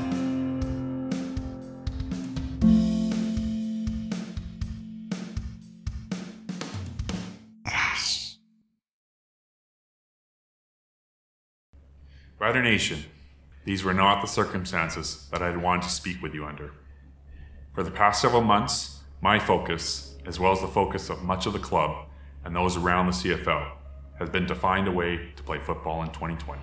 Rider 12.39 12.63
Nation, 12.63 13.03
these 13.63 13.83
were 13.83 13.93
not 13.93 14.23
the 14.23 14.27
circumstances 14.27 15.27
that 15.31 15.43
I 15.43 15.45
had 15.45 15.61
wanted 15.61 15.83
to 15.83 15.89
speak 15.89 16.23
with 16.23 16.33
you 16.33 16.43
under. 16.43 16.71
For 17.75 17.83
the 17.83 17.91
past 17.91 18.19
several 18.19 18.41
months, 18.41 19.01
my 19.21 19.37
focus, 19.37 20.17
as 20.25 20.39
well 20.39 20.53
as 20.53 20.61
the 20.61 20.67
focus 20.67 21.11
of 21.11 21.21
much 21.21 21.45
of 21.45 21.53
the 21.53 21.59
club 21.59 22.07
and 22.43 22.55
those 22.55 22.77
around 22.77 23.05
the 23.05 23.11
CFL, 23.11 23.73
has 24.21 24.29
been 24.29 24.45
to 24.45 24.53
find 24.53 24.87
a 24.87 24.91
way 24.91 25.31
to 25.35 25.41
play 25.41 25.57
football 25.57 26.03
in 26.03 26.09
2020. 26.09 26.61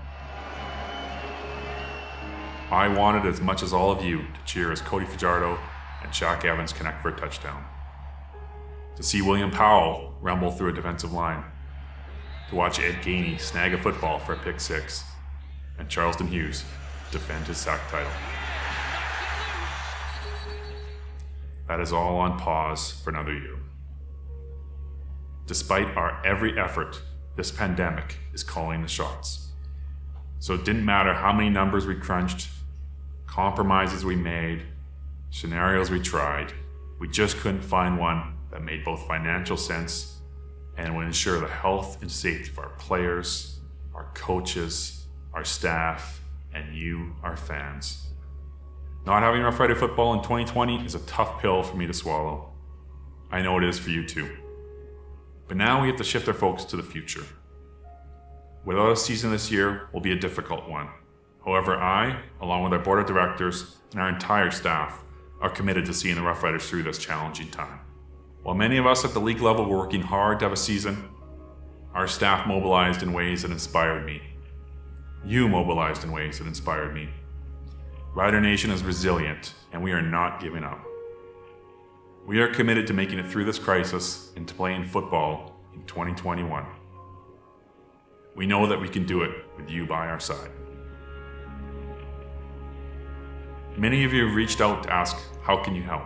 I 2.71 2.87
wanted 2.87 3.27
as 3.27 3.41
much 3.41 3.65
as 3.65 3.73
all 3.73 3.91
of 3.91 4.05
you 4.05 4.19
to 4.19 4.45
cheer 4.45 4.71
as 4.71 4.81
Cody 4.81 5.07
Fajardo 5.07 5.59
and 6.05 6.13
Shaq 6.13 6.45
Evans 6.45 6.73
connect 6.73 7.03
for 7.03 7.09
a 7.09 7.17
touchdown. 7.17 7.65
To 8.95 9.03
see 9.03 9.23
William 9.23 9.51
Powell 9.51 10.15
rumble 10.21 10.53
through 10.53 10.71
a 10.71 10.73
defensive 10.73 11.13
line. 11.13 11.43
To 12.51 12.55
watch 12.55 12.79
Ed 12.79 13.03
Gainey 13.03 13.41
snag 13.41 13.75
a 13.75 13.79
football 13.79 14.21
for 14.21 14.35
a 14.35 14.39
pick 14.39 14.61
six. 14.61 15.03
And 15.81 15.89
Charleston 15.89 16.29
Hughes 16.29 16.65
defend 17.11 17.45
his 17.49 17.59
sack 17.59 17.81
title. 17.91 18.13
That 21.67 21.81
is 21.81 21.93
all 21.93 22.19
on 22.19 22.39
pause 22.39 22.93
for 22.93 23.11
another 23.11 23.35
year. 23.35 23.59
Despite 25.47 25.97
our 25.97 26.25
every 26.25 26.57
effort, 26.57 27.03
this 27.39 27.53
pandemic 27.53 28.17
is 28.35 28.43
calling 28.43 28.83
the 28.83 28.89
shots. 28.89 29.53
So 30.41 30.55
it 30.55 30.65
didn't 30.65 30.85
matter 30.85 31.15
how 31.15 31.33
many 31.33 31.49
numbers 31.49 31.87
we 31.87 31.95
crunched 31.95 32.49
compromises 33.29 34.05
we 34.05 34.17
made, 34.17 34.65
scenarios 35.31 35.89
we 35.89 36.01
tried, 36.01 36.53
we 36.99 37.07
just 37.07 37.37
couldn't 37.37 37.63
find 37.63 37.97
one 37.97 38.35
that 38.51 38.65
made 38.65 38.85
both 38.85 39.07
financial 39.07 39.57
sense 39.57 40.19
and 40.77 40.97
would 40.97 41.07
ensure 41.07 41.39
the 41.39 41.47
health 41.47 42.03
and 42.03 42.11
safety 42.11 42.51
of 42.51 42.59
our 42.59 42.71
players, 42.71 43.61
our 43.95 44.11
coaches, 44.15 45.07
our 45.33 45.45
staff, 45.45 46.21
and 46.53 46.75
you, 46.75 47.15
our 47.23 47.37
fans. 47.37 48.09
Not 49.07 49.23
having 49.23 49.43
Rough 49.43 49.61
Rider 49.61 49.77
football 49.77 50.13
in 50.15 50.23
2020 50.23 50.85
is 50.85 50.97
a 50.97 51.01
tough 51.07 51.41
pill 51.41 51.63
for 51.63 51.77
me 51.77 51.87
to 51.87 51.95
swallow. 51.95 52.51
I 53.31 53.43
know 53.43 53.59
it 53.59 53.65
is 53.65 53.79
for 53.79 53.91
you 53.91 54.05
too. 54.05 54.29
But 55.49 55.57
now 55.57 55.81
we 55.81 55.89
have 55.89 55.97
to 55.97 56.05
shift 56.05 56.29
our 56.29 56.35
focus 56.35 56.65
to 56.67 56.77
the 56.77 56.83
future. 56.83 57.25
Without 58.65 58.93
a 58.93 58.97
season 58.97 59.31
this 59.31 59.51
year 59.51 59.89
will 59.93 60.01
be 60.01 60.13
a 60.13 60.19
difficult 60.19 60.69
one. 60.69 60.89
However, 61.45 61.77
I, 61.77 62.21
along 62.43 62.65
with 62.65 62.75
our 62.75 62.79
board 62.79 63.01
of 63.01 63.07
directors 63.07 63.77
and 63.93 64.01
our 64.01 64.11
entire 64.11 64.51
staff, 64.51 65.03
are 65.41 65.49
committed 65.49 65.87
to 65.87 65.95
seeing 65.95 66.17
the 66.17 66.23
Rough 66.23 66.43
Riders 66.43 66.69
through 66.69 66.83
this 66.83 66.99
challenging 66.99 67.49
time. 67.49 67.81
While 68.43 68.55
many 68.55 68.77
of 68.77 68.87
us 68.87 69.05
at 69.05 69.13
the 69.15 69.21
league 69.21 69.41
level 69.41 69.65
were 69.65 69.79
working 69.79 70.03
hard 70.03 70.39
to 70.41 70.45
have 70.45 70.53
a 70.53 70.57
season, 70.57 71.09
our 71.95 72.07
staff 72.07 72.47
mobilized 72.47 73.03
in 73.03 73.13
ways 73.13 73.43
that 73.43 73.51
inspired 73.51 74.05
me. 74.05 74.21
You 75.25 75.49
mobilized 75.49 76.05
in 76.05 76.13
ways 76.13 76.39
that 76.39 76.47
inspired 76.47 76.93
me. 76.93 77.09
Rider 78.15 78.41
Nation 78.41 78.71
is 78.71 78.83
resilient, 78.83 79.55
and 79.73 79.83
we 79.83 79.93
are 79.93 80.03
not 80.03 80.41
giving 80.41 80.65
up. 80.65 80.88
We 82.29 82.41
are 82.41 82.49
committed 82.53 82.87
to 82.89 82.93
making 82.93 83.19
it 83.19 83.27
through 83.27 83.47
this 83.47 83.59
crisis 83.59 84.33
and 84.37 84.47
to 84.47 84.53
playing 84.53 84.85
football 84.85 85.63
in 85.73 85.83
2021. 85.85 86.63
We 88.37 88.45
know 88.45 88.67
that 88.67 88.79
we 88.79 88.87
can 88.87 89.07
do 89.07 89.23
it 89.23 89.47
with 89.57 89.71
you 89.71 89.87
by 89.87 90.09
our 90.09 90.21
side. 90.21 90.51
Many 93.79 94.05
of 94.05 94.13
you 94.13 94.27
have 94.27 94.35
reached 94.35 94.61
out 94.61 94.83
to 94.83 94.93
ask, 94.93 95.17
how 95.41 95.63
can 95.63 95.75
you 95.75 95.83
help? 95.83 96.03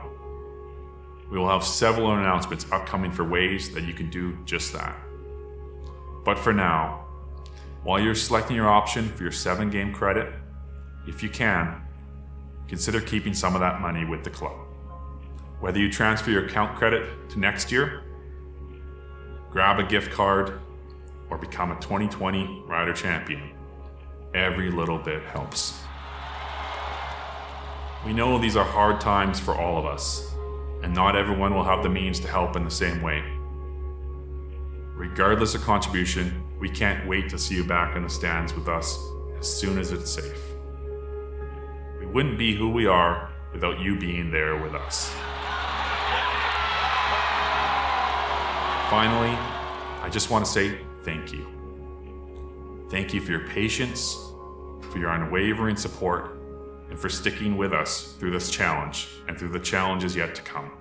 We 1.28 1.38
will 1.38 1.48
have 1.48 1.64
several 1.64 2.12
announcements 2.12 2.70
upcoming 2.70 3.10
for 3.10 3.24
ways 3.24 3.74
that 3.74 3.82
you 3.82 3.92
can 3.92 4.08
do 4.08 4.38
just 4.44 4.72
that. 4.74 4.94
But 6.24 6.38
for 6.38 6.52
now, 6.52 7.04
while 7.82 7.98
you're 7.98 8.14
selecting 8.14 8.54
your 8.54 8.68
option 8.68 9.08
for 9.08 9.24
your 9.24 9.32
seven 9.32 9.70
game 9.70 9.92
credit, 9.92 10.32
if 11.08 11.20
you 11.20 11.28
can, 11.28 11.82
consider 12.68 13.00
keeping 13.00 13.34
some 13.34 13.56
of 13.56 13.60
that 13.60 13.80
money 13.80 14.04
with 14.04 14.22
the 14.22 14.30
club. 14.30 14.68
Whether 15.62 15.78
you 15.78 15.92
transfer 15.92 16.32
your 16.32 16.46
account 16.46 16.76
credit 16.76 17.30
to 17.30 17.38
next 17.38 17.70
year, 17.70 18.02
grab 19.48 19.78
a 19.78 19.84
gift 19.84 20.10
card, 20.10 20.60
or 21.30 21.38
become 21.38 21.70
a 21.70 21.76
2020 21.76 22.64
Rider 22.66 22.92
Champion, 22.92 23.52
every 24.34 24.72
little 24.72 24.98
bit 24.98 25.22
helps. 25.22 25.78
We 28.04 28.12
know 28.12 28.38
these 28.38 28.56
are 28.56 28.64
hard 28.64 29.00
times 29.00 29.38
for 29.38 29.54
all 29.54 29.78
of 29.78 29.86
us, 29.86 30.34
and 30.82 30.92
not 30.92 31.14
everyone 31.14 31.54
will 31.54 31.62
have 31.62 31.84
the 31.84 31.88
means 31.88 32.18
to 32.18 32.26
help 32.26 32.56
in 32.56 32.64
the 32.64 32.68
same 32.68 33.00
way. 33.00 33.22
Regardless 34.96 35.54
of 35.54 35.62
contribution, 35.62 36.42
we 36.58 36.68
can't 36.68 37.06
wait 37.06 37.28
to 37.28 37.38
see 37.38 37.54
you 37.54 37.62
back 37.62 37.94
in 37.94 38.02
the 38.02 38.10
stands 38.10 38.52
with 38.52 38.66
us 38.66 38.98
as 39.38 39.46
soon 39.46 39.78
as 39.78 39.92
it's 39.92 40.10
safe. 40.10 40.42
We 42.00 42.06
wouldn't 42.06 42.36
be 42.36 42.56
who 42.56 42.68
we 42.68 42.88
are 42.88 43.30
without 43.52 43.78
you 43.78 43.96
being 43.96 44.32
there 44.32 44.60
with 44.60 44.74
us. 44.74 45.14
Finally, 48.92 49.34
I 50.02 50.10
just 50.10 50.28
want 50.28 50.44
to 50.44 50.50
say 50.50 50.78
thank 51.02 51.32
you. 51.32 51.46
Thank 52.90 53.14
you 53.14 53.22
for 53.22 53.30
your 53.30 53.48
patience, 53.48 54.18
for 54.90 54.98
your 54.98 55.08
unwavering 55.08 55.76
support, 55.76 56.38
and 56.90 56.98
for 56.98 57.08
sticking 57.08 57.56
with 57.56 57.72
us 57.72 58.12
through 58.18 58.32
this 58.32 58.50
challenge 58.50 59.08
and 59.28 59.38
through 59.38 59.48
the 59.48 59.58
challenges 59.58 60.14
yet 60.14 60.34
to 60.34 60.42
come. 60.42 60.72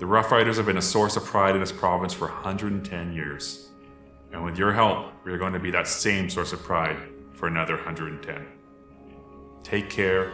The 0.00 0.06
Rough 0.06 0.32
Riders 0.32 0.56
have 0.56 0.66
been 0.66 0.78
a 0.78 0.82
source 0.82 1.16
of 1.16 1.24
pride 1.24 1.54
in 1.54 1.60
this 1.60 1.70
province 1.70 2.12
for 2.12 2.26
110 2.26 3.12
years, 3.12 3.68
and 4.32 4.44
with 4.44 4.58
your 4.58 4.72
help, 4.72 5.12
we 5.24 5.30
are 5.30 5.38
going 5.38 5.52
to 5.52 5.60
be 5.60 5.70
that 5.70 5.86
same 5.86 6.28
source 6.28 6.52
of 6.52 6.64
pride 6.64 6.96
for 7.32 7.46
another 7.46 7.76
110. 7.76 8.44
Take 9.62 9.88
care, 9.88 10.32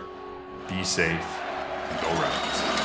be 0.66 0.82
safe, 0.82 1.10
and 1.10 2.00
go 2.00 2.08
Riders. 2.08 2.81